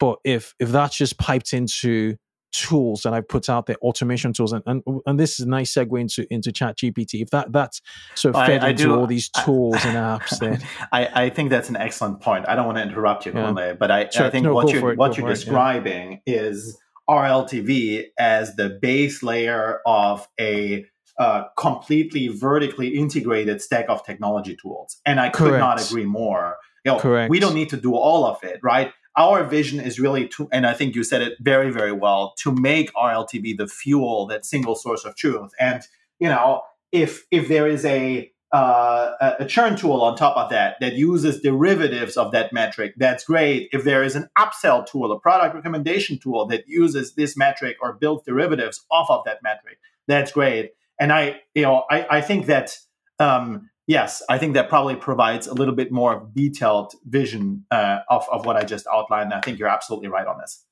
But 0.00 0.18
if 0.24 0.54
if 0.58 0.70
that's 0.70 0.96
just 0.96 1.18
piped 1.18 1.52
into 1.52 2.16
tools 2.52 3.02
that 3.02 3.12
I 3.12 3.20
put 3.20 3.48
out 3.48 3.66
there, 3.66 3.76
automation 3.76 4.32
tools, 4.32 4.52
and 4.52 4.62
and, 4.66 4.82
and 5.06 5.18
this 5.18 5.38
is 5.38 5.46
a 5.46 5.48
nice 5.48 5.72
segue 5.72 6.00
into 6.00 6.32
into 6.32 6.52
Chat 6.52 6.76
GPT. 6.76 7.22
If 7.22 7.30
that 7.30 7.52
that's 7.52 7.80
sort 8.14 8.34
of 8.34 8.46
fed 8.46 8.62
I, 8.62 8.68
I 8.68 8.70
into 8.70 8.84
do, 8.84 8.94
all 8.94 9.06
these 9.06 9.28
tools 9.28 9.76
I, 9.84 9.88
and 9.88 9.96
apps, 10.20 10.38
then 10.38 10.60
I, 10.92 11.24
I 11.24 11.30
think 11.30 11.50
that's 11.50 11.68
an 11.68 11.76
excellent 11.76 12.20
point. 12.20 12.48
I 12.48 12.54
don't 12.54 12.66
want 12.66 12.78
to 12.78 12.82
interrupt 12.82 13.26
you, 13.26 13.32
yeah. 13.34 13.74
but 13.74 13.90
I, 13.90 14.08
sure. 14.08 14.26
I 14.26 14.30
think 14.30 14.44
no, 14.44 14.54
what 14.54 14.70
you're 14.70 14.94
what 14.94 15.16
you're 15.16 15.28
describing 15.28 16.14
it, 16.14 16.20
yeah. 16.26 16.40
is 16.40 16.78
RLTV 17.08 18.06
as 18.18 18.56
the 18.56 18.78
base 18.80 19.22
layer 19.22 19.80
of 19.86 20.28
a 20.40 20.84
uh, 21.18 21.44
completely 21.56 22.28
vertically 22.28 22.88
integrated 22.88 23.60
stack 23.60 23.86
of 23.88 24.04
technology 24.04 24.56
tools, 24.56 25.00
and 25.04 25.18
I 25.18 25.30
could 25.30 25.48
Correct. 25.48 25.60
not 25.60 25.84
agree 25.84 26.04
more. 26.04 26.56
You 26.84 26.92
know, 26.92 27.00
Correct. 27.00 27.30
We 27.30 27.40
don't 27.40 27.54
need 27.54 27.70
to 27.70 27.76
do 27.76 27.94
all 27.94 28.24
of 28.24 28.42
it, 28.44 28.60
right? 28.62 28.92
Our 29.18 29.44
vision 29.44 29.80
is 29.80 29.98
really 29.98 30.28
to, 30.28 30.48
and 30.52 30.66
I 30.66 30.72
think 30.72 30.94
you 30.94 31.02
said 31.02 31.20
it 31.20 31.34
very, 31.40 31.70
very 31.70 31.92
well, 31.92 32.34
to 32.38 32.52
make 32.52 32.92
RLTV 32.94 33.58
the 33.58 33.66
fuel, 33.66 34.26
that 34.28 34.46
single 34.46 34.76
source 34.76 35.04
of 35.04 35.16
truth. 35.16 35.50
And 35.58 35.82
you 36.20 36.28
know, 36.28 36.62
if 36.92 37.26
if 37.30 37.48
there 37.48 37.66
is 37.66 37.84
a 37.84 38.32
uh, 38.50 39.34
a 39.40 39.44
churn 39.44 39.76
tool 39.76 40.00
on 40.00 40.16
top 40.16 40.36
of 40.36 40.48
that 40.48 40.76
that 40.80 40.94
uses 40.94 41.42
derivatives 41.42 42.16
of 42.16 42.32
that 42.32 42.52
metric, 42.52 42.94
that's 42.96 43.24
great. 43.24 43.68
If 43.72 43.84
there 43.84 44.02
is 44.02 44.16
an 44.16 44.30
upsell 44.38 44.86
tool, 44.86 45.12
a 45.12 45.20
product 45.20 45.54
recommendation 45.54 46.18
tool 46.18 46.46
that 46.46 46.66
uses 46.66 47.14
this 47.14 47.36
metric 47.36 47.76
or 47.82 47.92
builds 47.92 48.24
derivatives 48.24 48.86
off 48.90 49.10
of 49.10 49.22
that 49.26 49.42
metric, 49.42 49.78
that's 50.06 50.32
great. 50.32 50.72
And 50.98 51.12
I, 51.12 51.40
you 51.54 51.62
know, 51.62 51.84
I, 51.90 52.06
I 52.10 52.20
think 52.22 52.46
that 52.46 52.78
um, 53.18 53.68
yes, 53.88 54.22
I 54.28 54.38
think 54.38 54.54
that 54.54 54.68
probably 54.68 54.94
provides 54.94 55.48
a 55.48 55.54
little 55.54 55.74
bit 55.74 55.90
more 55.90 56.28
detailed 56.32 56.92
vision 57.04 57.64
uh, 57.72 58.00
of, 58.08 58.24
of 58.30 58.46
what 58.46 58.56
I 58.56 58.62
just 58.62 58.86
outlined. 58.86 59.34
I 59.34 59.40
think 59.40 59.58
you're 59.58 59.68
absolutely 59.68 60.08
right 60.08 60.26
on 60.26 60.38
this. 60.38 60.64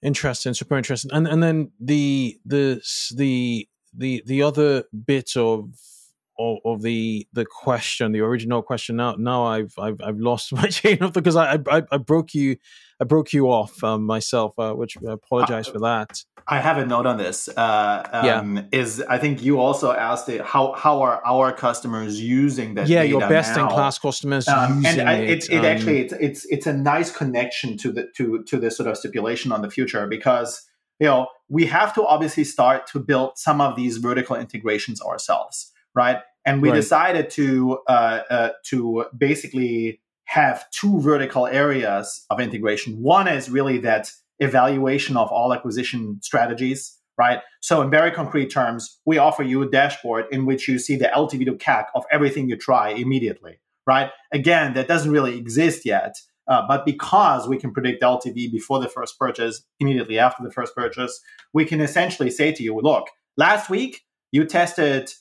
Interesting, 0.00 0.54
super 0.54 0.78
interesting. 0.78 1.10
And 1.12 1.28
and 1.28 1.42
then 1.42 1.72
the 1.78 2.38
the 2.46 2.82
the 3.14 3.68
the 3.94 4.22
the 4.26 4.42
other 4.42 4.84
bit 5.06 5.36
of 5.36 5.74
of, 6.42 6.58
of 6.64 6.82
the 6.82 7.26
the 7.32 7.44
question, 7.44 8.12
the 8.12 8.20
original 8.20 8.62
question. 8.62 8.96
Now 8.96 9.14
now 9.18 9.44
I've 9.44 9.74
I've 9.78 10.00
I've 10.02 10.18
lost 10.18 10.52
my 10.60 10.66
chain 10.66 11.02
of 11.02 11.12
because 11.12 11.36
I 11.36 11.58
I, 11.70 11.82
I 11.90 11.96
broke 11.98 12.34
you 12.34 12.56
I 13.00 13.04
broke 13.04 13.32
you 13.32 13.50
off 13.50 13.82
um, 13.82 14.06
myself, 14.06 14.56
uh, 14.58 14.74
which 14.74 14.96
I 15.06 15.12
apologize 15.12 15.68
uh, 15.68 15.72
for 15.72 15.80
that. 15.80 16.24
I 16.46 16.60
have 16.60 16.78
a 16.78 16.86
note 16.86 17.06
on 17.06 17.16
this. 17.16 17.48
Uh, 17.48 18.08
um, 18.12 18.56
yeah. 18.56 18.62
Is 18.72 19.02
I 19.08 19.18
think 19.18 19.42
you 19.42 19.60
also 19.60 19.92
asked 19.92 20.28
it, 20.28 20.40
how 20.40 20.72
how 20.74 21.02
are 21.02 21.20
our 21.24 21.52
customers 21.52 22.20
using 22.20 22.74
that? 22.74 22.88
Yeah, 22.88 23.02
your 23.02 23.20
best 23.20 23.56
now? 23.56 23.64
in 23.64 23.74
class 23.74 23.98
customers 23.98 24.46
um, 24.48 24.86
and 24.86 25.08
I, 25.08 25.14
it. 25.14 25.30
It, 25.30 25.50
it 25.50 25.58
um, 25.58 25.64
actually 25.64 26.00
it's, 26.00 26.12
it's 26.14 26.44
it's 26.46 26.66
a 26.66 26.72
nice 26.72 27.10
connection 27.10 27.76
to 27.78 27.92
the 27.92 28.08
to 28.16 28.44
to 28.44 28.58
this 28.58 28.76
sort 28.76 28.88
of 28.88 28.96
stipulation 28.96 29.52
on 29.52 29.62
the 29.62 29.70
future 29.70 30.06
because 30.06 30.64
you 31.00 31.06
know 31.06 31.26
we 31.48 31.66
have 31.66 31.94
to 31.94 32.06
obviously 32.06 32.44
start 32.44 32.86
to 32.88 33.00
build 33.00 33.32
some 33.36 33.60
of 33.60 33.74
these 33.76 33.96
vertical 33.98 34.36
integrations 34.36 35.02
ourselves, 35.02 35.72
right? 35.94 36.18
And 36.44 36.60
we 36.60 36.70
right. 36.70 36.74
decided 36.74 37.30
to 37.30 37.78
uh, 37.86 38.20
uh, 38.30 38.50
to 38.66 39.06
basically 39.16 40.00
have 40.24 40.64
two 40.70 41.00
vertical 41.00 41.46
areas 41.46 42.24
of 42.30 42.40
integration. 42.40 43.00
One 43.02 43.28
is 43.28 43.50
really 43.50 43.78
that 43.78 44.10
evaluation 44.38 45.16
of 45.16 45.30
all 45.30 45.52
acquisition 45.52 46.18
strategies, 46.22 46.98
right? 47.18 47.40
So, 47.60 47.80
in 47.82 47.90
very 47.90 48.10
concrete 48.10 48.50
terms, 48.50 48.98
we 49.04 49.18
offer 49.18 49.42
you 49.42 49.62
a 49.62 49.68
dashboard 49.68 50.26
in 50.32 50.46
which 50.46 50.68
you 50.68 50.78
see 50.78 50.96
the 50.96 51.10
LTV 51.14 51.44
to 51.46 51.52
CAC 51.52 51.86
of 51.94 52.04
everything 52.10 52.48
you 52.48 52.56
try 52.56 52.90
immediately, 52.90 53.60
right? 53.86 54.10
Again, 54.32 54.74
that 54.74 54.88
doesn't 54.88 55.10
really 55.10 55.36
exist 55.38 55.84
yet. 55.84 56.16
Uh, 56.48 56.66
but 56.66 56.84
because 56.84 57.46
we 57.46 57.56
can 57.56 57.72
predict 57.72 58.02
LTV 58.02 58.50
before 58.50 58.80
the 58.80 58.88
first 58.88 59.16
purchase, 59.18 59.62
immediately 59.78 60.18
after 60.18 60.42
the 60.42 60.50
first 60.50 60.74
purchase, 60.74 61.20
we 61.52 61.64
can 61.64 61.80
essentially 61.80 62.30
say 62.30 62.52
to 62.52 62.62
you, 62.64 62.80
look, 62.80 63.08
last 63.36 63.70
week 63.70 64.02
you 64.32 64.44
tested 64.44 65.12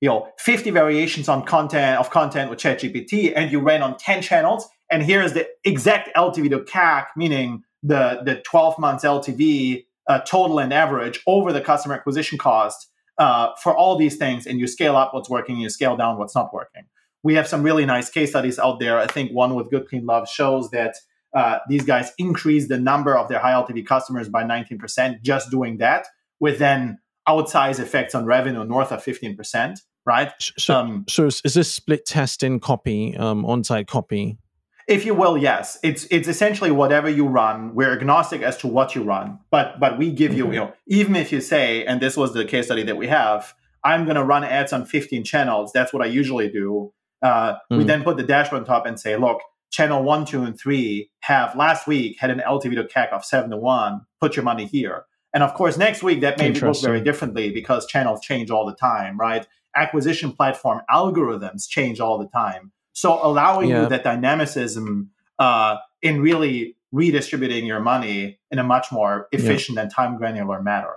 you 0.00 0.08
know 0.08 0.28
50 0.38 0.70
variations 0.70 1.28
on 1.28 1.44
content 1.44 1.98
of 1.98 2.10
content 2.10 2.50
with 2.50 2.58
ChatGPT 2.58 3.32
and 3.34 3.50
you 3.50 3.60
ran 3.60 3.82
on 3.82 3.96
10 3.96 4.22
channels 4.22 4.68
and 4.90 5.02
here's 5.02 5.32
the 5.32 5.48
exact 5.64 6.14
LTV 6.16 6.50
to 6.50 6.60
CAC, 6.60 7.06
meaning 7.16 7.62
the 7.82 8.20
the 8.24 8.36
12 8.42 8.78
months 8.78 9.04
LTV 9.04 9.84
uh, 10.08 10.20
total 10.20 10.58
and 10.58 10.72
average 10.72 11.20
over 11.26 11.52
the 11.52 11.60
customer 11.60 11.94
acquisition 11.94 12.38
cost 12.38 12.88
uh, 13.18 13.48
for 13.62 13.76
all 13.76 13.96
these 13.96 14.16
things, 14.16 14.46
and 14.46 14.60
you 14.60 14.66
scale 14.66 14.96
up 14.96 15.12
what's 15.14 15.30
working, 15.30 15.56
you 15.56 15.70
scale 15.70 15.96
down 15.96 16.18
what's 16.18 16.34
not 16.34 16.52
working. 16.52 16.84
We 17.22 17.34
have 17.34 17.48
some 17.48 17.62
really 17.62 17.86
nice 17.86 18.08
case 18.08 18.30
studies 18.30 18.58
out 18.58 18.78
there. 18.78 18.98
I 18.98 19.06
think 19.06 19.32
one 19.32 19.54
with 19.54 19.70
Good 19.70 19.88
Clean 19.88 20.04
Love 20.04 20.28
shows 20.28 20.70
that 20.70 20.94
uh, 21.34 21.58
these 21.68 21.84
guys 21.84 22.12
increased 22.18 22.68
the 22.68 22.78
number 22.78 23.16
of 23.16 23.28
their 23.28 23.40
high 23.40 23.52
LTV 23.52 23.84
customers 23.86 24.28
by 24.28 24.44
19% 24.44 25.22
just 25.22 25.50
doing 25.50 25.78
that, 25.78 26.06
with 26.38 26.58
then 26.58 26.98
outsized 27.28 27.80
effects 27.80 28.14
on 28.14 28.24
revenue 28.24 28.64
north 28.64 28.92
of 28.92 29.04
15%. 29.04 29.80
Right. 30.04 30.30
So, 30.38 30.74
um, 30.74 31.04
so 31.08 31.26
is 31.26 31.42
this 31.42 31.72
split 31.72 32.06
testing 32.06 32.60
copy, 32.60 33.16
um, 33.16 33.44
on-site 33.44 33.88
copy? 33.88 34.38
if 34.86 35.04
you 35.04 35.14
will 35.14 35.36
yes 35.36 35.78
it's 35.82 36.06
it's 36.10 36.28
essentially 36.28 36.70
whatever 36.70 37.08
you 37.08 37.26
run 37.26 37.74
we're 37.74 37.92
agnostic 37.92 38.42
as 38.42 38.56
to 38.56 38.66
what 38.66 38.94
you 38.94 39.02
run 39.02 39.38
but 39.50 39.78
but 39.80 39.98
we 39.98 40.10
give 40.10 40.32
you 40.34 40.46
you 40.46 40.60
know 40.60 40.72
even 40.86 41.16
if 41.16 41.32
you 41.32 41.40
say 41.40 41.84
and 41.84 42.00
this 42.00 42.16
was 42.16 42.32
the 42.34 42.44
case 42.44 42.66
study 42.66 42.82
that 42.82 42.96
we 42.96 43.06
have 43.06 43.54
i'm 43.84 44.04
going 44.04 44.16
to 44.16 44.24
run 44.24 44.44
ads 44.44 44.72
on 44.72 44.84
15 44.84 45.24
channels 45.24 45.72
that's 45.72 45.92
what 45.92 46.02
i 46.02 46.06
usually 46.06 46.48
do 46.48 46.92
uh, 47.22 47.54
mm. 47.72 47.78
we 47.78 47.84
then 47.84 48.04
put 48.04 48.16
the 48.16 48.22
dashboard 48.22 48.60
on 48.60 48.66
top 48.66 48.86
and 48.86 49.00
say 49.00 49.16
look 49.16 49.40
channel 49.70 50.02
1 50.02 50.26
2 50.26 50.42
and 50.44 50.58
3 50.58 51.10
have 51.20 51.56
last 51.56 51.86
week 51.86 52.16
had 52.20 52.30
an 52.30 52.40
ltv 52.46 52.74
to 52.74 52.86
cac 52.86 53.10
of 53.12 53.24
7 53.24 53.50
to 53.50 53.56
1 53.56 54.00
put 54.20 54.36
your 54.36 54.44
money 54.44 54.66
here 54.66 55.04
and 55.36 55.44
of 55.44 55.52
course 55.52 55.76
next 55.76 56.02
week 56.02 56.22
that 56.22 56.38
may 56.38 56.50
look 56.50 56.80
very 56.80 57.00
differently 57.00 57.52
because 57.52 57.86
channels 57.86 58.20
change 58.20 58.50
all 58.50 58.64
the 58.64 58.74
time 58.74 59.18
right 59.18 59.46
acquisition 59.76 60.32
platform 60.32 60.80
algorithms 60.90 61.68
change 61.68 62.00
all 62.00 62.16
the 62.18 62.28
time 62.28 62.72
so 62.96 63.20
allowing 63.22 63.68
yeah. 63.68 63.82
you 63.82 63.88
that 63.90 64.02
dynamicism 64.02 65.10
uh, 65.38 65.76
in 66.00 66.22
really 66.22 66.76
redistributing 66.92 67.66
your 67.66 67.80
money 67.80 68.38
in 68.50 68.58
a 68.58 68.64
much 68.64 68.90
more 68.90 69.28
efficient 69.32 69.76
yeah. 69.76 69.82
and 69.82 69.92
time 69.92 70.16
granular 70.16 70.62
manner. 70.62 70.94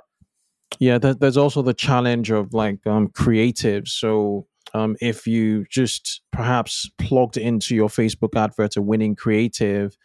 Yeah, 0.79 0.97
there's 0.97 1.35
also 1.35 1.61
the 1.61 1.73
challenge 1.73 2.31
of 2.31 2.53
like 2.53 2.85
um, 2.87 3.09
creative. 3.09 3.87
So 3.87 4.47
um, 4.73 4.95
if 5.01 5.27
you 5.27 5.65
just 5.69 6.21
perhaps 6.31 6.89
plugged 6.99 7.37
into 7.37 7.75
your 7.75 7.89
Facebook 7.89 8.35
advert 8.35 8.77
a 8.77 8.81
winning 8.81 9.15
creative, 9.15 9.97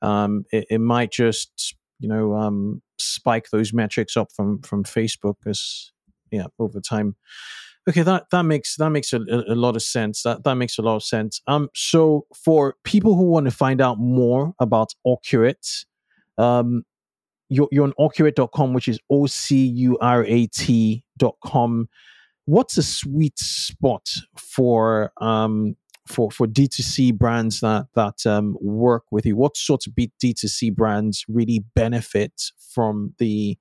um, 0.00 0.44
it, 0.52 0.66
it, 0.70 0.80
might 0.80 1.10
just 1.10 1.74
you 1.98 2.08
know 2.08 2.34
um, 2.36 2.82
spike 3.02 3.50
those 3.50 3.72
metrics 3.72 4.16
up 4.16 4.32
from 4.32 4.60
from 4.62 4.84
Facebook 4.84 5.36
as 5.46 5.92
yeah 6.30 6.46
over 6.58 6.80
time. 6.80 7.16
Okay, 7.88 8.02
that 8.02 8.26
that 8.30 8.44
makes 8.44 8.76
that 8.76 8.90
makes 8.90 9.12
a, 9.12 9.18
a, 9.18 9.56
lot 9.56 9.74
of 9.74 9.82
sense. 9.82 10.22
That 10.22 10.44
that 10.44 10.54
makes 10.54 10.78
a 10.78 10.82
lot 10.82 10.96
of 10.96 11.02
sense. 11.02 11.40
Um, 11.48 11.68
so 11.74 12.26
for 12.34 12.76
people 12.84 13.16
who 13.16 13.24
want 13.24 13.46
to 13.46 13.50
find 13.50 13.80
out 13.80 13.98
more 13.98 14.54
about 14.60 14.94
Ocurate, 15.04 15.84
um, 16.38 16.84
you're, 17.48 17.68
you're 17.72 17.84
on 17.84 17.92
ocurate.com, 17.98 18.72
which 18.72 18.86
is 18.86 19.00
o 19.10 19.26
c 19.26 19.66
u 19.66 19.98
r 20.00 20.24
a 20.24 20.46
t 20.46 21.04
dot 21.18 21.34
com. 21.44 21.88
What's 22.44 22.76
a 22.78 22.82
sweet 22.82 23.38
spot 23.38 24.08
for 24.36 25.12
um 25.20 25.76
for 26.06 26.30
for 26.30 26.46
D2C 26.46 27.16
brands 27.16 27.60
that 27.60 27.86
that 27.94 28.26
um, 28.26 28.56
work 28.60 29.04
with 29.10 29.26
you? 29.26 29.36
What 29.36 29.56
sorts 29.56 29.86
of 29.86 29.94
D2C 29.94 30.74
brands 30.74 31.24
really 31.28 31.64
benefit 31.74 32.42
from 32.74 33.14
the 33.18 33.58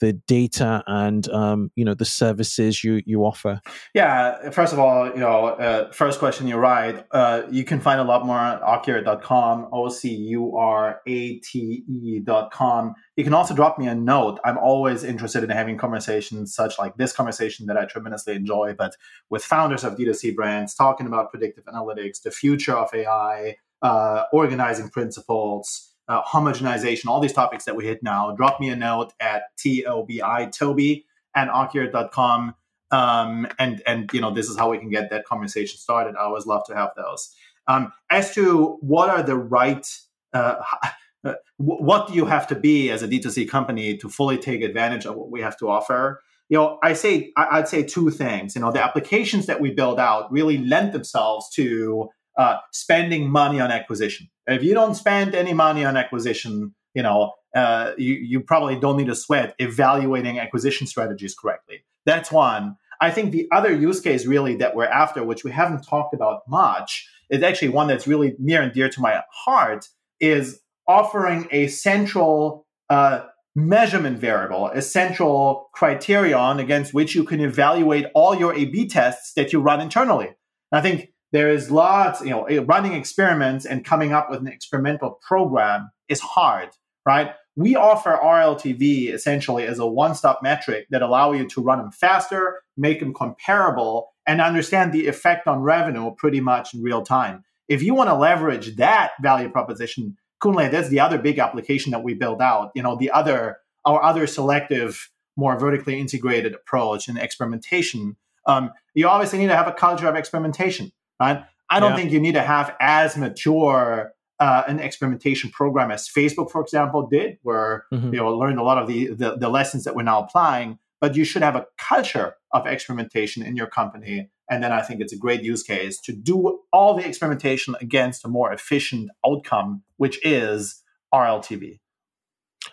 the 0.00 0.14
data 0.14 0.82
and 0.86 1.28
um, 1.28 1.70
you 1.76 1.84
know 1.84 1.94
the 1.94 2.04
services 2.04 2.82
you 2.82 3.02
you 3.06 3.24
offer? 3.24 3.60
Yeah, 3.94 4.50
first 4.50 4.72
of 4.72 4.78
all, 4.78 5.08
you 5.08 5.18
know, 5.18 5.46
uh, 5.46 5.92
first 5.92 6.18
question, 6.18 6.46
you're 6.46 6.58
right. 6.58 7.04
Uh, 7.12 7.42
you 7.50 7.64
can 7.64 7.80
find 7.80 8.00
a 8.00 8.04
lot 8.04 8.26
more 8.26 8.38
at 8.38 8.60
ocurate.com, 8.62 9.68
o 9.72 9.88
c 9.88 10.14
u 10.14 10.56
r 10.56 11.00
a 11.06 11.38
t 11.38 11.84
e.com. 11.88 12.94
You 13.16 13.24
can 13.24 13.34
also 13.34 13.54
drop 13.54 13.78
me 13.78 13.86
a 13.86 13.94
note. 13.94 14.40
I'm 14.44 14.58
always 14.58 15.04
interested 15.04 15.44
in 15.44 15.50
having 15.50 15.76
conversations 15.76 16.54
such 16.54 16.78
like 16.78 16.96
this 16.96 17.12
conversation 17.12 17.66
that 17.66 17.76
I 17.76 17.84
tremendously 17.84 18.34
enjoy, 18.34 18.74
but 18.76 18.96
with 19.28 19.44
founders 19.44 19.84
of 19.84 19.96
D2C 19.96 20.34
brands 20.34 20.74
talking 20.74 21.06
about 21.06 21.30
predictive 21.30 21.64
analytics, 21.66 22.22
the 22.22 22.30
future 22.30 22.74
of 22.74 22.88
AI, 22.94 23.56
uh, 23.82 24.24
organizing 24.32 24.88
principles 24.88 25.89
uh, 26.10 26.24
homogenization, 26.24 27.06
all 27.06 27.20
these 27.20 27.32
topics 27.32 27.64
that 27.64 27.76
we 27.76 27.86
hit 27.86 28.02
now, 28.02 28.32
drop 28.32 28.58
me 28.58 28.68
a 28.68 28.74
note 28.74 29.12
at 29.20 29.44
T-O-B-I, 29.56 30.46
Tobi, 30.46 31.04
at 31.36 31.48
ocurate.com. 31.48 32.56
Um, 32.90 33.46
and, 33.60 33.80
and, 33.86 34.10
you 34.12 34.20
know, 34.20 34.34
this 34.34 34.48
is 34.48 34.58
how 34.58 34.70
we 34.70 34.78
can 34.78 34.90
get 34.90 35.10
that 35.10 35.24
conversation 35.24 35.78
started. 35.78 36.16
I 36.16 36.24
always 36.24 36.46
love 36.46 36.64
to 36.66 36.74
have 36.74 36.90
those. 36.96 37.32
Um, 37.68 37.92
as 38.10 38.34
to 38.34 38.78
what 38.80 39.08
are 39.08 39.22
the 39.22 39.36
right, 39.36 39.86
uh, 40.34 40.56
uh 41.24 41.34
what 41.58 42.08
do 42.08 42.14
you 42.14 42.24
have 42.24 42.48
to 42.48 42.56
be 42.56 42.90
as 42.90 43.04
a 43.04 43.08
D2C 43.08 43.48
company 43.48 43.96
to 43.98 44.08
fully 44.08 44.36
take 44.36 44.62
advantage 44.62 45.06
of 45.06 45.14
what 45.14 45.30
we 45.30 45.40
have 45.42 45.56
to 45.58 45.68
offer? 45.68 46.20
You 46.48 46.56
know, 46.58 46.78
I 46.82 46.94
say, 46.94 47.32
I'd 47.36 47.68
say 47.68 47.84
two 47.84 48.10
things. 48.10 48.56
You 48.56 48.62
know, 48.62 48.72
the 48.72 48.82
applications 48.82 49.46
that 49.46 49.60
we 49.60 49.70
build 49.70 50.00
out 50.00 50.32
really 50.32 50.58
lend 50.58 50.92
themselves 50.92 51.48
to 51.50 52.08
uh, 52.40 52.56
spending 52.72 53.30
money 53.30 53.60
on 53.60 53.70
acquisition. 53.70 54.24
If 54.46 54.62
you 54.62 54.72
don't 54.72 54.94
spend 54.94 55.34
any 55.34 55.52
money 55.52 55.84
on 55.84 55.96
acquisition, 55.96 56.74
you 56.94 57.02
know, 57.02 57.34
uh, 57.54 57.92
you, 57.98 58.14
you 58.14 58.40
probably 58.40 58.76
don't 58.84 58.96
need 58.96 59.08
to 59.08 59.14
sweat 59.14 59.54
evaluating 59.58 60.38
acquisition 60.38 60.86
strategies 60.86 61.34
correctly. 61.40 61.84
That's 62.06 62.32
one. 62.32 62.76
I 63.06 63.10
think 63.10 63.32
the 63.32 63.46
other 63.52 63.72
use 63.88 64.00
case 64.00 64.24
really 64.24 64.54
that 64.56 64.74
we're 64.74 64.86
after, 64.86 65.22
which 65.22 65.44
we 65.44 65.50
haven't 65.50 65.82
talked 65.82 66.14
about 66.14 66.40
much, 66.48 67.06
is 67.28 67.42
actually 67.42 67.68
one 67.68 67.88
that's 67.88 68.06
really 68.06 68.34
near 68.38 68.62
and 68.62 68.72
dear 68.72 68.88
to 68.88 69.00
my 69.00 69.22
heart, 69.44 69.88
is 70.18 70.60
offering 70.88 71.46
a 71.50 71.68
central 71.68 72.66
uh, 72.88 73.26
measurement 73.54 74.18
variable, 74.18 74.68
a 74.68 74.80
central 74.80 75.68
criterion 75.74 76.58
against 76.58 76.94
which 76.94 77.14
you 77.14 77.24
can 77.24 77.40
evaluate 77.40 78.06
all 78.14 78.34
your 78.34 78.54
A/B 78.54 78.88
tests 78.88 79.34
that 79.34 79.52
you 79.52 79.60
run 79.60 79.80
internally. 79.82 80.28
And 80.72 80.78
I 80.78 80.80
think 80.80 81.10
there 81.32 81.50
is 81.50 81.70
lots, 81.70 82.20
you 82.20 82.30
know, 82.30 82.44
eh, 82.44 82.62
running 82.64 82.94
experiments 82.94 83.64
and 83.64 83.84
coming 83.84 84.12
up 84.12 84.30
with 84.30 84.40
an 84.40 84.48
experimental 84.48 85.18
program 85.26 85.90
is 86.08 86.20
hard, 86.20 86.70
right? 87.06 87.32
We 87.56 87.76
offer 87.76 88.18
RLTV 88.22 89.12
essentially 89.12 89.64
as 89.64 89.78
a 89.78 89.86
one-stop 89.86 90.40
metric 90.42 90.86
that 90.90 91.02
allow 91.02 91.32
you 91.32 91.48
to 91.48 91.62
run 91.62 91.78
them 91.78 91.90
faster, 91.90 92.62
make 92.76 93.00
them 93.00 93.12
comparable, 93.12 94.08
and 94.26 94.40
understand 94.40 94.92
the 94.92 95.08
effect 95.08 95.46
on 95.46 95.60
revenue 95.60 96.14
pretty 96.16 96.40
much 96.40 96.74
in 96.74 96.82
real 96.82 97.02
time. 97.02 97.44
If 97.68 97.82
you 97.82 97.94
want 97.94 98.08
to 98.08 98.14
leverage 98.14 98.76
that 98.76 99.12
value 99.20 99.48
proposition, 99.48 100.16
Kunle, 100.42 100.70
that's 100.70 100.88
the 100.88 101.00
other 101.00 101.18
big 101.18 101.38
application 101.38 101.92
that 101.92 102.02
we 102.02 102.14
build 102.14 102.40
out. 102.40 102.70
You 102.74 102.82
know, 102.82 102.96
the 102.96 103.10
other 103.10 103.58
our 103.86 104.02
other 104.02 104.26
selective, 104.26 105.10
more 105.36 105.58
vertically 105.58 105.98
integrated 105.98 106.54
approach 106.54 107.08
and 107.08 107.18
experimentation. 107.18 108.16
Um, 108.46 108.70
you 108.94 109.08
obviously 109.08 109.38
need 109.38 109.48
to 109.48 109.56
have 109.56 109.68
a 109.68 109.72
culture 109.72 110.08
of 110.08 110.16
experimentation 110.16 110.92
right? 111.20 111.44
I 111.68 111.78
don't 111.78 111.92
yeah. 111.92 111.96
think 111.96 112.10
you 112.10 112.20
need 112.20 112.34
to 112.34 112.42
have 112.42 112.74
as 112.80 113.16
mature 113.16 114.12
uh, 114.40 114.64
an 114.66 114.80
experimentation 114.80 115.50
program 115.50 115.90
as 115.90 116.08
Facebook, 116.08 116.50
for 116.50 116.62
example, 116.62 117.06
did, 117.06 117.38
where 117.42 117.84
mm-hmm. 117.92 118.12
you 118.12 118.18
know 118.18 118.36
learned 118.36 118.58
a 118.58 118.62
lot 118.62 118.78
of 118.78 118.88
the, 118.88 119.08
the, 119.08 119.36
the 119.36 119.48
lessons 119.48 119.84
that 119.84 119.94
we're 119.94 120.02
now 120.02 120.22
applying. 120.22 120.78
But 121.00 121.14
you 121.14 121.24
should 121.24 121.42
have 121.42 121.56
a 121.56 121.66
culture 121.78 122.34
of 122.52 122.66
experimentation 122.66 123.42
in 123.42 123.56
your 123.56 123.66
company, 123.66 124.30
and 124.50 124.62
then 124.62 124.72
I 124.72 124.82
think 124.82 125.00
it's 125.00 125.12
a 125.12 125.18
great 125.18 125.42
use 125.42 125.62
case 125.62 126.00
to 126.02 126.12
do 126.12 126.60
all 126.72 126.94
the 126.94 127.06
experimentation 127.06 127.74
against 127.80 128.24
a 128.24 128.28
more 128.28 128.52
efficient 128.52 129.10
outcome, 129.24 129.82
which 129.96 130.18
is 130.24 130.82
RLTV. 131.14 131.78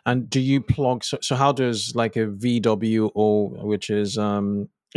And 0.06 0.30
do 0.30 0.40
you 0.40 0.62
plug? 0.62 1.04
So, 1.04 1.18
so 1.22 1.36
how 1.36 1.52
does 1.52 1.96
like 1.96 2.16
a 2.16 2.28
VWO, 2.28 3.64
which 3.64 3.90
is 3.90 4.18
um, 4.18 4.70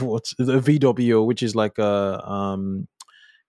what's 0.00 0.34
the 0.38 0.60
VWO, 0.60 1.24
which 1.24 1.42
is 1.42 1.54
like 1.54 1.78
a 1.78 2.28
um, 2.28 2.88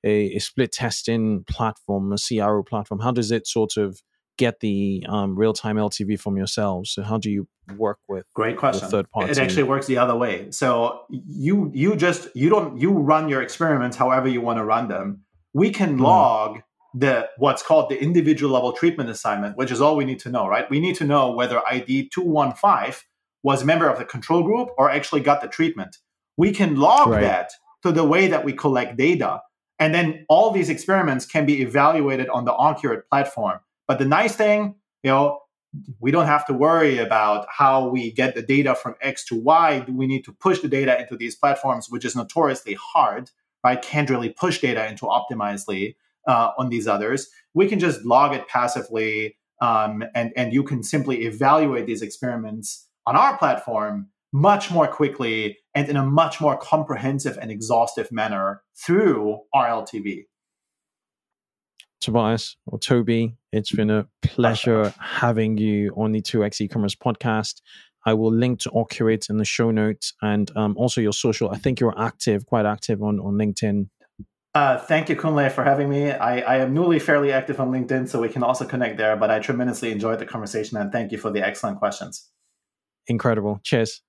a, 0.03 0.35
a, 0.35 0.39
split 0.39 0.71
testing 0.71 1.43
platform, 1.45 2.13
a 2.13 2.17
CRO 2.17 2.63
platform. 2.63 2.99
How 2.99 3.11
does 3.11 3.31
it 3.31 3.47
sort 3.47 3.77
of 3.77 4.01
get 4.37 4.59
the 4.59 5.03
um, 5.09 5.35
real 5.35 5.53
time 5.53 5.77
LTV 5.77 6.19
from 6.19 6.37
yourselves? 6.37 6.91
So 6.91 7.01
how 7.01 7.17
do 7.17 7.31
you 7.31 7.47
work 7.75 7.99
with 8.07 8.25
great 8.33 8.57
question? 8.57 8.87
Third 8.87 9.09
party. 9.11 9.31
It 9.31 9.37
actually 9.37 9.63
works 9.63 9.87
the 9.87 9.97
other 9.97 10.15
way. 10.15 10.51
So 10.51 11.01
you 11.09 11.71
you 11.73 11.95
just 11.95 12.29
you 12.35 12.49
don't 12.49 12.79
you 12.79 12.91
run 12.91 13.27
your 13.27 13.41
experiments 13.41 13.97
however 13.97 14.27
you 14.27 14.41
want 14.41 14.59
to 14.59 14.63
run 14.63 14.87
them. 14.87 15.23
We 15.53 15.71
can 15.71 15.97
mm. 15.97 16.01
log 16.01 16.61
the 16.93 17.27
what's 17.37 17.63
called 17.63 17.89
the 17.89 18.01
individual 18.01 18.53
level 18.53 18.73
treatment 18.73 19.09
assignment, 19.09 19.57
which 19.57 19.71
is 19.71 19.81
all 19.81 19.95
we 19.95 20.05
need 20.05 20.19
to 20.19 20.29
know, 20.29 20.47
right? 20.47 20.69
We 20.69 20.79
need 20.79 20.95
to 20.97 21.03
know 21.03 21.31
whether 21.31 21.61
ID 21.67 22.09
two 22.13 22.21
one 22.21 22.53
five 22.53 23.03
was 23.43 23.61
a 23.61 23.65
member 23.65 23.89
of 23.89 23.97
the 23.97 24.05
control 24.05 24.43
group 24.43 24.69
or 24.77 24.89
actually 24.89 25.21
got 25.21 25.41
the 25.41 25.47
treatment. 25.47 25.97
We 26.37 26.51
can 26.51 26.75
log 26.75 27.07
right. 27.07 27.21
that 27.21 27.51
to 27.83 27.91
the 27.91 28.03
way 28.03 28.27
that 28.27 28.43
we 28.43 28.53
collect 28.53 28.97
data. 28.97 29.41
And 29.79 29.93
then 29.93 30.25
all 30.27 30.51
these 30.51 30.69
experiments 30.69 31.25
can 31.25 31.45
be 31.45 31.61
evaluated 31.61 32.29
on 32.29 32.45
the 32.45 32.53
Ocurate 32.53 33.03
platform. 33.09 33.59
But 33.87 33.99
the 33.99 34.05
nice 34.05 34.35
thing, 34.35 34.75
you 35.03 35.11
know, 35.11 35.39
we 35.99 36.11
don't 36.11 36.25
have 36.25 36.45
to 36.47 36.53
worry 36.53 36.97
about 36.97 37.45
how 37.49 37.87
we 37.87 38.11
get 38.11 38.35
the 38.35 38.41
data 38.41 38.73
from 38.73 38.95
X 39.01 39.25
to 39.25 39.35
Y. 39.35 39.85
We 39.87 40.07
need 40.07 40.23
to 40.25 40.33
push 40.33 40.59
the 40.59 40.67
data 40.67 40.99
into 40.99 41.15
these 41.15 41.35
platforms, 41.35 41.87
which 41.89 42.05
is 42.05 42.15
notoriously 42.15 42.75
hard, 42.75 43.29
right? 43.63 43.81
Can't 43.81 44.09
really 44.09 44.29
push 44.29 44.59
data 44.59 44.87
into 44.87 45.05
Optimizely 45.05 45.95
uh, 46.27 46.51
on 46.57 46.69
these 46.69 46.87
others. 46.87 47.29
We 47.53 47.67
can 47.67 47.79
just 47.79 48.03
log 48.03 48.33
it 48.33 48.47
passively, 48.47 49.37
um, 49.61 50.03
and 50.15 50.31
and 50.35 50.53
you 50.53 50.63
can 50.63 50.83
simply 50.83 51.25
evaluate 51.25 51.85
these 51.85 52.01
experiments 52.01 52.86
on 53.07 53.15
our 53.15 53.37
platform 53.37 54.09
much 54.33 54.69
more 54.69 54.87
quickly 54.87 55.57
and 55.73 55.87
in 55.87 55.95
a 55.95 56.05
much 56.05 56.41
more 56.41 56.57
comprehensive 56.57 57.37
and 57.41 57.49
exhaustive 57.49 58.11
manner 58.11 58.61
through 58.75 59.39
RLTV. 59.55 60.25
Tobias 62.01 62.57
or 62.65 62.77
Tobi, 62.77 63.35
it's 63.51 63.71
been 63.71 63.89
a 63.89 64.05
pleasure 64.21 64.93
having 64.99 65.57
you 65.57 65.93
on 65.95 66.11
the 66.11 66.21
2x 66.21 66.61
e-commerce 66.61 66.95
podcast. 66.95 67.61
I 68.05 68.13
will 68.13 68.31
link 68.31 68.59
to 68.59 68.69
Ocurate 68.71 69.29
in 69.29 69.37
the 69.37 69.45
show 69.45 69.71
notes 69.71 70.13
and 70.21 70.51
um, 70.55 70.75
also 70.77 71.01
your 71.01 71.13
social. 71.13 71.49
I 71.49 71.57
think 71.57 71.79
you're 71.79 71.99
active, 71.99 72.45
quite 72.45 72.65
active 72.65 73.01
on, 73.01 73.19
on 73.19 73.33
LinkedIn. 73.33 73.87
Uh, 74.53 74.77
thank 74.77 75.09
you, 75.09 75.15
Kunle, 75.15 75.51
for 75.51 75.63
having 75.63 75.89
me. 75.89 76.11
I, 76.11 76.39
I 76.39 76.57
am 76.57 76.73
newly 76.73 76.99
fairly 76.99 77.31
active 77.31 77.59
on 77.59 77.71
LinkedIn, 77.71 78.09
so 78.09 78.19
we 78.19 78.29
can 78.29 78.43
also 78.43 78.65
connect 78.65 78.97
there. 78.97 79.15
But 79.15 79.31
I 79.31 79.39
tremendously 79.39 79.91
enjoyed 79.91 80.19
the 80.19 80.25
conversation 80.25 80.77
and 80.77 80.91
thank 80.91 81.11
you 81.11 81.17
for 81.17 81.31
the 81.31 81.45
excellent 81.45 81.79
questions. 81.79 82.29
Incredible. 83.07 83.59
Cheers. 83.63 84.01